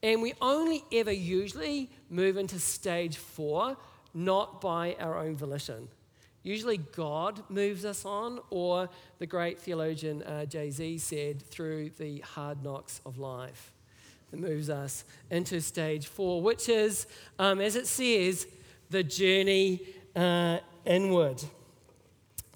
And 0.02 0.22
we 0.22 0.34
only 0.40 0.84
ever 0.92 1.10
usually 1.10 1.90
move 2.10 2.36
into 2.36 2.60
stage 2.60 3.16
four, 3.16 3.76
not 4.14 4.60
by 4.60 4.94
our 5.00 5.18
own 5.18 5.36
volition. 5.36 5.88
Usually 6.42 6.76
God 6.76 7.42
moves 7.48 7.84
us 7.84 8.04
on, 8.04 8.38
or 8.50 8.88
the 9.18 9.26
great 9.26 9.58
theologian 9.58 10.22
uh, 10.22 10.44
Jay 10.44 10.70
Z 10.70 10.98
said, 10.98 11.42
through 11.42 11.90
the 11.98 12.20
hard 12.20 12.62
knocks 12.62 13.00
of 13.04 13.18
life. 13.18 13.72
That 14.30 14.40
moves 14.40 14.70
us 14.70 15.04
into 15.30 15.60
stage 15.60 16.06
four, 16.06 16.42
which 16.42 16.68
is, 16.68 17.06
um, 17.38 17.60
as 17.60 17.74
it 17.74 17.86
says, 17.86 18.46
the 18.90 19.02
journey 19.02 19.80
uh, 20.14 20.58
inward. 20.84 21.42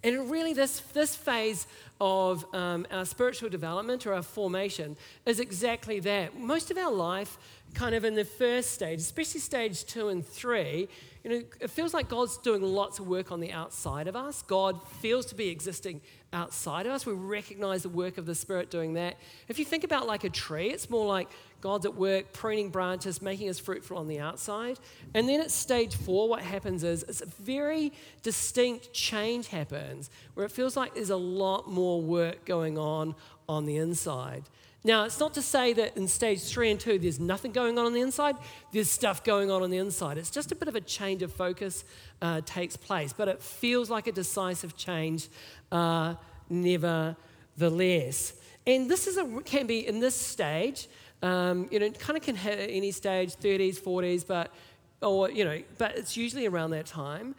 And 0.02 0.30
really, 0.30 0.54
this, 0.54 0.80
this 0.92 1.14
phase 1.14 1.66
of 2.00 2.46
um, 2.54 2.86
our 2.90 3.04
spiritual 3.04 3.50
development 3.50 4.06
or 4.06 4.14
our 4.14 4.22
formation 4.22 4.96
is 5.26 5.38
exactly 5.38 6.00
that. 6.00 6.38
Most 6.38 6.70
of 6.70 6.78
our 6.78 6.90
life, 6.90 7.36
kind 7.74 7.94
of 7.94 8.04
in 8.04 8.14
the 8.14 8.24
first 8.24 8.72
stage, 8.72 9.00
especially 9.00 9.40
stage 9.40 9.84
two 9.84 10.08
and 10.08 10.26
three, 10.26 10.88
you 11.22 11.30
know, 11.30 11.42
it 11.60 11.68
feels 11.68 11.92
like 11.92 12.08
God's 12.08 12.38
doing 12.38 12.62
lots 12.62 12.98
of 12.98 13.06
work 13.06 13.30
on 13.30 13.40
the 13.40 13.52
outside 13.52 14.08
of 14.08 14.16
us. 14.16 14.40
God 14.40 14.80
feels 15.00 15.26
to 15.26 15.34
be 15.34 15.48
existing 15.48 16.00
outside 16.32 16.86
of 16.86 16.92
us. 16.92 17.04
We 17.04 17.12
recognize 17.12 17.82
the 17.82 17.90
work 17.90 18.16
of 18.16 18.24
the 18.24 18.34
Spirit 18.34 18.70
doing 18.70 18.94
that. 18.94 19.18
If 19.48 19.58
you 19.58 19.66
think 19.66 19.84
about 19.84 20.06
like 20.06 20.24
a 20.24 20.30
tree, 20.30 20.70
it's 20.70 20.88
more 20.88 21.06
like 21.06 21.28
God's 21.60 21.86
at 21.86 21.94
work 21.94 22.32
pruning 22.32 22.70
branches, 22.70 23.20
making 23.20 23.48
us 23.48 23.58
fruitful 23.58 23.98
on 23.98 24.08
the 24.08 24.18
outside. 24.18 24.78
And 25.14 25.28
then 25.28 25.40
at 25.40 25.50
stage 25.50 25.94
four, 25.94 26.28
what 26.28 26.42
happens 26.42 26.84
is 26.84 27.02
it's 27.04 27.20
a 27.20 27.26
very 27.26 27.92
distinct 28.22 28.92
change 28.92 29.48
happens 29.48 30.10
where 30.34 30.46
it 30.46 30.52
feels 30.52 30.76
like 30.76 30.94
there's 30.94 31.10
a 31.10 31.16
lot 31.16 31.70
more 31.70 32.00
work 32.00 32.44
going 32.44 32.78
on 32.78 33.14
on 33.48 33.66
the 33.66 33.76
inside. 33.76 34.44
Now, 34.82 35.04
it's 35.04 35.20
not 35.20 35.34
to 35.34 35.42
say 35.42 35.74
that 35.74 35.98
in 35.98 36.08
stage 36.08 36.42
three 36.42 36.70
and 36.70 36.80
two, 36.80 36.98
there's 36.98 37.20
nothing 37.20 37.52
going 37.52 37.78
on 37.78 37.84
on 37.84 37.92
the 37.92 38.00
inside. 38.00 38.36
There's 38.72 38.88
stuff 38.88 39.22
going 39.22 39.50
on 39.50 39.62
on 39.62 39.68
the 39.68 39.76
inside. 39.76 40.16
It's 40.16 40.30
just 40.30 40.52
a 40.52 40.54
bit 40.54 40.68
of 40.68 40.74
a 40.74 40.80
change 40.80 41.22
of 41.22 41.32
focus 41.32 41.84
uh, 42.22 42.40
takes 42.46 42.78
place, 42.78 43.12
but 43.12 43.28
it 43.28 43.42
feels 43.42 43.90
like 43.90 44.06
a 44.06 44.12
decisive 44.12 44.76
change, 44.76 45.28
uh, 45.70 46.14
nevertheless. 46.48 48.32
And 48.66 48.90
this 48.90 49.06
is 49.06 49.18
a, 49.18 49.26
can 49.42 49.66
be 49.66 49.86
in 49.86 50.00
this 50.00 50.14
stage, 50.14 50.88
um, 51.22 51.68
you 51.70 51.78
know, 51.78 51.86
it 51.86 51.98
kind 51.98 52.16
of 52.16 52.22
can 52.22 52.36
hit 52.36 52.70
any 52.70 52.90
stage, 52.90 53.34
30s, 53.36 53.78
40s, 53.78 54.26
but, 54.26 54.52
or, 55.02 55.30
you 55.30 55.44
know, 55.44 55.62
but 55.78 55.96
it's 55.96 56.16
usually 56.16 56.46
around 56.46 56.70
that 56.70 56.86
time. 56.86 57.34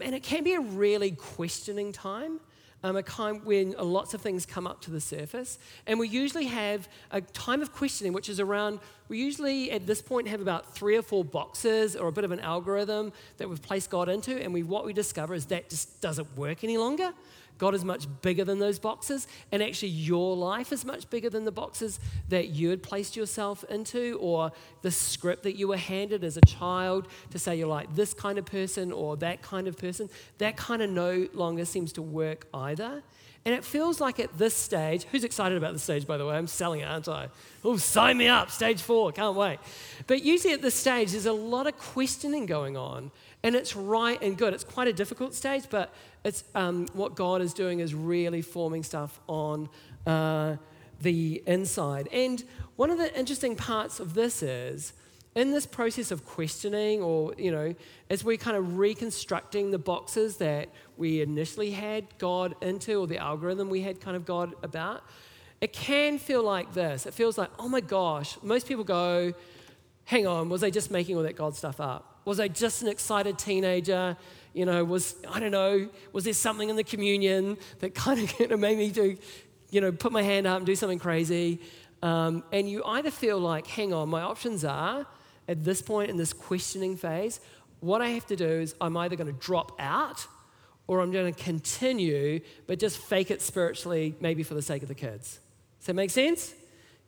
And 0.00 0.14
it 0.14 0.22
can 0.22 0.44
be 0.44 0.54
a 0.54 0.60
really 0.60 1.12
questioning 1.12 1.92
time 1.92 2.40
um, 2.86 2.96
a 2.96 3.02
time 3.02 3.40
when 3.44 3.72
lots 3.72 4.14
of 4.14 4.20
things 4.20 4.46
come 4.46 4.66
up 4.66 4.80
to 4.82 4.90
the 4.90 5.00
surface. 5.00 5.58
And 5.86 5.98
we 5.98 6.08
usually 6.08 6.44
have 6.46 6.88
a 7.10 7.20
time 7.20 7.62
of 7.62 7.72
questioning, 7.72 8.12
which 8.12 8.28
is 8.28 8.38
around, 8.38 8.78
we 9.08 9.18
usually 9.18 9.70
at 9.70 9.86
this 9.86 10.02
point 10.02 10.28
have 10.28 10.40
about 10.40 10.74
three 10.74 10.96
or 10.96 11.02
four 11.02 11.24
boxes 11.24 11.96
or 11.96 12.08
a 12.08 12.12
bit 12.12 12.24
of 12.24 12.30
an 12.30 12.40
algorithm 12.40 13.12
that 13.38 13.48
we've 13.48 13.62
placed 13.62 13.90
God 13.90 14.08
into. 14.08 14.40
And 14.40 14.52
we, 14.52 14.62
what 14.62 14.84
we 14.84 14.92
discover 14.92 15.34
is 15.34 15.46
that 15.46 15.68
just 15.68 16.00
doesn't 16.00 16.36
work 16.36 16.64
any 16.64 16.76
longer. 16.76 17.12
God 17.58 17.74
is 17.74 17.84
much 17.84 18.06
bigger 18.22 18.44
than 18.44 18.58
those 18.58 18.78
boxes, 18.78 19.26
and 19.52 19.62
actually, 19.62 19.88
your 19.88 20.36
life 20.36 20.72
is 20.72 20.84
much 20.84 21.08
bigger 21.10 21.30
than 21.30 21.44
the 21.44 21.52
boxes 21.52 21.98
that 22.28 22.48
you 22.48 22.70
had 22.70 22.82
placed 22.82 23.16
yourself 23.16 23.64
into, 23.64 24.18
or 24.20 24.52
the 24.82 24.90
script 24.90 25.42
that 25.44 25.56
you 25.56 25.68
were 25.68 25.76
handed 25.76 26.24
as 26.24 26.36
a 26.36 26.42
child 26.42 27.08
to 27.30 27.38
say 27.38 27.56
you're 27.56 27.68
like 27.68 27.94
this 27.94 28.14
kind 28.14 28.38
of 28.38 28.44
person 28.44 28.92
or 28.92 29.16
that 29.16 29.42
kind 29.42 29.68
of 29.68 29.76
person. 29.76 30.08
That 30.38 30.56
kind 30.56 30.82
of 30.82 30.90
no 30.90 31.28
longer 31.32 31.64
seems 31.64 31.92
to 31.94 32.02
work 32.02 32.46
either. 32.52 33.02
And 33.44 33.54
it 33.54 33.64
feels 33.64 34.00
like 34.00 34.18
at 34.18 34.36
this 34.36 34.56
stage, 34.56 35.04
who's 35.04 35.22
excited 35.22 35.56
about 35.56 35.72
this 35.72 35.84
stage, 35.84 36.04
by 36.04 36.16
the 36.16 36.26
way? 36.26 36.36
I'm 36.36 36.48
selling 36.48 36.80
it, 36.80 36.88
aren't 36.88 37.06
I? 37.06 37.28
Oh, 37.64 37.76
sign 37.76 38.18
me 38.18 38.26
up, 38.26 38.50
stage 38.50 38.82
four, 38.82 39.12
can't 39.12 39.36
wait. 39.36 39.60
But 40.08 40.24
usually 40.24 40.52
at 40.52 40.62
this 40.62 40.74
stage, 40.74 41.12
there's 41.12 41.26
a 41.26 41.32
lot 41.32 41.68
of 41.68 41.78
questioning 41.78 42.46
going 42.46 42.76
on. 42.76 43.12
And 43.46 43.54
it's 43.54 43.76
right 43.76 44.20
and 44.20 44.36
good. 44.36 44.54
It's 44.54 44.64
quite 44.64 44.88
a 44.88 44.92
difficult 44.92 45.32
stage, 45.32 45.66
but 45.70 45.94
it's 46.24 46.42
um, 46.56 46.88
what 46.94 47.14
God 47.14 47.40
is 47.40 47.54
doing 47.54 47.78
is 47.78 47.94
really 47.94 48.42
forming 48.42 48.82
stuff 48.82 49.20
on 49.28 49.68
uh, 50.04 50.56
the 51.00 51.44
inside. 51.46 52.08
And 52.10 52.42
one 52.74 52.90
of 52.90 52.98
the 52.98 53.16
interesting 53.16 53.54
parts 53.54 54.00
of 54.00 54.14
this 54.14 54.42
is 54.42 54.94
in 55.36 55.52
this 55.52 55.64
process 55.64 56.10
of 56.10 56.24
questioning, 56.24 57.02
or, 57.02 57.34
you 57.38 57.52
know, 57.52 57.72
as 58.10 58.24
we're 58.24 58.36
kind 58.36 58.56
of 58.56 58.78
reconstructing 58.78 59.70
the 59.70 59.78
boxes 59.78 60.38
that 60.38 60.68
we 60.96 61.20
initially 61.20 61.70
had 61.70 62.04
God 62.18 62.56
into, 62.60 63.00
or 63.00 63.06
the 63.06 63.18
algorithm 63.18 63.70
we 63.70 63.82
had 63.82 64.00
kind 64.00 64.16
of 64.16 64.24
God 64.24 64.54
about, 64.64 65.04
it 65.60 65.72
can 65.72 66.18
feel 66.18 66.42
like 66.42 66.74
this. 66.74 67.06
It 67.06 67.14
feels 67.14 67.38
like, 67.38 67.50
oh 67.60 67.68
my 67.68 67.80
gosh, 67.80 68.38
most 68.42 68.66
people 68.66 68.82
go, 68.82 69.34
hang 70.04 70.26
on, 70.26 70.48
was 70.48 70.64
I 70.64 70.70
just 70.70 70.90
making 70.90 71.16
all 71.16 71.22
that 71.22 71.36
God 71.36 71.54
stuff 71.54 71.78
up? 71.80 72.15
Was 72.26 72.40
I 72.40 72.48
just 72.48 72.82
an 72.82 72.88
excited 72.88 73.38
teenager? 73.38 74.16
You 74.52 74.66
know, 74.66 74.84
was, 74.84 75.14
I 75.30 75.40
don't 75.40 75.52
know, 75.52 75.88
was 76.12 76.24
there 76.24 76.34
something 76.34 76.68
in 76.68 76.76
the 76.76 76.84
communion 76.84 77.56
that 77.78 77.94
kind 77.94 78.20
of 78.20 78.50
made 78.60 78.76
me 78.76 78.90
do, 78.90 79.16
you 79.70 79.80
know, 79.80 79.92
put 79.92 80.12
my 80.12 80.22
hand 80.22 80.46
up 80.46 80.58
and 80.58 80.66
do 80.66 80.74
something 80.74 80.98
crazy? 80.98 81.60
Um, 82.02 82.42
and 82.52 82.68
you 82.68 82.84
either 82.84 83.10
feel 83.10 83.38
like, 83.38 83.66
hang 83.66 83.94
on, 83.94 84.08
my 84.08 84.22
options 84.22 84.64
are 84.64 85.06
at 85.48 85.64
this 85.64 85.80
point 85.80 86.10
in 86.10 86.16
this 86.16 86.32
questioning 86.32 86.96
phase, 86.96 87.40
what 87.80 88.02
I 88.02 88.08
have 88.08 88.26
to 88.26 88.36
do 88.36 88.48
is 88.48 88.74
I'm 88.80 88.96
either 88.96 89.14
going 89.14 89.32
to 89.32 89.40
drop 89.40 89.72
out 89.78 90.26
or 90.88 91.00
I'm 91.00 91.12
going 91.12 91.32
to 91.32 91.42
continue, 91.44 92.40
but 92.66 92.80
just 92.80 92.98
fake 92.98 93.30
it 93.30 93.42
spiritually, 93.42 94.16
maybe 94.20 94.42
for 94.42 94.54
the 94.54 94.62
sake 94.62 94.82
of 94.82 94.88
the 94.88 94.94
kids. 94.94 95.38
Does 95.78 95.86
that 95.86 95.94
make 95.94 96.10
sense? 96.10 96.54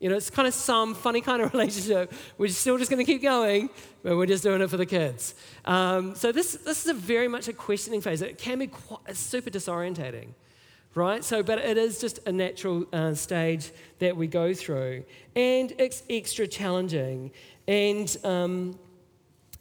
You 0.00 0.08
know, 0.08 0.16
it's 0.16 0.30
kind 0.30 0.46
of 0.46 0.54
some 0.54 0.94
funny 0.94 1.20
kind 1.20 1.42
of 1.42 1.52
relationship. 1.54 2.12
We're 2.36 2.48
still 2.48 2.78
just 2.78 2.90
going 2.90 3.04
to 3.04 3.10
keep 3.10 3.22
going, 3.22 3.68
but 4.02 4.16
we're 4.16 4.26
just 4.26 4.44
doing 4.44 4.60
it 4.60 4.70
for 4.70 4.76
the 4.76 4.86
kids. 4.86 5.34
Um, 5.64 6.14
so 6.14 6.30
this, 6.30 6.52
this 6.54 6.84
is 6.84 6.90
a 6.90 6.94
very 6.94 7.26
much 7.26 7.48
a 7.48 7.52
questioning 7.52 8.00
phase. 8.00 8.22
It 8.22 8.38
can 8.38 8.60
be 8.60 8.68
quite, 8.68 9.16
super 9.16 9.50
disorientating, 9.50 10.28
right? 10.94 11.24
So, 11.24 11.42
but 11.42 11.58
it 11.58 11.76
is 11.76 12.00
just 12.00 12.20
a 12.26 12.32
natural 12.32 12.86
uh, 12.92 13.14
stage 13.14 13.72
that 13.98 14.16
we 14.16 14.28
go 14.28 14.54
through, 14.54 15.04
and 15.34 15.72
it's 15.78 16.04
extra 16.08 16.46
challenging. 16.46 17.32
And 17.66 18.16
um, 18.22 18.78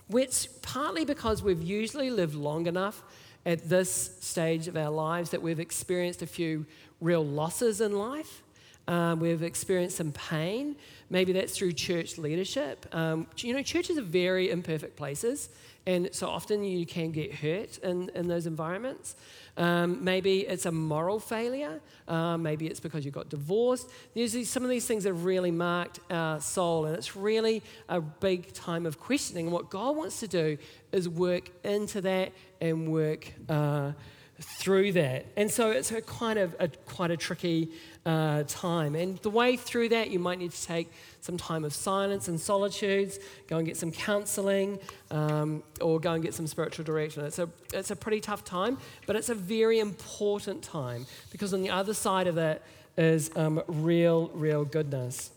it's 0.10 0.48
partly 0.62 1.04
because 1.04 1.42
we've 1.42 1.64
usually 1.64 2.12
lived 2.12 2.36
long 2.36 2.68
enough 2.68 3.04
at 3.46 3.68
this 3.68 4.18
stage 4.20 4.68
of 4.68 4.78
our 4.78 4.92
lives 4.92 5.32
that 5.32 5.42
we've 5.42 5.60
experienced 5.60 6.22
a 6.22 6.28
few 6.28 6.66
real 7.02 7.26
losses 7.26 7.82
in 7.82 7.98
life. 7.98 8.44
Um, 8.88 9.20
we've 9.20 9.44
experienced 9.44 9.98
some 9.98 10.12
pain. 10.12 10.76
Maybe 11.10 11.34
that's 11.34 11.58
through 11.58 11.74
church 11.74 12.18
leadership. 12.18 12.86
Um, 12.94 13.28
you 13.38 13.54
know, 13.54 13.62
churches 13.62 13.98
are 13.98 14.02
very 14.02 14.50
imperfect 14.50 14.96
places, 14.96 15.50
and 15.86 16.10
so 16.12 16.28
often 16.28 16.64
you 16.64 16.86
can 16.86 17.12
get 17.12 17.34
hurt 17.34 17.78
in, 17.80 18.10
in 18.16 18.28
those 18.28 18.46
environments. 18.46 19.16
Um, 19.58 20.04
maybe 20.04 20.42
it's 20.42 20.66
a 20.66 20.72
moral 20.72 21.20
failure. 21.20 21.80
Uh, 22.08 22.38
maybe 22.38 22.68
it's 22.68 22.80
because 22.80 23.04
you 23.06 23.12
got 23.12 23.30
divorced. 23.30 23.90
There's 24.14 24.48
some 24.50 24.64
of 24.64 24.70
these 24.70 24.86
things 24.86 25.04
that 25.04 25.10
have 25.10 25.26
really 25.26 25.52
marked 25.52 26.00
our 26.10 26.40
soul, 26.40 26.86
and 26.86 26.96
it's 26.96 27.16
really 27.16 27.64
a 27.90 28.00
big 28.00 28.54
time 28.54 28.86
of 28.86 29.00
questioning. 29.00 29.50
What 29.50 29.70
God 29.70 29.96
wants 29.96 30.20
to 30.20 30.28
do 30.28 30.58
is 30.92 31.10
work 31.10 31.50
into 31.64 32.02
that 32.02 32.32
and 32.62 32.92
work. 32.92 33.34
Uh, 33.50 33.94
through 34.40 34.92
that. 34.92 35.26
And 35.36 35.50
so 35.50 35.72
it's 35.72 35.92
a 35.92 36.02
kind 36.02 36.38
of 36.38 36.56
a, 36.60 36.68
quite 36.68 37.12
a 37.12 37.18
tricky 37.18 37.72
uh, 38.08 38.44
time. 38.48 38.96
And 38.96 39.18
the 39.18 39.30
way 39.30 39.58
through 39.58 39.90
that, 39.90 40.10
you 40.10 40.18
might 40.18 40.40
need 40.40 40.52
to 40.52 40.66
take 40.66 40.90
some 41.20 41.36
time 41.38 41.66
of 41.66 41.74
silence 41.74 42.30
and 42.30 42.40
solitudes, 42.40 43.20
go 43.48 43.58
and 43.58 43.68
get 43.68 43.76
some 43.76 43.92
counseling, 43.92 44.80
um, 45.12 45.62
or 45.82 46.00
go 46.00 46.14
and 46.14 46.24
get 46.24 46.34
some 46.34 46.48
spiritual 46.48 46.86
direction. 46.86 47.26
It's 47.26 47.38
a, 47.38 47.50
it's 47.74 47.92
a 47.92 47.96
pretty 47.96 48.22
tough 48.22 48.46
time, 48.46 48.78
but 49.06 49.18
it's 49.18 49.28
a 49.28 49.36
very 49.36 49.80
important 49.80 50.64
time 50.64 51.06
because 51.32 51.54
on 51.54 51.62
the 51.62 51.70
other 51.70 51.94
side 51.94 52.28
of 52.28 52.38
it 52.38 52.64
is 52.98 53.30
um, 53.36 53.62
real, 53.68 54.30
real 54.30 54.64
goodness. 54.64 55.32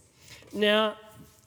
Now, 0.53 0.97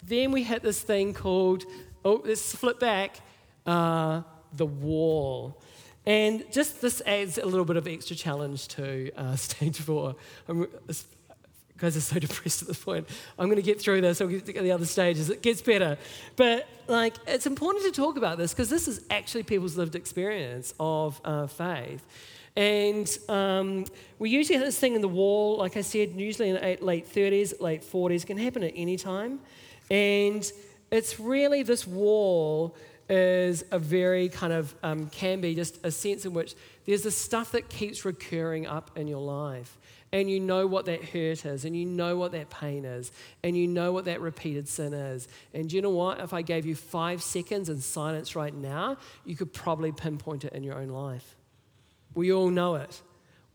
then 0.06 0.32
we 0.32 0.44
hit 0.44 0.62
this 0.62 0.82
thing 0.82 1.14
called, 1.14 1.64
oh, 2.04 2.22
let's 2.26 2.54
flip 2.54 2.82
back, 2.82 3.22
uh, 3.66 4.24
the 4.58 4.66
wall. 4.66 5.58
And 6.06 6.44
just 6.52 6.82
this 6.82 7.02
adds 7.06 7.38
a 7.38 7.46
little 7.46 7.66
bit 7.66 7.78
of 7.78 7.88
extra 7.88 8.16
challenge 8.16 8.68
to 8.70 9.12
uh, 9.16 9.36
stage 9.38 9.80
four. 9.80 10.16
I'm, 10.48 10.68
guys 11.78 11.98
are 11.98 12.02
so 12.02 12.20
depressed 12.20 12.62
at 12.62 12.68
this 12.68 12.82
point. 12.82 13.08
I'm 13.38 13.48
going 13.48 13.58
to 13.58 13.62
get 13.62 13.82
through 13.82 14.02
this. 14.02 14.22
I'll 14.22 14.28
get 14.28 14.46
to 14.46 14.54
the 14.54 14.72
other 14.72 14.86
stages. 14.86 15.30
It 15.30 15.42
gets 15.42 15.62
better. 15.62 15.98
But 16.36 16.68
like, 16.88 17.16
it's 17.28 17.46
important 17.46 17.86
to 17.86 17.92
talk 17.92 18.18
about 18.18 18.38
this 18.38 18.54
because 18.54 18.70
this 18.70 18.88
is 18.88 19.06
actually 19.10 19.44
people's 19.44 19.78
lived 19.78 19.96
experience 19.96 20.74
of 20.80 21.20
uh, 21.24 21.48
faith. 21.48 22.06
And 22.56 23.10
um, 23.30 23.86
we 24.20 24.30
usually 24.30 24.58
have 24.58 24.66
this 24.66 24.78
thing 24.78 24.94
in 24.94 25.02
the 25.02 25.08
wall, 25.08 25.58
like 25.58 25.76
I 25.76 25.82
said, 25.82 26.12
usually 26.12 26.50
in 26.50 26.56
the 26.56 26.86
late 26.86 27.12
30s, 27.12 27.60
late 27.60 27.82
40s, 27.82 28.26
can 28.26 28.38
happen 28.38 28.64
at 28.64 28.74
any 28.76 28.96
time. 28.96 29.40
And 29.90 30.50
it's 30.92 31.20
really 31.20 31.64
this 31.64 31.88
wall 31.88 32.76
is 33.10 33.64
a 33.72 33.80
very 33.80 34.30
kind 34.30 34.54
of, 34.54 34.74
um, 34.84 35.10
can 35.10 35.42
be 35.42 35.56
just 35.56 35.80
a 35.84 35.92
sense 35.92 36.26
in 36.26 36.34
which 36.34 36.56
there's 36.86 37.04
this 37.04 37.18
stuff 37.18 37.52
that 37.52 37.70
keeps 37.70 38.06
recurring 38.06 38.66
up 38.66 38.92
in 38.96 39.08
your 39.08 39.22
life. 39.22 39.78
And 40.12 40.30
you 40.30 40.40
know 40.40 40.68
what 40.68 40.86
that 40.86 41.04
hurt 41.04 41.44
is, 41.44 41.66
and 41.66 41.76
you 41.76 41.86
know 41.86 42.18
what 42.18 42.34
that 42.34 42.52
pain 42.52 42.86
is, 42.86 43.12
and 43.44 43.58
you 43.58 43.68
know 43.68 43.92
what 43.92 44.06
that 44.06 44.22
repeated 44.22 44.70
sin 44.70 44.94
is. 44.94 45.28
And 45.56 45.74
you 45.74 45.82
know 45.82 45.90
what? 45.90 46.20
If 46.20 46.34
I 46.34 46.44
gave 46.44 46.68
you 46.68 46.76
five 46.76 47.24
seconds 47.24 47.68
in 47.68 47.82
silence 47.82 48.36
right 48.36 48.54
now, 48.54 48.98
you 49.26 49.36
could 49.36 49.52
probably 49.52 49.92
pinpoint 49.92 50.46
it 50.46 50.54
in 50.54 50.64
your 50.64 50.76
own 50.76 50.90
life. 50.90 51.36
We 52.14 52.32
all 52.32 52.50
know 52.50 52.76
it. 52.76 53.02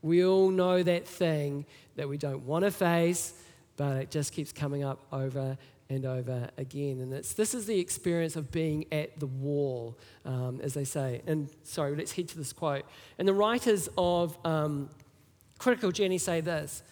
We 0.02 0.24
all 0.24 0.50
know 0.50 0.82
that 0.82 1.06
thing 1.06 1.64
that 1.94 2.08
we 2.08 2.18
don't 2.18 2.44
want 2.44 2.64
to 2.64 2.72
face, 2.72 3.34
but 3.76 3.96
it 3.96 4.11
just 4.11 4.32
keeps 4.32 4.50
coming 4.50 4.82
up 4.82 4.98
over 5.12 5.56
and 5.90 6.05
over 6.05 6.51
again. 6.59 7.01
And 7.01 7.12
it's, 7.12 7.33
this 7.33 7.55
is 7.55 7.66
the 7.66 7.79
experience 7.79 8.37
of 8.37 8.51
being 8.51 8.85
at 8.92 9.18
the 9.18 9.27
wall, 9.27 9.98
um, 10.24 10.61
as 10.62 10.74
they 10.74 10.85
say. 10.85 11.22
And 11.27 11.48
sorry, 11.62 11.96
let's 11.96 12.12
head 12.12 12.29
to 12.29 12.37
this 12.37 12.53
quote. 12.53 12.85
And 13.18 13.27
the 13.27 13.35
writers 13.35 13.88
of 13.96 14.37
um, 14.44 14.90
Critical 15.59 15.90
Journey 15.90 16.18
say 16.18 16.40
this 16.40 16.83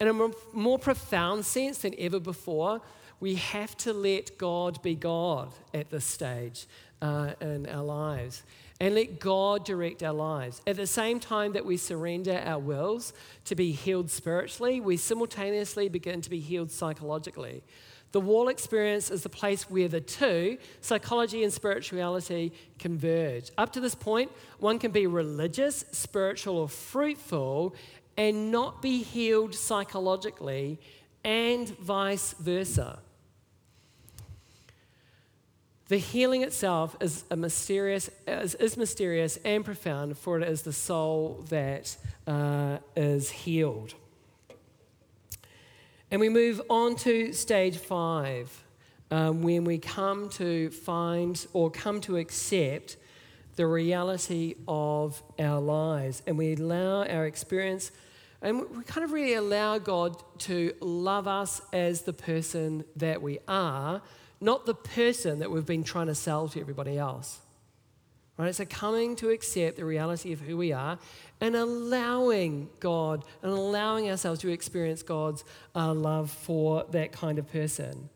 In 0.00 0.08
a 0.08 0.30
more 0.52 0.78
profound 0.78 1.44
sense 1.44 1.78
than 1.78 1.94
ever 1.98 2.20
before, 2.20 2.80
we 3.20 3.36
have 3.36 3.76
to 3.78 3.92
let 3.92 4.36
God 4.38 4.82
be 4.82 4.94
God 4.94 5.52
at 5.72 5.90
this 5.90 6.04
stage 6.04 6.66
uh, 7.00 7.32
in 7.40 7.66
our 7.66 7.84
lives 7.84 8.42
and 8.78 8.94
let 8.94 9.18
God 9.18 9.64
direct 9.64 10.02
our 10.02 10.12
lives. 10.12 10.60
At 10.66 10.76
the 10.76 10.86
same 10.86 11.18
time 11.18 11.52
that 11.52 11.64
we 11.64 11.76
surrender 11.76 12.42
our 12.44 12.58
wills 12.58 13.14
to 13.46 13.54
be 13.54 13.72
healed 13.72 14.10
spiritually, 14.10 14.80
we 14.80 14.96
simultaneously 14.98 15.88
begin 15.88 16.20
to 16.20 16.30
be 16.30 16.40
healed 16.40 16.70
psychologically. 16.70 17.62
The 18.12 18.20
wall 18.20 18.48
experience 18.48 19.10
is 19.10 19.22
the 19.22 19.28
place 19.28 19.68
where 19.68 19.88
the 19.88 20.00
two, 20.00 20.58
psychology 20.80 21.44
and 21.44 21.52
spirituality, 21.52 22.52
converge. 22.78 23.50
Up 23.58 23.72
to 23.72 23.80
this 23.80 23.94
point, 23.94 24.30
one 24.58 24.78
can 24.78 24.90
be 24.90 25.06
religious, 25.06 25.84
spiritual, 25.92 26.56
or 26.56 26.68
fruitful 26.68 27.74
and 28.16 28.50
not 28.50 28.80
be 28.80 29.02
healed 29.02 29.54
psychologically, 29.54 30.78
and 31.24 31.68
vice 31.78 32.34
versa. 32.34 32.98
The 35.88 35.98
healing 35.98 36.42
itself 36.42 36.96
is, 37.00 37.24
a 37.30 37.36
mysterious, 37.36 38.10
is, 38.26 38.54
is 38.56 38.76
mysterious 38.76 39.36
and 39.44 39.64
profound, 39.64 40.18
for 40.18 40.40
it 40.40 40.48
is 40.48 40.62
the 40.62 40.72
soul 40.72 41.44
that 41.48 41.96
uh, 42.26 42.78
is 42.96 43.30
healed. 43.30 43.94
And 46.10 46.20
we 46.20 46.28
move 46.28 46.62
on 46.70 46.96
to 46.96 47.32
stage 47.32 47.76
five, 47.76 48.64
um, 49.10 49.42
when 49.42 49.64
we 49.64 49.78
come 49.78 50.28
to 50.30 50.70
find 50.70 51.46
or 51.52 51.70
come 51.70 52.00
to 52.02 52.16
accept 52.16 52.96
the 53.56 53.66
reality 53.66 54.54
of 54.68 55.22
our 55.38 55.60
lives. 55.60 56.22
And 56.26 56.38
we 56.38 56.54
allow 56.54 57.04
our 57.04 57.26
experience, 57.26 57.90
and 58.42 58.60
we 58.70 58.84
kind 58.84 59.04
of 59.04 59.12
really 59.12 59.34
allow 59.34 59.78
God 59.78 60.22
to 60.40 60.74
love 60.80 61.26
us 61.26 61.60
as 61.72 62.02
the 62.02 62.12
person 62.12 62.84
that 62.96 63.22
we 63.22 63.38
are 63.48 64.02
not 64.40 64.66
the 64.66 64.74
person 64.74 65.38
that 65.38 65.50
we've 65.50 65.66
been 65.66 65.84
trying 65.84 66.06
to 66.06 66.14
sell 66.14 66.48
to 66.48 66.60
everybody 66.60 66.98
else. 66.98 67.40
Right? 68.38 68.48
It's 68.48 68.60
a 68.60 68.66
coming 68.66 69.16
to 69.16 69.30
accept 69.30 69.76
the 69.76 69.84
reality 69.84 70.32
of 70.32 70.40
who 70.40 70.56
we 70.56 70.72
are 70.72 70.98
and 71.40 71.56
allowing 71.56 72.68
God 72.80 73.24
and 73.42 73.50
allowing 73.50 74.10
ourselves 74.10 74.40
to 74.40 74.48
experience 74.48 75.02
God's 75.02 75.42
uh, 75.74 75.94
love 75.94 76.30
for 76.30 76.84
that 76.90 77.12
kind 77.12 77.38
of 77.38 77.50
person. 77.50 78.10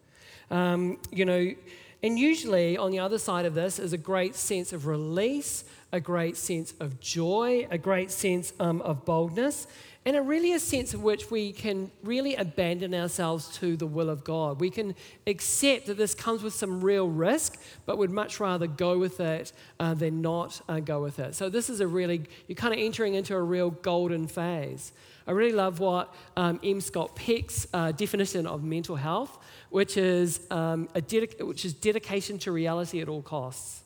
Um, 0.50 0.98
you 1.10 1.24
know, 1.24 1.54
and 2.02 2.18
usually 2.18 2.76
on 2.76 2.90
the 2.90 2.98
other 2.98 3.18
side 3.18 3.44
of 3.44 3.54
this 3.54 3.78
is 3.78 3.92
a 3.92 3.98
great 3.98 4.34
sense 4.34 4.72
of 4.72 4.86
release, 4.86 5.64
a 5.92 6.00
great 6.00 6.36
sense 6.36 6.74
of 6.80 7.00
joy, 7.00 7.66
a 7.70 7.78
great 7.78 8.10
sense 8.10 8.52
um, 8.60 8.80
of 8.82 9.04
boldness 9.04 9.66
and 10.06 10.16
a 10.16 10.22
really 10.22 10.54
a 10.54 10.58
sense 10.58 10.94
in 10.94 11.02
which 11.02 11.30
we 11.30 11.52
can 11.52 11.90
really 12.02 12.34
abandon 12.34 12.94
ourselves 12.94 13.48
to 13.58 13.76
the 13.76 13.86
will 13.86 14.08
of 14.08 14.24
God. 14.24 14.58
We 14.58 14.70
can 14.70 14.94
accept 15.26 15.86
that 15.86 15.98
this 15.98 16.14
comes 16.14 16.42
with 16.42 16.54
some 16.54 16.80
real 16.80 17.06
risk, 17.06 17.60
but 17.84 17.98
would 17.98 18.10
much 18.10 18.40
rather 18.40 18.66
go 18.66 18.98
with 18.98 19.20
it 19.20 19.52
uh, 19.78 19.92
than 19.92 20.22
not 20.22 20.60
uh, 20.68 20.80
go 20.80 21.02
with 21.02 21.18
it. 21.18 21.34
So, 21.34 21.50
this 21.50 21.68
is 21.68 21.80
a 21.80 21.86
really, 21.86 22.22
you're 22.46 22.56
kind 22.56 22.72
of 22.72 22.80
entering 22.80 23.14
into 23.14 23.34
a 23.34 23.42
real 23.42 23.70
golden 23.70 24.26
phase. 24.26 24.92
I 25.26 25.32
really 25.32 25.52
love 25.52 25.80
what 25.80 26.12
um, 26.36 26.60
M. 26.64 26.80
Scott 26.80 27.14
Peck's 27.14 27.66
uh, 27.72 27.92
definition 27.92 28.46
of 28.46 28.62
mental 28.62 28.96
health, 28.96 29.38
which 29.70 29.96
is, 29.96 30.40
um, 30.50 30.88
a 30.94 31.02
which 31.44 31.64
is 31.64 31.74
dedication 31.74 32.38
to 32.38 32.52
reality 32.52 33.00
at 33.00 33.08
all 33.08 33.22
costs. 33.22 33.82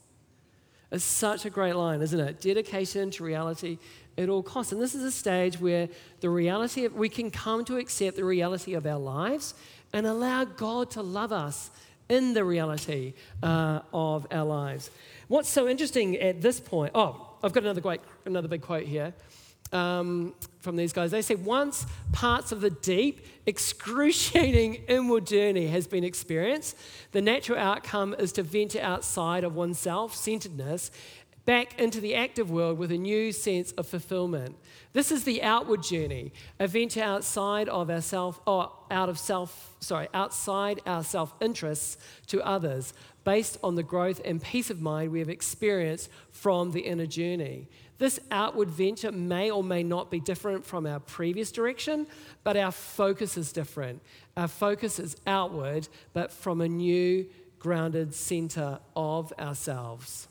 It's 0.90 1.04
such 1.04 1.44
a 1.44 1.50
great 1.50 1.74
line, 1.74 2.02
isn't 2.02 2.20
it? 2.20 2.40
Dedication 2.40 3.10
to 3.12 3.24
reality 3.24 3.78
at 4.16 4.28
all 4.28 4.42
costs. 4.42 4.72
And 4.72 4.80
this 4.80 4.94
is 4.94 5.02
a 5.02 5.10
stage 5.10 5.58
where 5.58 5.88
the 6.20 6.30
reality 6.30 6.84
of, 6.84 6.94
we 6.94 7.08
can 7.08 7.30
come 7.30 7.64
to 7.64 7.78
accept 7.78 8.16
the 8.16 8.24
reality 8.24 8.74
of 8.74 8.86
our 8.86 8.98
lives 8.98 9.54
and 9.92 10.06
allow 10.06 10.44
God 10.44 10.90
to 10.92 11.02
love 11.02 11.32
us 11.32 11.70
in 12.08 12.34
the 12.34 12.44
reality 12.44 13.14
uh, 13.42 13.80
of 13.92 14.26
our 14.30 14.44
lives. 14.44 14.90
What's 15.28 15.48
so 15.48 15.66
interesting 15.68 16.16
at 16.18 16.42
this 16.42 16.60
point? 16.60 16.92
Oh, 16.94 17.34
I've 17.42 17.52
got 17.52 17.64
another 17.64 17.80
great, 17.80 18.00
another 18.24 18.46
big 18.48 18.62
quote 18.62 18.84
here. 18.84 19.14
Um, 19.74 20.34
from 20.64 20.76
these 20.76 20.92
guys. 20.92 21.10
They 21.10 21.22
say 21.22 21.34
once 21.36 21.86
parts 22.12 22.50
of 22.50 22.60
the 22.60 22.70
deep, 22.70 23.26
excruciating 23.46 24.74
inward 24.88 25.26
journey 25.26 25.66
has 25.66 25.86
been 25.86 26.02
experienced, 26.02 26.76
the 27.12 27.20
natural 27.20 27.58
outcome 27.58 28.14
is 28.18 28.32
to 28.32 28.42
venture 28.42 28.80
outside 28.80 29.44
of 29.44 29.54
oneself 29.54 30.16
centeredness 30.16 30.90
back 31.44 31.78
into 31.78 32.00
the 32.00 32.14
active 32.14 32.50
world 32.50 32.78
with 32.78 32.90
a 32.90 32.96
new 32.96 33.30
sense 33.30 33.72
of 33.72 33.86
fulfillment. 33.86 34.56
This 34.94 35.12
is 35.12 35.24
the 35.24 35.42
outward 35.42 35.82
journey, 35.82 36.32
a 36.58 36.66
venture 36.66 37.02
outside 37.02 37.68
of 37.68 37.90
ourself, 37.90 38.40
or 38.46 38.72
out 38.90 39.10
of 39.10 39.18
self, 39.18 39.76
sorry, 39.80 40.08
outside 40.14 40.80
our 40.86 41.04
self-interests 41.04 41.98
to 42.28 42.42
others, 42.42 42.94
based 43.24 43.58
on 43.62 43.74
the 43.74 43.82
growth 43.82 44.22
and 44.24 44.42
peace 44.42 44.70
of 44.70 44.80
mind 44.80 45.12
we 45.12 45.18
have 45.18 45.28
experienced 45.28 46.08
from 46.30 46.72
the 46.72 46.80
inner 46.80 47.06
journey. 47.06 47.68
This 47.98 48.18
outward 48.30 48.70
venture 48.70 49.12
may 49.12 49.50
or 49.50 49.62
may 49.62 49.82
not 49.82 50.10
be 50.10 50.20
different 50.20 50.64
from 50.64 50.84
our 50.86 51.00
previous 51.00 51.52
direction, 51.52 52.06
but 52.42 52.56
our 52.56 52.72
focus 52.72 53.36
is 53.36 53.52
different. 53.52 54.02
Our 54.36 54.48
focus 54.48 54.98
is 54.98 55.16
outward, 55.26 55.88
but 56.12 56.32
from 56.32 56.60
a 56.60 56.68
new 56.68 57.26
grounded 57.60 58.14
center 58.14 58.80
of 58.96 59.32
ourselves. 59.38 60.28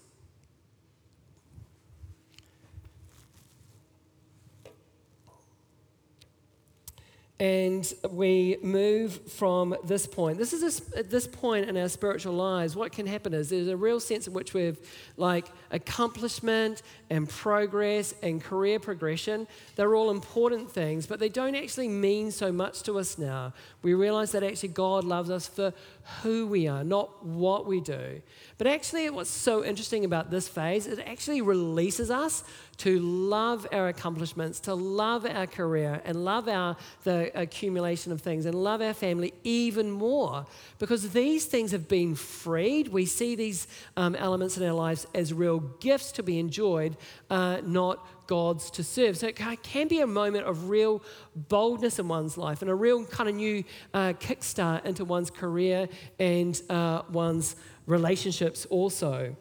And 7.44 7.94
we 8.10 8.56
move 8.62 9.20
from 9.30 9.76
this 9.84 10.08
point. 10.08 10.38
This 10.38 10.54
is 10.54 10.64
a, 10.64 11.00
at 11.00 11.10
this 11.10 11.28
point 11.28 11.68
in 11.68 11.76
our 11.76 11.90
spiritual 11.90 12.32
lives. 12.32 12.74
What 12.74 12.94
can 12.94 13.06
happen 13.06 13.34
is 13.34 13.50
there's 13.50 13.68
a 13.68 13.76
real 13.76 14.00
sense 14.00 14.28
in 14.28 14.34
which 14.34 14.54
we've 14.54 14.80
like 15.18 15.48
accomplishment 15.70 16.84
and 17.10 17.28
progress 17.28 18.16
and 18.24 18.42
career 18.42 18.80
progression. 18.80 19.46
They're 19.76 19.94
all 19.94 20.10
important 20.10 20.72
things, 20.72 21.06
but 21.06 21.20
they 21.20 21.28
don't 21.28 21.56
actually 21.56 21.90
mean 21.90 22.32
so 22.32 22.50
much 22.50 22.82
to 22.84 22.98
us 22.98 23.18
now. 23.18 23.52
We 23.82 23.94
realize 23.94 24.32
that 24.32 24.44
actually 24.44 24.70
God 24.70 25.04
loves 25.04 25.30
us 25.30 25.46
for 25.46 25.74
who 26.22 26.48
we 26.48 26.70
are, 26.70 26.86
not 26.86 27.26
what 27.26 27.66
we 27.66 27.82
do. 27.82 28.22
But 28.58 28.68
actually, 28.68 29.10
what's 29.10 29.30
so 29.30 29.66
interesting 29.66 30.06
about 30.06 30.32
this 30.32 30.48
phase, 30.48 30.88
it 30.88 31.00
actually 31.06 31.42
releases 31.42 32.10
us 32.10 32.46
to 32.78 33.00
love 33.00 33.68
our 33.72 33.88
accomplishments, 33.88 34.60
to 34.62 34.74
love 34.74 35.26
our 35.26 35.48
career, 35.48 36.02
and 36.06 36.26
love 36.26 36.48
our 36.48 36.76
the 37.04 37.32
accumulation 37.40 38.12
of 38.12 38.22
things, 38.22 38.46
and 38.46 38.56
love 38.56 38.82
our 38.82 38.94
family 38.94 39.34
even 39.44 39.92
more, 39.92 40.46
because 40.80 41.12
these 41.12 41.46
things 41.46 41.72
have 41.72 41.88
been 41.88 42.16
freed. 42.16 42.88
We 42.88 43.06
see 43.06 43.36
these 43.36 43.68
um, 43.96 44.16
elements 44.16 44.58
in 44.58 44.64
our 44.68 44.74
lives 44.74 45.06
as 45.14 45.34
real 45.34 45.60
gifts 45.60 46.12
to 46.14 46.24
be 46.24 46.40
enjoyed, 46.40 46.98
uh, 47.30 47.62
not 47.64 48.06
gods 48.28 48.72
to 48.72 48.84
serve. 48.84 49.18
So 49.18 49.28
it 49.28 49.36
can 49.36 49.88
be 49.88 50.00
a 50.00 50.08
moment 50.08 50.46
of 50.46 50.70
real 50.70 51.04
boldness 51.36 52.00
in 52.00 52.08
one's 52.08 52.38
life 52.38 52.62
and 52.62 52.72
a 52.72 52.76
real 52.76 53.06
kind 53.06 53.30
of 53.30 53.36
new 53.36 53.64
uh, 53.94 54.14
kickstart 54.20 54.86
into 54.86 55.06
one's 55.06 55.30
career 55.30 55.88
and 56.20 56.60
uh, 56.70 57.04
one's 57.10 57.56
relationships 57.86 58.66
also. 58.66 59.36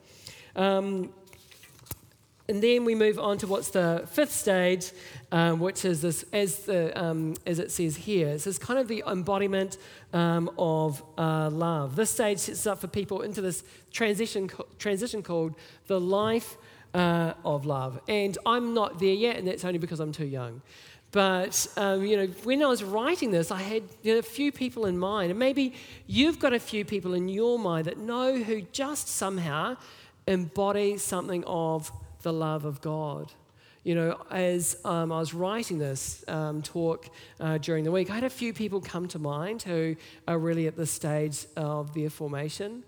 Um, 0.56 1.12
and 2.48 2.62
then 2.62 2.84
we 2.84 2.94
move 2.94 3.18
on 3.18 3.38
to 3.38 3.46
what's 3.46 3.70
the 3.70 4.06
fifth 4.10 4.32
stage, 4.32 4.90
um, 5.30 5.60
which 5.60 5.84
is 5.84 6.02
this, 6.02 6.24
as, 6.32 6.58
the, 6.60 7.00
um, 7.00 7.34
as 7.46 7.58
it 7.58 7.70
says 7.70 7.96
here, 7.96 8.28
it's 8.28 8.44
this 8.44 8.58
kind 8.58 8.80
of 8.80 8.88
the 8.88 9.04
embodiment 9.06 9.78
um, 10.12 10.50
of 10.58 11.02
uh, 11.16 11.48
love. 11.50 11.94
This 11.94 12.10
stage 12.10 12.38
sets 12.38 12.66
up 12.66 12.80
for 12.80 12.88
people 12.88 13.22
into 13.22 13.40
this 13.40 13.62
transition, 13.92 14.50
transition 14.78 15.22
called 15.22 15.54
the 15.86 16.00
life 16.00 16.56
uh, 16.94 17.34
of 17.44 17.64
love. 17.64 18.00
And 18.08 18.36
I'm 18.44 18.74
not 18.74 18.98
there 18.98 19.14
yet, 19.14 19.36
and 19.36 19.46
that's 19.46 19.64
only 19.64 19.78
because 19.78 20.00
I'm 20.00 20.12
too 20.12 20.26
young. 20.26 20.62
But, 21.12 21.66
um, 21.76 22.04
you 22.04 22.16
know, 22.16 22.26
when 22.42 22.62
I 22.62 22.66
was 22.66 22.82
writing 22.82 23.30
this, 23.30 23.50
I 23.50 23.60
had 23.60 23.82
you 24.02 24.14
know, 24.14 24.18
a 24.18 24.22
few 24.22 24.50
people 24.50 24.86
in 24.86 24.98
mind. 24.98 25.30
And 25.30 25.38
maybe 25.38 25.74
you've 26.06 26.38
got 26.38 26.54
a 26.54 26.58
few 26.58 26.84
people 26.86 27.12
in 27.12 27.28
your 27.28 27.58
mind 27.58 27.84
that 27.84 27.98
know 27.98 28.38
who 28.38 28.62
just 28.72 29.08
somehow 29.08 29.76
embody 30.26 30.96
something 30.96 31.44
of 31.44 31.92
the 32.22 32.32
love 32.32 32.64
of 32.64 32.80
God. 32.80 33.32
You 33.84 33.96
know, 33.96 34.22
as 34.30 34.76
um, 34.84 35.10
I 35.10 35.18
was 35.18 35.34
writing 35.34 35.78
this 35.78 36.24
um, 36.28 36.62
talk 36.62 37.10
uh, 37.40 37.58
during 37.58 37.82
the 37.82 37.90
week, 37.90 38.10
I 38.10 38.14
had 38.14 38.24
a 38.24 38.30
few 38.30 38.52
people 38.52 38.80
come 38.80 39.08
to 39.08 39.18
mind 39.18 39.62
who 39.62 39.96
are 40.28 40.38
really 40.38 40.68
at 40.68 40.76
this 40.76 40.92
stage 40.92 41.46
of 41.56 41.92
their 41.92 42.08
formation. 42.08 42.84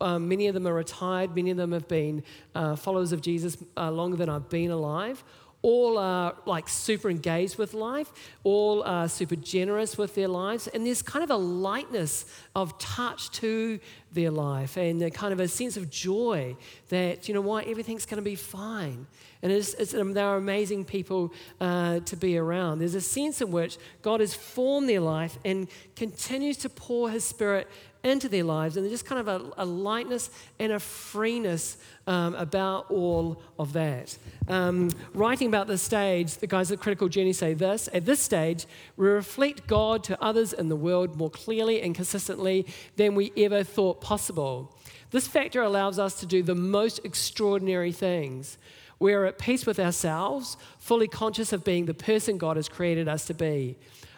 Um, 0.00 0.28
many 0.28 0.46
of 0.46 0.54
them 0.54 0.66
are 0.68 0.74
retired, 0.74 1.34
many 1.34 1.50
of 1.50 1.56
them 1.56 1.72
have 1.72 1.88
been 1.88 2.22
uh, 2.54 2.76
followers 2.76 3.12
of 3.12 3.22
Jesus 3.22 3.56
uh, 3.76 3.90
longer 3.90 4.16
than 4.16 4.28
I've 4.28 4.48
been 4.48 4.70
alive, 4.70 5.24
all 5.66 5.98
are 5.98 6.32
like 6.46 6.68
super 6.68 7.10
engaged 7.10 7.58
with 7.58 7.74
life, 7.74 8.12
all 8.44 8.84
are 8.84 9.08
super 9.08 9.34
generous 9.34 9.98
with 9.98 10.14
their 10.14 10.28
lives, 10.28 10.68
and 10.68 10.86
there's 10.86 11.02
kind 11.02 11.24
of 11.24 11.30
a 11.30 11.36
lightness 11.36 12.24
of 12.54 12.78
touch 12.78 13.32
to 13.32 13.80
their 14.12 14.30
life 14.30 14.76
and 14.76 15.02
a 15.02 15.10
kind 15.10 15.32
of 15.32 15.40
a 15.40 15.48
sense 15.48 15.76
of 15.76 15.90
joy 15.90 16.56
that, 16.90 17.26
you 17.26 17.34
know 17.34 17.40
what, 17.40 17.66
everything's 17.66 18.06
going 18.06 18.22
to 18.22 18.22
be 18.22 18.36
fine. 18.36 19.08
And 19.42 19.50
it's, 19.50 19.74
it's, 19.74 19.90
they're 19.90 20.36
amazing 20.36 20.84
people 20.84 21.32
uh, 21.60 21.98
to 21.98 22.16
be 22.16 22.38
around. 22.38 22.78
There's 22.78 22.94
a 22.94 23.00
sense 23.00 23.40
in 23.40 23.50
which 23.50 23.76
God 24.02 24.20
has 24.20 24.34
formed 24.34 24.88
their 24.88 25.00
life 25.00 25.36
and 25.44 25.66
continues 25.96 26.58
to 26.58 26.68
pour 26.68 27.10
His 27.10 27.24
Spirit 27.24 27.66
into 28.06 28.28
their 28.28 28.44
lives, 28.44 28.76
and 28.76 28.84
there's 28.84 28.92
just 28.92 29.04
kind 29.04 29.20
of 29.20 29.28
a, 29.28 29.62
a 29.62 29.64
lightness 29.64 30.30
and 30.58 30.72
a 30.72 30.80
freeness 30.80 31.76
um, 32.06 32.34
about 32.36 32.90
all 32.90 33.42
of 33.58 33.72
that. 33.72 34.16
Um, 34.48 34.90
writing 35.12 35.48
about 35.48 35.66
this 35.66 35.82
stage, 35.82 36.36
the 36.36 36.46
guys 36.46 36.70
at 36.70 36.80
Critical 36.80 37.08
Journey 37.08 37.32
say 37.32 37.54
this 37.54 37.88
At 37.92 38.06
this 38.06 38.20
stage, 38.20 38.66
we 38.96 39.08
reflect 39.08 39.66
God 39.66 40.04
to 40.04 40.22
others 40.22 40.52
in 40.52 40.68
the 40.68 40.76
world 40.76 41.16
more 41.16 41.30
clearly 41.30 41.82
and 41.82 41.94
consistently 41.94 42.66
than 42.96 43.14
we 43.14 43.32
ever 43.36 43.64
thought 43.64 44.00
possible. 44.00 44.74
This 45.10 45.26
factor 45.26 45.62
allows 45.62 45.98
us 45.98 46.18
to 46.20 46.26
do 46.26 46.42
the 46.42 46.54
most 46.54 47.00
extraordinary 47.04 47.92
things. 47.92 48.58
We 48.98 49.12
are 49.12 49.26
at 49.26 49.38
peace 49.38 49.66
with 49.66 49.78
ourselves, 49.78 50.56
fully 50.78 51.06
conscious 51.06 51.52
of 51.52 51.64
being 51.64 51.86
the 51.86 51.94
person 51.94 52.38
God 52.38 52.56
has 52.56 52.68
created 52.68 53.08
us 53.08 53.26
to 53.26 53.34
be. 53.34 53.76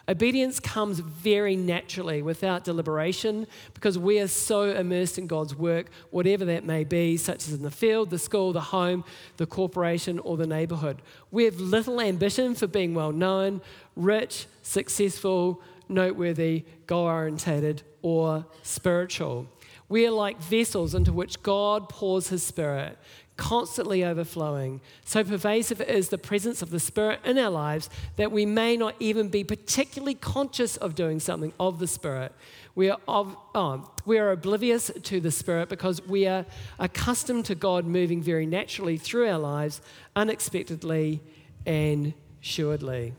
Obedience 0.09 0.59
comes 0.59 1.01
very 1.01 1.55
naturally 1.55 2.23
without 2.23 2.63
deliberation 2.63 3.45
because 3.75 3.95
we 3.95 4.19
are 4.19 4.27
so 4.27 4.63
immersed 4.63 5.19
in 5.19 5.27
God's 5.27 5.55
work, 5.55 5.85
whatever 6.09 6.45
that 6.45 6.65
may 6.65 6.83
be, 6.83 7.15
such 7.15 7.47
as 7.47 7.53
in 7.53 7.61
the 7.61 7.69
field, 7.69 8.09
the 8.09 8.17
school, 8.17 8.51
the 8.51 8.59
home, 8.59 9.03
the 9.37 9.45
corporation, 9.45 10.17
or 10.17 10.35
the 10.35 10.47
neighborhood. 10.47 11.03
We 11.29 11.45
have 11.45 11.59
little 11.59 12.01
ambition 12.01 12.55
for 12.55 12.65
being 12.65 12.95
well 12.95 13.11
known, 13.11 13.61
rich, 13.95 14.47
successful, 14.63 15.61
noteworthy, 15.87 16.65
goal 16.87 17.05
orientated, 17.05 17.83
or 18.01 18.47
spiritual. 18.63 19.45
We 19.89 20.07
are 20.07 20.11
like 20.11 20.41
vessels 20.41 20.95
into 20.95 21.13
which 21.13 21.43
God 21.43 21.87
pours 21.87 22.29
His 22.29 22.41
Spirit 22.41 22.97
constantly 23.39 24.03
overflowing. 24.03 24.81
So 25.05 25.23
pervasive 25.23 25.79
is 25.79 26.09
the 26.09 26.17
presence 26.17 26.61
of 26.61 26.71
the 26.71 26.79
Spirit 26.79 27.21
in 27.23 27.37
our 27.37 27.49
lives 27.49 27.89
that 28.17 28.33
we 28.33 28.45
may 28.45 28.75
not 28.75 28.95
even 28.99 29.29
be 29.29 29.45
particularly 29.45 30.13
conscious 30.13 30.75
of 30.75 30.93
doing 30.93 31.21
something 31.21 31.53
of 31.57 31.79
the 31.79 31.87
Spirit. 31.87 32.33
We 32.75 32.89
are, 32.89 32.99
of, 33.07 33.37
oh, 33.55 33.89
we 34.05 34.19
are 34.19 34.31
oblivious 34.31 34.91
to 35.03 35.21
the 35.21 35.31
Spirit 35.31 35.69
because 35.69 36.05
we 36.05 36.27
are 36.27 36.45
accustomed 36.79 37.45
to 37.45 37.55
God 37.55 37.85
moving 37.85 38.21
very 38.21 38.45
naturally 38.45 38.97
through 38.97 39.29
our 39.29 39.39
lives, 39.39 39.79
unexpectedly 40.17 41.21
and 41.65 42.13
assuredly. 42.43 43.13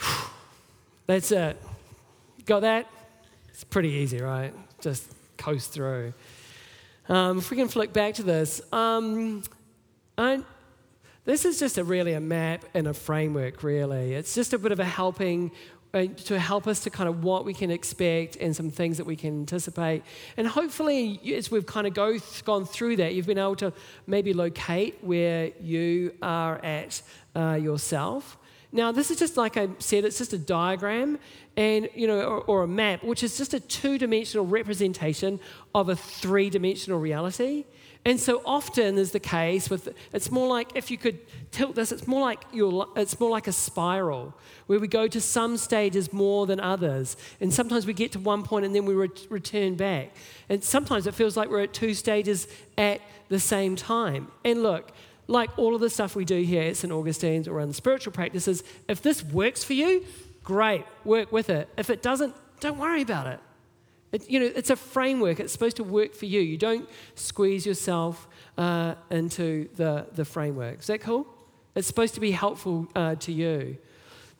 That's 1.06 1.30
it. 1.30 1.60
Got 2.46 2.60
that? 2.60 2.88
It's 3.50 3.64
pretty 3.64 3.90
easy, 3.90 4.22
right? 4.22 4.54
Just 4.80 5.12
coast 5.36 5.72
through. 5.72 6.14
Um, 7.12 7.36
if 7.36 7.50
we 7.50 7.58
can 7.58 7.68
flick 7.68 7.92
back 7.92 8.14
to 8.14 8.22
this, 8.22 8.62
um, 8.72 9.42
I, 10.16 10.42
this 11.26 11.44
is 11.44 11.60
just 11.60 11.76
a 11.76 11.84
really 11.84 12.14
a 12.14 12.20
map 12.20 12.64
and 12.72 12.88
a 12.88 12.94
framework, 12.94 13.62
really. 13.62 14.14
It's 14.14 14.34
just 14.34 14.54
a 14.54 14.58
bit 14.58 14.72
of 14.72 14.80
a 14.80 14.84
helping 14.86 15.52
uh, 15.92 16.06
to 16.24 16.38
help 16.38 16.66
us 16.66 16.80
to 16.84 16.90
kind 16.90 17.10
of 17.10 17.22
what 17.22 17.44
we 17.44 17.52
can 17.52 17.70
expect 17.70 18.36
and 18.36 18.56
some 18.56 18.70
things 18.70 18.96
that 18.96 19.04
we 19.04 19.14
can 19.14 19.40
anticipate. 19.40 20.04
And 20.38 20.48
hopefully, 20.48 21.20
as 21.36 21.50
we've 21.50 21.66
kind 21.66 21.86
of 21.86 21.92
go, 21.92 22.16
gone 22.46 22.64
through 22.64 22.96
that, 22.96 23.12
you've 23.12 23.26
been 23.26 23.36
able 23.36 23.56
to 23.56 23.74
maybe 24.06 24.32
locate 24.32 25.04
where 25.04 25.50
you 25.60 26.14
are 26.22 26.64
at 26.64 27.02
uh, 27.36 27.58
yourself. 27.60 28.38
Now, 28.72 28.90
this 28.90 29.10
is 29.10 29.18
just 29.18 29.36
like 29.36 29.56
I 29.58 29.68
said, 29.78 30.04
it's 30.04 30.18
just 30.18 30.32
a 30.32 30.38
diagram 30.38 31.18
and, 31.56 31.90
you 31.94 32.06
know, 32.06 32.20
or, 32.20 32.40
or 32.40 32.62
a 32.62 32.68
map, 32.68 33.04
which 33.04 33.22
is 33.22 33.36
just 33.36 33.52
a 33.52 33.60
two 33.60 33.98
dimensional 33.98 34.46
representation 34.46 35.38
of 35.74 35.90
a 35.90 35.96
three 35.96 36.48
dimensional 36.48 36.98
reality. 36.98 37.64
And 38.04 38.18
so 38.18 38.42
often 38.44 38.98
is 38.98 39.12
the 39.12 39.20
case 39.20 39.70
with 39.70 39.94
it's 40.12 40.30
more 40.30 40.48
like 40.48 40.72
if 40.74 40.90
you 40.90 40.98
could 40.98 41.20
tilt 41.52 41.76
this, 41.76 41.92
it's 41.92 42.08
more 42.08 42.20
like 42.20 42.42
you 42.52 42.84
it's 42.96 43.20
more 43.20 43.30
like 43.30 43.46
a 43.46 43.52
spiral 43.52 44.34
where 44.66 44.80
we 44.80 44.88
go 44.88 45.06
to 45.06 45.20
some 45.20 45.56
stages 45.56 46.12
more 46.12 46.46
than 46.46 46.58
others, 46.58 47.16
and 47.40 47.54
sometimes 47.54 47.86
we 47.86 47.92
get 47.92 48.10
to 48.12 48.18
one 48.18 48.42
point 48.42 48.64
and 48.64 48.74
then 48.74 48.86
we 48.86 48.94
re- 48.94 49.08
return 49.28 49.76
back, 49.76 50.16
and 50.48 50.64
sometimes 50.64 51.06
it 51.06 51.14
feels 51.14 51.36
like 51.36 51.48
we're 51.48 51.62
at 51.62 51.72
two 51.72 51.94
stages 51.94 52.48
at 52.76 53.00
the 53.28 53.38
same 53.38 53.76
time. 53.76 54.32
And 54.44 54.64
look, 54.64 54.90
like 55.28 55.56
all 55.58 55.74
of 55.74 55.80
the 55.80 55.90
stuff 55.90 56.16
we 56.16 56.24
do 56.24 56.42
here 56.42 56.62
at 56.62 56.76
St. 56.76 56.92
Augustine's 56.92 57.48
or 57.48 57.60
in 57.60 57.72
spiritual 57.72 58.12
practices, 58.12 58.62
if 58.88 59.02
this 59.02 59.22
works 59.22 59.64
for 59.64 59.72
you, 59.72 60.04
great, 60.42 60.84
work 61.04 61.32
with 61.32 61.50
it. 61.50 61.68
If 61.76 61.90
it 61.90 62.02
doesn't, 62.02 62.34
don't 62.60 62.78
worry 62.78 63.02
about 63.02 63.26
it. 63.26 63.40
it 64.12 64.28
you 64.28 64.40
know, 64.40 64.50
it's 64.54 64.70
a 64.70 64.76
framework. 64.76 65.40
It's 65.40 65.52
supposed 65.52 65.76
to 65.76 65.84
work 65.84 66.14
for 66.14 66.26
you. 66.26 66.40
You 66.40 66.56
don't 66.56 66.88
squeeze 67.14 67.64
yourself 67.64 68.28
uh, 68.58 68.94
into 69.10 69.68
the, 69.76 70.06
the 70.12 70.24
framework. 70.24 70.80
Is 70.80 70.86
that 70.88 71.00
cool? 71.00 71.26
It's 71.74 71.86
supposed 71.86 72.14
to 72.14 72.20
be 72.20 72.32
helpful 72.32 72.88
uh, 72.94 73.14
to 73.16 73.32
you. 73.32 73.78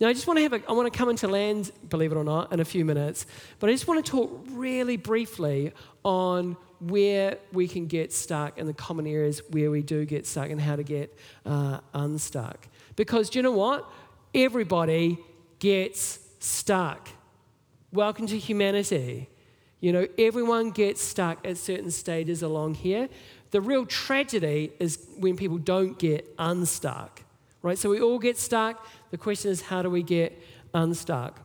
Now, 0.00 0.08
I 0.08 0.12
just 0.12 0.26
want 0.26 0.38
to 0.38 0.42
have 0.42 0.52
a, 0.52 0.62
I 0.68 0.72
want 0.72 0.92
to 0.92 0.98
come 0.98 1.08
into 1.10 1.28
land, 1.28 1.70
believe 1.88 2.10
it 2.10 2.16
or 2.16 2.24
not, 2.24 2.52
in 2.52 2.58
a 2.58 2.64
few 2.64 2.84
minutes, 2.84 3.24
but 3.60 3.70
I 3.70 3.72
just 3.72 3.86
want 3.86 4.04
to 4.04 4.10
talk 4.10 4.46
really 4.50 4.96
briefly 4.96 5.72
on 6.02 6.56
where 6.82 7.38
we 7.52 7.68
can 7.68 7.86
get 7.86 8.12
stuck 8.12 8.58
and 8.58 8.68
the 8.68 8.74
common 8.74 9.06
areas 9.06 9.40
where 9.50 9.70
we 9.70 9.82
do 9.82 10.04
get 10.04 10.26
stuck 10.26 10.50
and 10.50 10.60
how 10.60 10.74
to 10.74 10.82
get 10.82 11.16
uh, 11.46 11.78
unstuck. 11.94 12.66
Because 12.96 13.30
do 13.30 13.38
you 13.38 13.42
know 13.42 13.52
what? 13.52 13.88
Everybody 14.34 15.18
gets 15.60 16.18
stuck. 16.40 17.08
Welcome 17.92 18.26
to 18.26 18.38
humanity. 18.38 19.28
You 19.80 19.92
know, 19.92 20.08
everyone 20.18 20.70
gets 20.70 21.00
stuck 21.00 21.46
at 21.46 21.56
certain 21.56 21.90
stages 21.90 22.42
along 22.42 22.74
here. 22.74 23.08
The 23.52 23.60
real 23.60 23.86
tragedy 23.86 24.72
is 24.80 24.98
when 25.18 25.36
people 25.36 25.58
don't 25.58 25.98
get 25.98 26.34
unstuck, 26.38 27.22
right? 27.62 27.78
So 27.78 27.90
we 27.90 28.00
all 28.00 28.18
get 28.18 28.38
stuck. 28.38 28.86
The 29.10 29.18
question 29.18 29.50
is, 29.50 29.60
how 29.60 29.82
do 29.82 29.90
we 29.90 30.02
get 30.02 30.40
unstuck? 30.74 31.40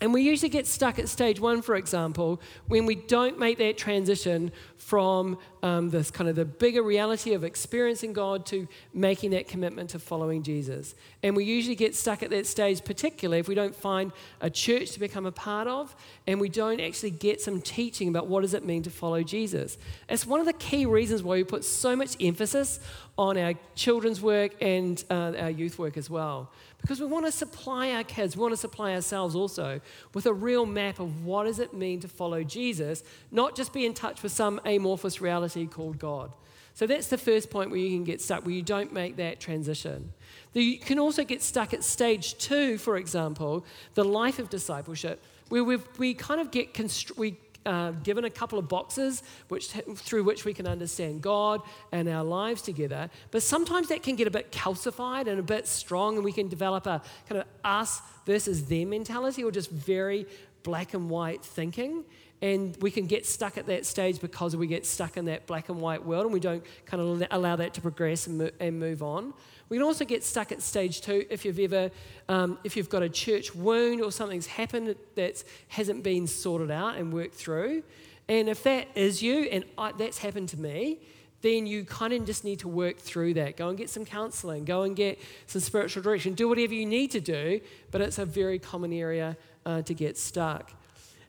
And 0.00 0.12
we 0.12 0.22
usually 0.22 0.50
get 0.50 0.66
stuck 0.66 0.98
at 0.98 1.08
stage 1.08 1.40
one, 1.40 1.62
for 1.62 1.74
example, 1.74 2.40
when 2.68 2.84
we 2.84 2.94
don't 2.94 3.38
make 3.38 3.58
that 3.58 3.78
transition 3.78 4.52
from 4.78 5.38
um, 5.62 5.90
this 5.90 6.10
kind 6.10 6.28
of 6.28 6.36
the 6.36 6.44
bigger 6.44 6.82
reality 6.82 7.34
of 7.34 7.44
experiencing 7.44 8.12
God 8.12 8.46
to 8.46 8.68
making 8.92 9.30
that 9.30 9.48
commitment 9.48 9.90
to 9.90 9.98
following 9.98 10.42
Jesus. 10.42 10.94
And 11.22 11.34
we 11.34 11.44
usually 11.44 11.74
get 11.74 11.94
stuck 11.94 12.22
at 12.22 12.30
that 12.30 12.46
stage, 12.46 12.84
particularly 12.84 13.40
if 13.40 13.48
we 13.48 13.54
don't 13.54 13.74
find 13.74 14.12
a 14.40 14.50
church 14.50 14.92
to 14.92 15.00
become 15.00 15.26
a 15.26 15.32
part 15.32 15.66
of 15.66 15.94
and 16.26 16.40
we 16.40 16.48
don't 16.48 16.80
actually 16.80 17.10
get 17.10 17.40
some 17.40 17.60
teaching 17.60 18.08
about 18.08 18.26
what 18.26 18.42
does 18.42 18.54
it 18.54 18.64
mean 18.64 18.82
to 18.84 18.90
follow 18.90 19.22
Jesus. 19.22 19.78
It's 20.08 20.26
one 20.26 20.40
of 20.40 20.46
the 20.46 20.52
key 20.52 20.86
reasons 20.86 21.22
why 21.22 21.36
we 21.36 21.44
put 21.44 21.64
so 21.64 21.96
much 21.96 22.16
emphasis 22.20 22.80
on 23.18 23.38
our 23.38 23.54
children's 23.74 24.20
work 24.20 24.52
and 24.60 25.02
uh, 25.10 25.32
our 25.38 25.50
youth 25.50 25.78
work 25.78 25.96
as 25.96 26.10
well. 26.10 26.50
Because 26.80 27.00
we 27.00 27.06
want 27.06 27.26
to 27.26 27.32
supply 27.32 27.92
our 27.92 28.04
kids, 28.04 28.36
we 28.36 28.42
want 28.42 28.52
to 28.52 28.56
supply 28.56 28.94
ourselves 28.94 29.34
also 29.34 29.80
with 30.12 30.26
a 30.26 30.32
real 30.32 30.66
map 30.66 31.00
of 31.00 31.24
what 31.24 31.44
does 31.44 31.58
it 31.58 31.72
mean 31.72 32.00
to 32.00 32.08
follow 32.08 32.44
Jesus, 32.44 33.02
not 33.32 33.56
just 33.56 33.72
be 33.72 33.86
in 33.86 33.94
touch 33.94 34.22
with 34.22 34.32
some 34.32 34.60
amorphous 34.66 35.20
reality 35.20 35.66
called 35.66 35.98
God. 35.98 36.32
So 36.74 36.86
that's 36.86 37.06
the 37.06 37.16
first 37.16 37.48
point 37.48 37.70
where 37.70 37.80
you 37.80 37.88
can 37.96 38.04
get 38.04 38.20
stuck, 38.20 38.44
where 38.44 38.54
you 38.54 38.60
don't 38.62 38.92
make 38.92 39.16
that 39.16 39.40
transition. 39.40 40.12
You 40.52 40.78
can 40.78 40.98
also 40.98 41.24
get 41.24 41.40
stuck 41.40 41.72
at 41.72 41.82
stage 41.82 42.36
two, 42.36 42.76
for 42.76 42.98
example, 42.98 43.64
the 43.94 44.04
life 44.04 44.38
of 44.38 44.50
discipleship, 44.50 45.22
where 45.48 45.64
we 45.64 46.12
kind 46.12 46.40
of 46.40 46.50
get 46.50 46.74
constr- 46.74 47.16
we 47.16 47.38
uh, 47.64 47.90
given 48.04 48.24
a 48.24 48.30
couple 48.30 48.58
of 48.58 48.68
boxes 48.68 49.22
which, 49.48 49.68
through 49.68 50.22
which 50.22 50.44
we 50.44 50.54
can 50.54 50.66
understand 50.66 51.20
God 51.20 51.62
and 51.92 52.08
our 52.08 52.22
lives 52.22 52.62
together. 52.62 53.10
But 53.30 53.42
sometimes 53.42 53.88
that 53.88 54.02
can 54.02 54.14
get 54.14 54.28
a 54.28 54.30
bit 54.30 54.52
calcified 54.52 55.26
and 55.26 55.40
a 55.40 55.42
bit 55.42 55.66
strong, 55.66 56.16
and 56.16 56.24
we 56.24 56.32
can 56.32 56.48
develop 56.48 56.86
a 56.86 57.02
kind 57.28 57.40
of 57.40 57.46
us 57.64 58.00
versus 58.24 58.66
them 58.66 58.90
mentality 58.90 59.42
or 59.42 59.50
just 59.50 59.70
very 59.70 60.26
black 60.62 60.94
and 60.94 61.10
white 61.10 61.44
thinking. 61.44 62.04
And 62.42 62.76
we 62.82 62.90
can 62.90 63.06
get 63.06 63.24
stuck 63.24 63.56
at 63.56 63.66
that 63.66 63.86
stage 63.86 64.20
because 64.20 64.54
we 64.54 64.66
get 64.66 64.84
stuck 64.84 65.16
in 65.16 65.24
that 65.24 65.46
black 65.46 65.68
and 65.70 65.80
white 65.80 66.04
world 66.04 66.24
and 66.24 66.34
we 66.34 66.40
don't 66.40 66.62
kind 66.84 67.02
of 67.02 67.26
allow 67.30 67.56
that 67.56 67.72
to 67.74 67.80
progress 67.80 68.26
and, 68.26 68.50
and 68.60 68.78
move 68.78 69.02
on. 69.02 69.32
We 69.68 69.78
can 69.78 69.84
also 69.84 70.04
get 70.04 70.22
stuck 70.22 70.52
at 70.52 70.62
stage 70.62 71.00
two 71.00 71.26
if 71.30 71.44
you've 71.44 71.58
ever, 71.58 71.90
um, 72.28 72.58
if 72.62 72.76
you've 72.76 72.90
got 72.90 73.02
a 73.02 73.08
church 73.08 73.54
wound 73.54 74.00
or 74.02 74.12
something's 74.12 74.46
happened 74.46 74.94
that 75.14 75.44
hasn't 75.68 76.02
been 76.02 76.26
sorted 76.26 76.70
out 76.70 76.96
and 76.96 77.12
worked 77.12 77.34
through. 77.34 77.82
And 78.28 78.48
if 78.48 78.62
that 78.64 78.88
is 78.94 79.22
you, 79.22 79.44
and 79.44 79.64
I, 79.78 79.92
that's 79.92 80.18
happened 80.18 80.50
to 80.50 80.60
me, 80.60 80.98
then 81.42 81.66
you 81.66 81.84
kind 81.84 82.12
of 82.12 82.24
just 82.26 82.44
need 82.44 82.60
to 82.60 82.68
work 82.68 82.98
through 82.98 83.34
that. 83.34 83.56
Go 83.56 83.68
and 83.68 83.78
get 83.78 83.90
some 83.90 84.04
counseling, 84.04 84.64
go 84.64 84.82
and 84.82 84.96
get 84.96 85.18
some 85.46 85.60
spiritual 85.60 86.02
direction, 86.02 86.34
do 86.34 86.48
whatever 86.48 86.74
you 86.74 86.86
need 86.86 87.10
to 87.12 87.20
do, 87.20 87.60
but 87.90 88.00
it's 88.00 88.18
a 88.18 88.24
very 88.24 88.58
common 88.58 88.92
area 88.92 89.36
uh, 89.64 89.82
to 89.82 89.94
get 89.94 90.18
stuck. 90.18 90.72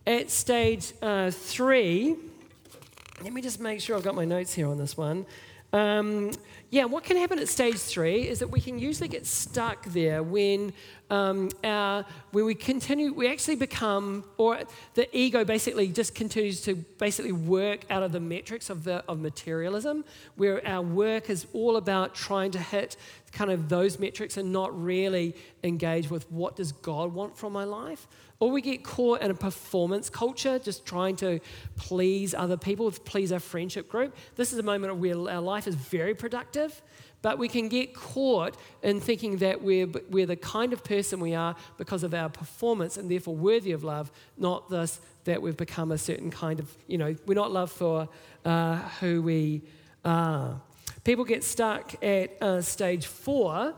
At 0.07 0.31
stage 0.31 0.93
uh, 1.01 1.31
three, 1.31 2.15
let 3.21 3.33
me 3.33 3.41
just 3.41 3.59
make 3.59 3.81
sure 3.81 3.97
I've 3.97 4.05
got 4.05 4.15
my 4.15 4.23
notes 4.23 4.53
here 4.53 4.69
on 4.69 4.77
this 4.77 4.95
one. 4.95 5.25
Um, 5.73 6.31
yeah, 6.69 6.85
what 6.85 7.03
can 7.03 7.17
happen 7.17 7.39
at 7.39 7.49
stage 7.49 7.75
three 7.75 8.25
is 8.25 8.39
that 8.39 8.49
we 8.49 8.61
can 8.61 8.79
usually 8.79 9.09
get 9.09 9.25
stuck 9.25 9.83
there 9.87 10.23
when 10.23 10.71
um, 11.09 11.49
our, 11.61 12.05
when 12.31 12.45
we 12.45 12.55
continue, 12.55 13.13
we 13.13 13.27
actually 13.27 13.57
become, 13.57 14.23
or 14.37 14.59
the 14.93 15.09
ego 15.17 15.43
basically 15.43 15.89
just 15.89 16.15
continues 16.15 16.61
to 16.61 16.75
basically 16.75 17.33
work 17.33 17.81
out 17.89 18.01
of 18.01 18.13
the 18.13 18.21
metrics 18.21 18.69
of, 18.69 18.85
the, 18.85 19.03
of 19.09 19.19
materialism, 19.19 20.05
where 20.37 20.65
our 20.65 20.81
work 20.81 21.29
is 21.29 21.47
all 21.51 21.75
about 21.75 22.15
trying 22.15 22.51
to 22.51 22.59
hit 22.59 22.95
kind 23.31 23.51
of 23.51 23.69
those 23.69 23.99
metrics 23.99 24.37
and 24.37 24.51
not 24.51 24.79
really 24.81 25.35
engage 25.63 26.09
with 26.09 26.29
what 26.31 26.55
does 26.55 26.71
God 26.71 27.13
want 27.13 27.37
from 27.37 27.53
my 27.53 27.63
life. 27.63 28.07
Or 28.39 28.51
we 28.51 28.61
get 28.61 28.83
caught 28.83 29.21
in 29.21 29.31
a 29.31 29.35
performance 29.35 30.09
culture, 30.09 30.59
just 30.59 30.85
trying 30.85 31.15
to 31.17 31.39
please 31.75 32.33
other 32.33 32.57
people, 32.57 32.91
please 32.91 33.31
our 33.31 33.39
friendship 33.39 33.89
group. 33.89 34.15
This 34.35 34.53
is 34.53 34.59
a 34.59 34.63
moment 34.63 34.95
where 34.97 35.15
our 35.15 35.41
life 35.41 35.67
is 35.67 35.75
very 35.75 36.13
productive, 36.13 36.81
but 37.23 37.39
we 37.39 37.47
can 37.47 37.67
get 37.67 37.95
caught 37.95 38.55
in 38.83 38.99
thinking 38.99 39.37
that 39.37 39.63
we're, 39.63 39.87
we're 40.09 40.27
the 40.27 40.35
kind 40.35 40.71
of 40.71 40.83
person 40.83 41.19
we 41.19 41.33
are 41.33 41.55
because 41.77 42.03
of 42.03 42.13
our 42.13 42.29
performance 42.29 42.97
and 42.97 43.09
therefore 43.09 43.35
worthy 43.35 43.71
of 43.71 43.83
love, 43.83 44.11
not 44.37 44.69
this 44.69 45.01
that 45.23 45.41
we've 45.41 45.57
become 45.57 45.91
a 45.91 45.97
certain 45.97 46.31
kind 46.31 46.59
of, 46.59 46.77
you 46.87 46.97
know, 46.97 47.15
we're 47.25 47.33
not 47.33 47.51
loved 47.51 47.73
for 47.73 48.07
uh, 48.45 48.77
who 48.99 49.21
we 49.21 49.61
are. 50.05 50.61
People 51.07 51.23
get 51.23 51.41
stuck 51.41 52.03
at 52.03 52.35
uh, 52.43 52.61
stage 52.61 53.05
four 53.05 53.73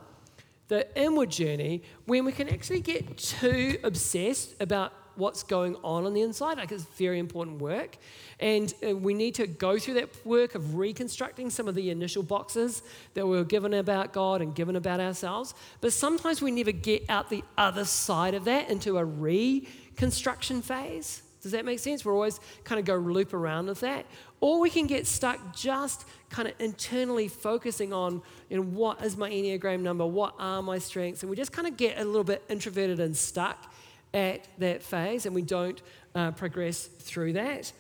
the 0.68 1.00
inward 1.00 1.30
journey 1.30 1.84
when 2.06 2.26
we 2.26 2.32
can 2.32 2.50
actually 2.50 2.80
get 2.80 3.18
too 3.18 3.78
obsessed 3.84 4.56
about 4.60 4.94
what's 5.16 5.44
going 5.44 5.76
on 5.84 6.08
on 6.08 6.16
the 6.16 6.22
inside. 6.22 6.58
Like 6.58 6.72
it's 6.72 6.86
very 6.98 7.20
important 7.20 7.62
work. 7.62 7.98
And 8.40 8.74
uh, 8.84 8.96
we 8.96 9.14
need 9.14 9.36
to 9.36 9.46
go 9.46 9.78
through 9.78 9.94
that 9.94 10.10
work 10.26 10.56
of 10.56 10.74
reconstructing 10.74 11.52
some 11.52 11.68
of 11.68 11.76
the 11.76 11.92
initial 11.92 12.24
boxes 12.24 12.82
that 13.14 13.28
we 13.28 13.38
were 13.38 13.44
given 13.44 13.76
about 13.76 14.12
God 14.12 14.42
and 14.42 14.56
given 14.56 14.76
about 14.76 15.00
ourselves. 15.00 15.54
But 15.82 15.94
sometimes 15.94 16.42
we 16.42 16.50
never 16.50 16.72
get 16.72 17.08
out 17.10 17.30
the 17.30 17.44
other 17.60 17.86
side 17.86 18.34
of 18.34 18.46
that 18.46 18.72
into 18.72 18.98
a 18.98 19.06
reconstruction 19.06 20.64
phase. 20.64 21.22
Does 21.42 21.54
that 21.54 21.66
make 21.66 21.80
sense? 21.80 22.04
We're 22.04 22.14
always 22.14 22.40
kind 22.64 22.80
of 22.80 22.86
go 22.86 22.96
loop 22.96 23.34
around 23.34 23.68
with 23.68 23.80
that. 23.80 24.06
Or 24.42 24.60
we 24.60 24.70
can 24.70 24.88
get 24.88 25.08
stuck 25.08 25.56
just 25.56 26.06
kind 26.30 26.48
of 26.48 26.54
internally 26.60 27.28
focusing 27.28 27.94
on, 27.94 28.22
you 28.50 28.58
know, 28.58 28.64
what 28.64 29.04
is 29.04 29.18
my 29.18 29.30
Enneagram 29.30 29.82
number? 29.82 30.06
What 30.06 30.34
are 30.40 30.62
my 30.62 30.80
strengths? 30.80 31.24
And 31.24 31.30
we 31.30 31.36
just 31.36 31.52
kind 31.52 31.68
of 31.68 31.78
get 31.78 31.98
a 31.98 32.04
little 32.04 32.24
bit 32.24 32.44
introverted 32.50 33.00
and 33.00 33.16
stuck 33.16 33.72
at 34.14 34.48
that 34.58 34.84
phase 34.84 35.26
and 35.26 35.36
we 35.36 35.42
don't 35.42 35.82
uh, 36.16 36.32
progress 36.32 36.86
through 36.86 37.34
that. 37.34 37.72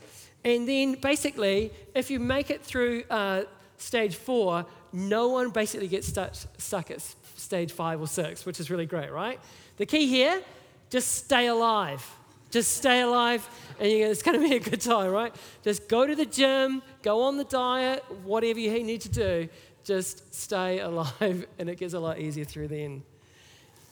And 0.43 0.67
then 0.67 0.93
basically, 0.95 1.71
if 1.93 2.09
you 2.09 2.19
make 2.19 2.49
it 2.49 2.63
through 2.63 3.03
uh, 3.09 3.43
stage 3.77 4.15
four, 4.15 4.65
no 4.93 5.27
one 5.29 5.49
basically 5.49 5.87
gets 5.87 6.07
stuck, 6.07 6.33
stuck 6.57 6.91
at 6.91 7.01
stage 7.35 7.71
five 7.71 7.99
or 7.99 8.07
six, 8.07 8.45
which 8.45 8.59
is 8.59 8.71
really 8.71 8.85
great, 8.85 9.11
right? 9.11 9.39
The 9.77 9.85
key 9.85 10.07
here, 10.07 10.41
just 10.89 11.09
stay 11.13 11.47
alive. 11.47 12.05
Just 12.51 12.77
stay 12.77 13.01
alive, 13.01 13.47
and 13.79 13.87
it's 13.87 14.23
going 14.23 14.41
to 14.41 14.47
be 14.47 14.55
a 14.55 14.59
good 14.59 14.81
time, 14.81 15.11
right? 15.11 15.33
Just 15.63 15.87
go 15.87 16.07
to 16.07 16.15
the 16.15 16.25
gym, 16.25 16.81
go 17.03 17.23
on 17.23 17.37
the 17.37 17.43
diet, 17.43 18.03
whatever 18.23 18.59
you 18.59 18.83
need 18.83 19.01
to 19.01 19.09
do. 19.09 19.49
Just 19.83 20.33
stay 20.33 20.79
alive, 20.79 21.45
and 21.59 21.69
it 21.69 21.77
gets 21.77 21.93
a 21.93 21.99
lot 21.99 22.19
easier 22.19 22.45
through 22.45 22.67
then. 22.69 23.03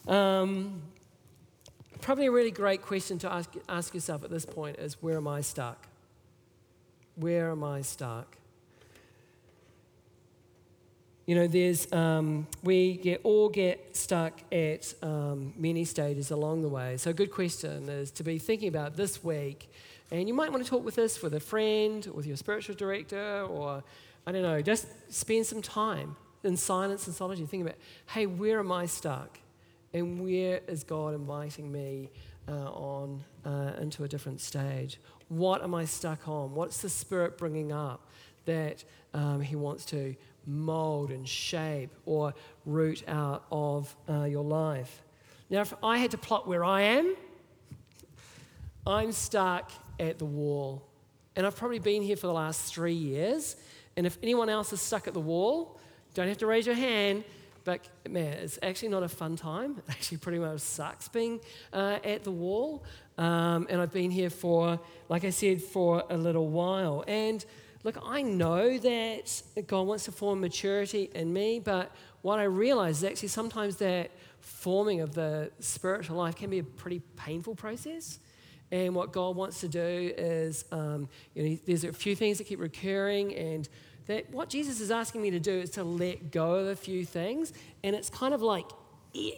Um, 0.08 0.82
probably 2.02 2.28
a 2.28 2.32
really 2.32 2.52
great 2.52 2.82
question 2.82 3.20
to 3.20 3.32
ask, 3.32 3.54
ask 3.68 3.94
yourself 3.94 4.24
at 4.24 4.30
this 4.30 4.46
point 4.46 4.78
is 4.78 5.02
where 5.02 5.18
am 5.18 5.28
I 5.28 5.42
stuck? 5.42 5.88
Where 7.16 7.52
am 7.52 7.64
I 7.64 7.82
stuck? 7.82 8.38
You 11.28 11.36
know, 11.36 11.46
there's, 11.46 11.92
um, 11.92 12.48
we 12.64 12.94
get, 12.96 13.20
all 13.24 13.50
get 13.50 13.98
stuck 13.98 14.32
at 14.50 14.94
um, 15.04 15.54
many 15.58 15.84
stages 15.84 16.32
along 16.32 16.62
the 16.62 16.70
way. 16.70 16.96
So, 16.96 17.10
a 17.10 17.14
good 17.14 17.32
question 17.32 17.90
is 17.90 18.12
to 18.12 18.24
be 18.24 18.40
thinking 18.40 18.70
about 18.70 18.96
this 18.96 19.22
week. 19.26 19.70
And 20.10 20.30
you 20.30 20.34
might 20.34 20.54
want 20.54 20.64
to 20.64 20.70
talk 20.70 20.86
with 20.86 20.96
this 20.96 21.22
with 21.22 21.34
a 21.34 21.42
friend, 21.42 22.06
with 22.14 22.26
your 22.26 22.38
spiritual 22.38 22.76
director, 22.76 23.42
or 23.42 23.84
I 24.26 24.32
don't 24.32 24.42
know, 24.42 24.62
just 24.62 24.88
spend 25.14 25.46
some 25.46 25.62
time 25.62 26.16
in 26.46 26.56
silence 26.56 27.08
and 27.08 27.16
solitude. 27.16 27.50
thinking 27.50 27.68
about, 27.68 27.80
hey, 28.06 28.26
where 28.26 28.60
am 28.60 28.72
I 28.72 28.86
stuck? 28.86 29.38
And 29.94 30.24
where 30.24 30.62
is 30.70 30.86
God 30.86 31.14
inviting 31.14 31.70
me 31.70 32.10
uh, 32.48 32.72
on 32.72 33.22
uh, 33.46 33.74
into 33.82 34.06
a 34.06 34.08
different 34.08 34.40
stage? 34.40 34.98
What 35.28 35.62
am 35.62 35.76
I 35.76 35.84
stuck 35.84 36.30
on? 36.30 36.56
What's 36.56 36.82
the 36.82 36.90
Spirit 36.90 37.38
bringing 37.38 37.74
up 37.74 38.08
that 38.46 38.86
um, 39.14 39.42
He 39.42 39.58
wants 39.58 39.84
to 39.88 40.16
mold 40.48 41.12
and 41.12 41.28
shape 41.28 41.92
or 42.06 42.34
root 42.66 43.04
out 43.08 43.46
of 43.52 43.96
uh, 44.10 44.24
your 44.24 44.44
life. 44.44 45.04
Now, 45.50 45.62
if 45.62 45.74
I 45.84 45.98
had 45.98 46.12
to 46.12 46.18
plot 46.18 46.48
where 46.48 46.64
I 46.64 46.82
am, 46.82 47.16
I'm 48.86 49.12
stuck 49.12 49.72
at 50.00 50.18
the 50.18 50.26
wall. 50.26 50.84
And 51.36 51.46
I've 51.46 51.56
probably 51.56 51.80
been 51.80 52.02
here 52.02 52.16
for 52.16 52.28
the 52.28 52.34
last 52.34 52.74
three 52.74 52.94
years. 52.94 53.58
And 53.96 54.08
if 54.08 54.18
anyone 54.24 54.50
else 54.50 54.74
is 54.74 54.82
stuck 54.82 55.08
at 55.08 55.14
the 55.14 55.20
wall, 55.20 55.80
don't 56.14 56.28
have 56.28 56.38
to 56.40 56.48
raise 56.48 56.66
your 56.66 56.76
hand. 56.76 57.24
But 57.64 57.88
man, 58.10 58.34
it's 58.34 58.58
actually 58.64 58.90
not 58.90 59.04
a 59.04 59.10
fun 59.10 59.36
time. 59.36 59.78
It 59.78 59.84
actually 59.90 60.18
pretty 60.18 60.40
much 60.40 60.62
sucks 60.62 61.10
being 61.10 61.42
uh, 61.74 62.00
at 62.04 62.24
the 62.24 62.32
wall. 62.32 62.86
Um, 63.18 63.68
and 63.70 63.82
I've 63.82 63.92
been 63.92 64.10
here 64.10 64.30
for, 64.30 64.80
like 65.10 65.26
I 65.26 65.32
said, 65.32 65.62
for 65.62 66.04
a 66.10 66.16
little 66.16 66.48
while. 66.48 67.04
And 67.08 67.44
look, 67.88 68.04
I 68.06 68.22
know 68.22 68.78
that 68.78 69.42
God 69.66 69.84
wants 69.84 70.04
to 70.06 70.12
form 70.12 70.42
maturity 70.42 71.10
in 71.16 71.32
me, 71.32 71.62
but 71.62 71.90
what 72.22 72.38
I 72.38 72.44
realize 72.44 72.98
is 72.98 73.04
actually 73.06 73.30
sometimes 73.30 73.78
that 73.78 74.12
forming 74.42 75.00
of 75.00 75.14
the 75.14 75.52
spiritual 75.60 76.18
life 76.18 76.36
can 76.36 76.50
be 76.50 76.60
a 76.60 76.66
pretty 76.66 77.00
painful 77.16 77.56
process. 77.56 78.20
And 78.72 78.94
what 78.94 79.14
God 79.14 79.38
wants 79.38 79.62
to 79.62 79.70
do 79.70 80.14
is, 80.18 80.66
um, 80.74 81.08
you 81.34 81.44
know, 81.44 81.58
there's 81.66 81.86
a 81.86 81.94
few 81.94 82.14
things 82.14 82.40
that 82.40 82.44
keep 82.44 82.60
recurring, 82.60 83.34
and 83.34 83.70
that 84.08 84.30
what 84.32 84.50
Jesus 84.50 84.82
is 84.82 84.92
asking 84.92 85.22
me 85.22 85.32
to 85.32 85.40
do 85.40 85.54
is 85.54 85.70
to 85.72 85.86
let 85.86 86.30
go 86.30 86.56
of 86.56 86.68
a 86.68 86.76
few 86.76 87.06
things. 87.06 87.54
And 87.86 87.96
it's 87.96 88.10
kind 88.10 88.34
of 88.34 88.42
like, 88.42 88.66
yeah, 89.14 89.36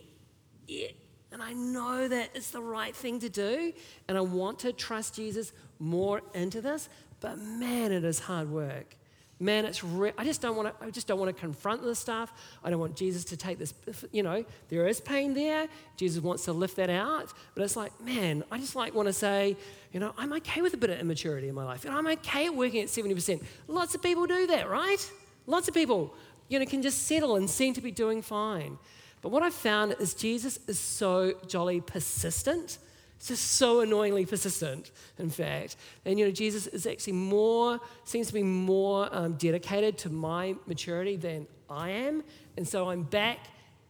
yeah. 0.67 0.87
And 1.31 1.43
I 1.43 1.53
know 1.53 2.07
that 2.07 2.31
it's 2.33 2.49
the 2.49 2.61
right 2.61 2.95
thing 2.95 3.19
to 3.19 3.29
do, 3.29 3.73
and 4.07 4.17
I 4.17 4.21
want 4.21 4.57
to 4.59 4.73
trust 4.73 5.13
Jesus 5.13 5.53
more 5.77 6.21
into 6.33 6.59
this, 6.61 6.89
but 7.19 7.37
man, 7.37 7.91
it 7.91 8.03
is 8.03 8.19
hard 8.19 8.49
work. 8.49 8.95
Man, 9.41 9.63
it's 9.63 9.85
re- 9.85 10.11
I 10.17 10.25
just 10.25 10.41
don't 10.41 10.57
want 10.57 10.67
to. 10.67 10.85
I 10.85 10.89
just 10.89 11.07
don't 11.07 11.17
want 11.17 11.33
to 11.33 11.39
confront 11.39 11.81
this 11.81 11.97
stuff. 11.97 12.33
I 12.61 12.69
don't 12.69 12.79
want 12.79 12.97
Jesus 12.97 13.23
to 13.25 13.37
take 13.37 13.57
this. 13.57 13.73
You 14.11 14.21
know, 14.21 14.43
there 14.67 14.85
is 14.85 14.99
pain 14.99 15.33
there. 15.33 15.69
Jesus 15.95 16.21
wants 16.21 16.43
to 16.45 16.51
lift 16.51 16.75
that 16.75 16.89
out, 16.89 17.31
but 17.55 17.63
it's 17.63 17.77
like, 17.77 17.97
man, 18.01 18.43
I 18.51 18.57
just 18.57 18.75
like 18.75 18.93
want 18.93 19.07
to 19.07 19.13
say, 19.13 19.55
you 19.93 20.01
know, 20.01 20.13
I'm 20.17 20.33
okay 20.33 20.61
with 20.61 20.73
a 20.73 20.77
bit 20.77 20.89
of 20.89 20.99
immaturity 20.99 21.47
in 21.47 21.55
my 21.55 21.63
life, 21.63 21.85
and 21.85 21.95
I'm 21.95 22.05
okay 22.07 22.47
at 22.47 22.55
working 22.55 22.81
at 22.81 22.89
seventy 22.89 23.15
percent. 23.15 23.41
Lots 23.69 23.95
of 23.95 24.01
people 24.01 24.25
do 24.25 24.45
that, 24.47 24.69
right? 24.69 25.09
Lots 25.47 25.69
of 25.69 25.73
people, 25.73 26.13
you 26.49 26.59
know, 26.59 26.65
can 26.65 26.81
just 26.81 27.07
settle 27.07 27.37
and 27.37 27.49
seem 27.49 27.73
to 27.75 27.81
be 27.81 27.91
doing 27.91 28.21
fine. 28.21 28.77
But 29.21 29.29
what 29.29 29.41
I've 29.41 29.53
found 29.53 29.95
is 29.99 30.13
Jesus 30.13 30.59
is 30.67 30.79
so 30.79 31.33
jolly 31.47 31.79
persistent 31.79 32.77
it's 33.19 33.27
just 33.27 33.55
so 33.55 33.81
annoyingly 33.81 34.25
persistent, 34.25 34.91
in 35.17 35.29
fact. 35.29 35.75
And, 36.05 36.17
you 36.17 36.23
know, 36.23 36.31
Jesus 36.31 36.67
is 36.67 36.87
actually 36.87 37.13
more, 37.13 37.81
seems 38.05 38.27
to 38.27 38.33
be 38.33 38.43
more 38.43 39.09
um, 39.11 39.33
dedicated 39.33 39.97
to 39.99 40.09
my 40.09 40.55
maturity 40.67 41.17
than 41.17 41.45
I 41.69 41.89
am. 41.89 42.23
And 42.55 42.65
so 42.65 42.89
I'm 42.89 43.03
back 43.03 43.39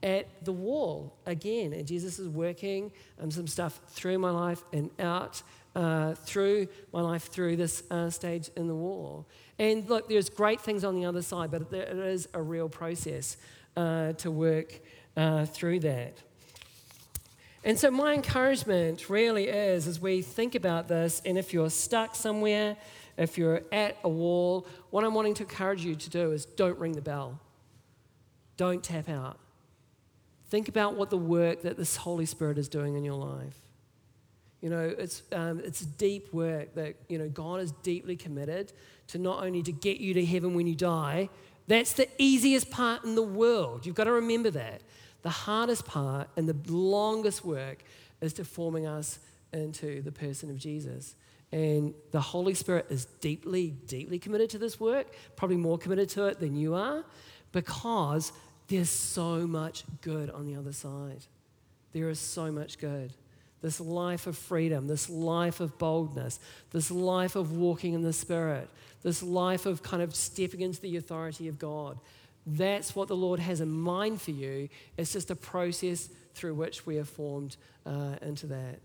at 0.01 0.43
the 0.43 0.51
wall 0.51 1.15
again. 1.27 1.73
And 1.73 1.85
Jesus 1.85 2.17
is 2.17 2.27
working 2.27 2.91
um, 3.21 3.29
some 3.29 3.45
stuff 3.45 3.79
through 3.89 4.17
my 4.17 4.31
life 4.31 4.63
and 4.73 4.89
out 4.99 5.43
uh, 5.75 6.15
through 6.15 6.67
my 6.91 7.01
life 7.01 7.25
through 7.25 7.55
this 7.55 7.83
uh, 7.91 8.09
stage 8.09 8.49
in 8.55 8.67
the 8.67 8.73
wall. 8.73 9.27
And 9.59 9.87
look, 9.87 10.09
there's 10.09 10.31
great 10.31 10.59
things 10.59 10.83
on 10.83 10.95
the 10.95 11.05
other 11.05 11.21
side, 11.21 11.51
but 11.51 11.71
it 11.71 11.99
is 11.99 12.27
a 12.33 12.41
real 12.41 12.67
process 12.67 13.37
uh, 13.77 14.13
to 14.13 14.31
work 14.31 14.79
uh, 15.15 15.45
through 15.45 15.81
that. 15.81 16.17
And 17.63 17.77
so, 17.77 17.91
my 17.91 18.13
encouragement 18.13 19.09
really 19.09 19.47
is 19.47 19.87
as 19.87 19.99
we 19.99 20.21
think 20.21 20.55
about 20.55 20.87
this, 20.87 21.21
and 21.25 21.37
if 21.37 21.53
you're 21.53 21.69
stuck 21.69 22.15
somewhere, 22.15 22.77
if 23.17 23.37
you're 23.37 23.63
at 23.71 23.97
a 24.03 24.09
wall, 24.09 24.65
what 24.91 25.03
I'm 25.03 25.13
wanting 25.13 25.33
to 25.35 25.43
encourage 25.43 25.83
you 25.83 25.95
to 25.95 26.09
do 26.09 26.31
is 26.31 26.45
don't 26.45 26.79
ring 26.79 26.93
the 26.93 27.01
bell. 27.01 27.39
Don't 28.55 28.81
tap 28.81 29.09
out. 29.09 29.37
Think 30.49 30.69
about 30.69 30.95
what 30.95 31.09
the 31.09 31.17
work 31.17 31.63
that 31.63 31.77
this 31.77 31.97
Holy 31.97 32.25
Spirit 32.25 32.57
is 32.57 32.69
doing 32.69 32.95
in 32.95 33.03
your 33.03 33.17
life. 33.17 33.55
You 34.61 34.69
know, 34.69 34.93
it's, 34.97 35.23
um, 35.31 35.61
it's 35.63 35.81
deep 35.81 36.33
work 36.33 36.75
that, 36.75 36.95
you 37.07 37.17
know, 37.17 37.29
God 37.29 37.61
is 37.61 37.71
deeply 37.83 38.15
committed 38.15 38.73
to 39.07 39.17
not 39.17 39.43
only 39.43 39.63
to 39.63 39.71
get 39.71 39.97
you 39.97 40.13
to 40.15 40.25
heaven 40.25 40.53
when 40.53 40.67
you 40.67 40.75
die, 40.75 41.29
that's 41.67 41.93
the 41.93 42.09
easiest 42.17 42.71
part 42.71 43.03
in 43.03 43.15
the 43.15 43.21
world. 43.21 43.85
You've 43.85 43.95
got 43.95 44.05
to 44.05 44.11
remember 44.13 44.49
that. 44.51 44.81
The 45.21 45.29
hardest 45.29 45.85
part 45.85 46.29
and 46.37 46.47
the 46.47 46.71
longest 46.71 47.43
work 47.43 47.83
is 48.21 48.33
to 48.33 48.45
forming 48.45 48.87
us 48.87 49.19
into 49.53 50.01
the 50.01 50.11
person 50.11 50.49
of 50.49 50.57
Jesus. 50.57 51.15
And 51.51 51.93
the 52.11 52.21
Holy 52.21 52.53
Spirit 52.53 52.85
is 52.89 53.05
deeply, 53.05 53.71
deeply 53.87 54.19
committed 54.19 54.51
to 54.51 54.57
this 54.57 54.79
work, 54.79 55.07
probably 55.35 55.57
more 55.57 55.77
committed 55.77 56.09
to 56.09 56.25
it 56.25 56.39
than 56.39 56.55
you 56.55 56.75
are, 56.75 57.03
because 57.51 58.31
there's 58.67 58.89
so 58.89 59.47
much 59.47 59.83
good 60.01 60.29
on 60.29 60.45
the 60.45 60.55
other 60.55 60.73
side. 60.73 61.25
There 61.91 62.09
is 62.09 62.19
so 62.19 62.51
much 62.51 62.77
good. 62.77 63.13
This 63.61 63.81
life 63.81 64.27
of 64.27 64.37
freedom, 64.37 64.87
this 64.87 65.09
life 65.09 65.59
of 65.59 65.77
boldness, 65.79 66.39
this 66.71 66.91
life 66.91 67.35
of 67.35 67.51
walking 67.51 67.93
in 67.93 68.03
the 68.03 68.13
Spirit, 68.13 68.69
this 69.01 69.23
life 69.23 69.65
of 69.65 69.81
kind 69.81 70.03
of 70.03 70.15
stepping 70.15 70.61
into 70.61 70.79
the 70.79 70.97
authority 70.97 71.47
of 71.47 71.57
God. 71.57 71.97
That's 72.45 72.95
what 72.95 73.07
the 73.07 73.15
Lord 73.15 73.39
has 73.39 73.61
in 73.61 73.69
mind 73.69 74.21
for 74.21 74.31
you. 74.31 74.69
It's 74.97 75.13
just 75.13 75.29
a 75.29 75.35
process 75.35 76.09
through 76.33 76.55
which 76.55 76.85
we 76.85 76.97
are 76.97 77.05
formed 77.05 77.57
uh, 77.85 78.15
into 78.21 78.47
that. 78.47 78.79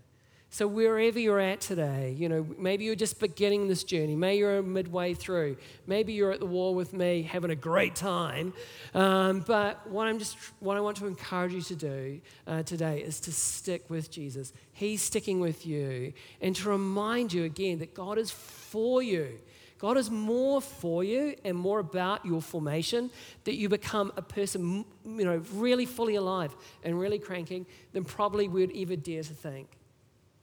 So, 0.55 0.67
wherever 0.67 1.19
you're 1.19 1.41
at 1.41 1.59
today, 1.59 2.15
you 2.17 2.29
know, 2.29 2.47
maybe 2.57 2.85
you're 2.85 2.95
just 2.95 3.19
beginning 3.19 3.67
this 3.67 3.83
journey. 3.83 4.15
Maybe 4.15 4.37
you're 4.37 4.61
midway 4.61 5.13
through. 5.13 5.57
Maybe 5.85 6.13
you're 6.13 6.31
at 6.31 6.39
the 6.39 6.45
wall 6.45 6.75
with 6.75 6.93
me 6.93 7.23
having 7.23 7.51
a 7.51 7.57
great 7.57 7.93
time. 7.93 8.53
Um, 8.93 9.41
but 9.41 9.85
what, 9.89 10.07
I'm 10.07 10.17
just, 10.17 10.37
what 10.61 10.77
I 10.77 10.79
want 10.79 10.95
to 10.97 11.07
encourage 11.07 11.51
you 11.51 11.61
to 11.61 11.75
do 11.75 12.21
uh, 12.47 12.63
today 12.63 12.99
is 13.01 13.19
to 13.21 13.33
stick 13.33 13.89
with 13.89 14.09
Jesus. 14.09 14.53
He's 14.71 15.01
sticking 15.01 15.41
with 15.41 15.65
you. 15.65 16.13
And 16.39 16.55
to 16.55 16.69
remind 16.69 17.33
you 17.33 17.43
again 17.43 17.79
that 17.79 17.93
God 17.93 18.17
is 18.17 18.31
for 18.31 19.03
you. 19.03 19.39
God 19.85 19.97
is 19.97 20.09
more 20.09 20.61
for 20.61 21.03
you 21.03 21.35
and 21.45 21.55
more 21.55 21.77
about 21.77 22.25
your 22.25 22.41
formation, 22.41 23.11
that 23.43 23.53
you 23.53 23.69
become 23.69 24.11
a 24.17 24.21
person, 24.23 24.83
you 25.05 25.23
know, 25.23 25.43
really 25.53 25.85
fully 25.85 26.15
alive 26.15 26.55
and 26.83 26.99
really 26.99 27.19
cranking 27.19 27.67
than 27.93 28.03
probably 28.03 28.47
we 28.47 28.65
would 28.65 28.75
ever 28.75 28.95
dare 28.95 29.21
to 29.21 29.33
think 29.33 29.67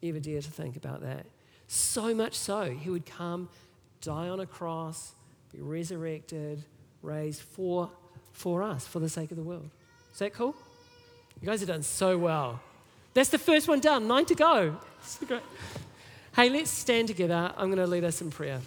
ever 0.00 0.20
dare 0.20 0.40
to 0.40 0.48
think 0.48 0.76
about 0.76 1.00
that. 1.00 1.26
So 1.66 2.14
much 2.14 2.34
so, 2.34 2.70
he 2.70 2.88
would 2.88 3.04
come, 3.04 3.48
die 4.00 4.28
on 4.28 4.38
a 4.38 4.46
cross, 4.46 5.12
be 5.52 5.60
resurrected, 5.60 6.62
raised 7.02 7.40
for, 7.40 7.90
for 8.30 8.62
us, 8.62 8.86
for 8.86 9.00
the 9.00 9.08
sake 9.08 9.32
of 9.32 9.36
the 9.36 9.42
world. 9.42 9.68
Is 10.12 10.20
that 10.20 10.34
cool? 10.34 10.54
You 11.40 11.48
guys 11.48 11.58
have 11.62 11.68
done 11.68 11.82
so 11.82 12.16
well. 12.16 12.60
That's 13.12 13.30
the 13.30 13.38
first 13.38 13.66
one 13.66 13.80
done, 13.80 14.06
nine 14.06 14.24
to 14.26 14.36
go. 14.36 14.76
Hey, 16.36 16.48
let's 16.48 16.70
stand 16.70 17.08
together. 17.08 17.52
I'm 17.56 17.66
going 17.66 17.78
to 17.78 17.88
lead 17.88 18.04
us 18.04 18.22
in 18.22 18.30
prayer. 18.30 18.60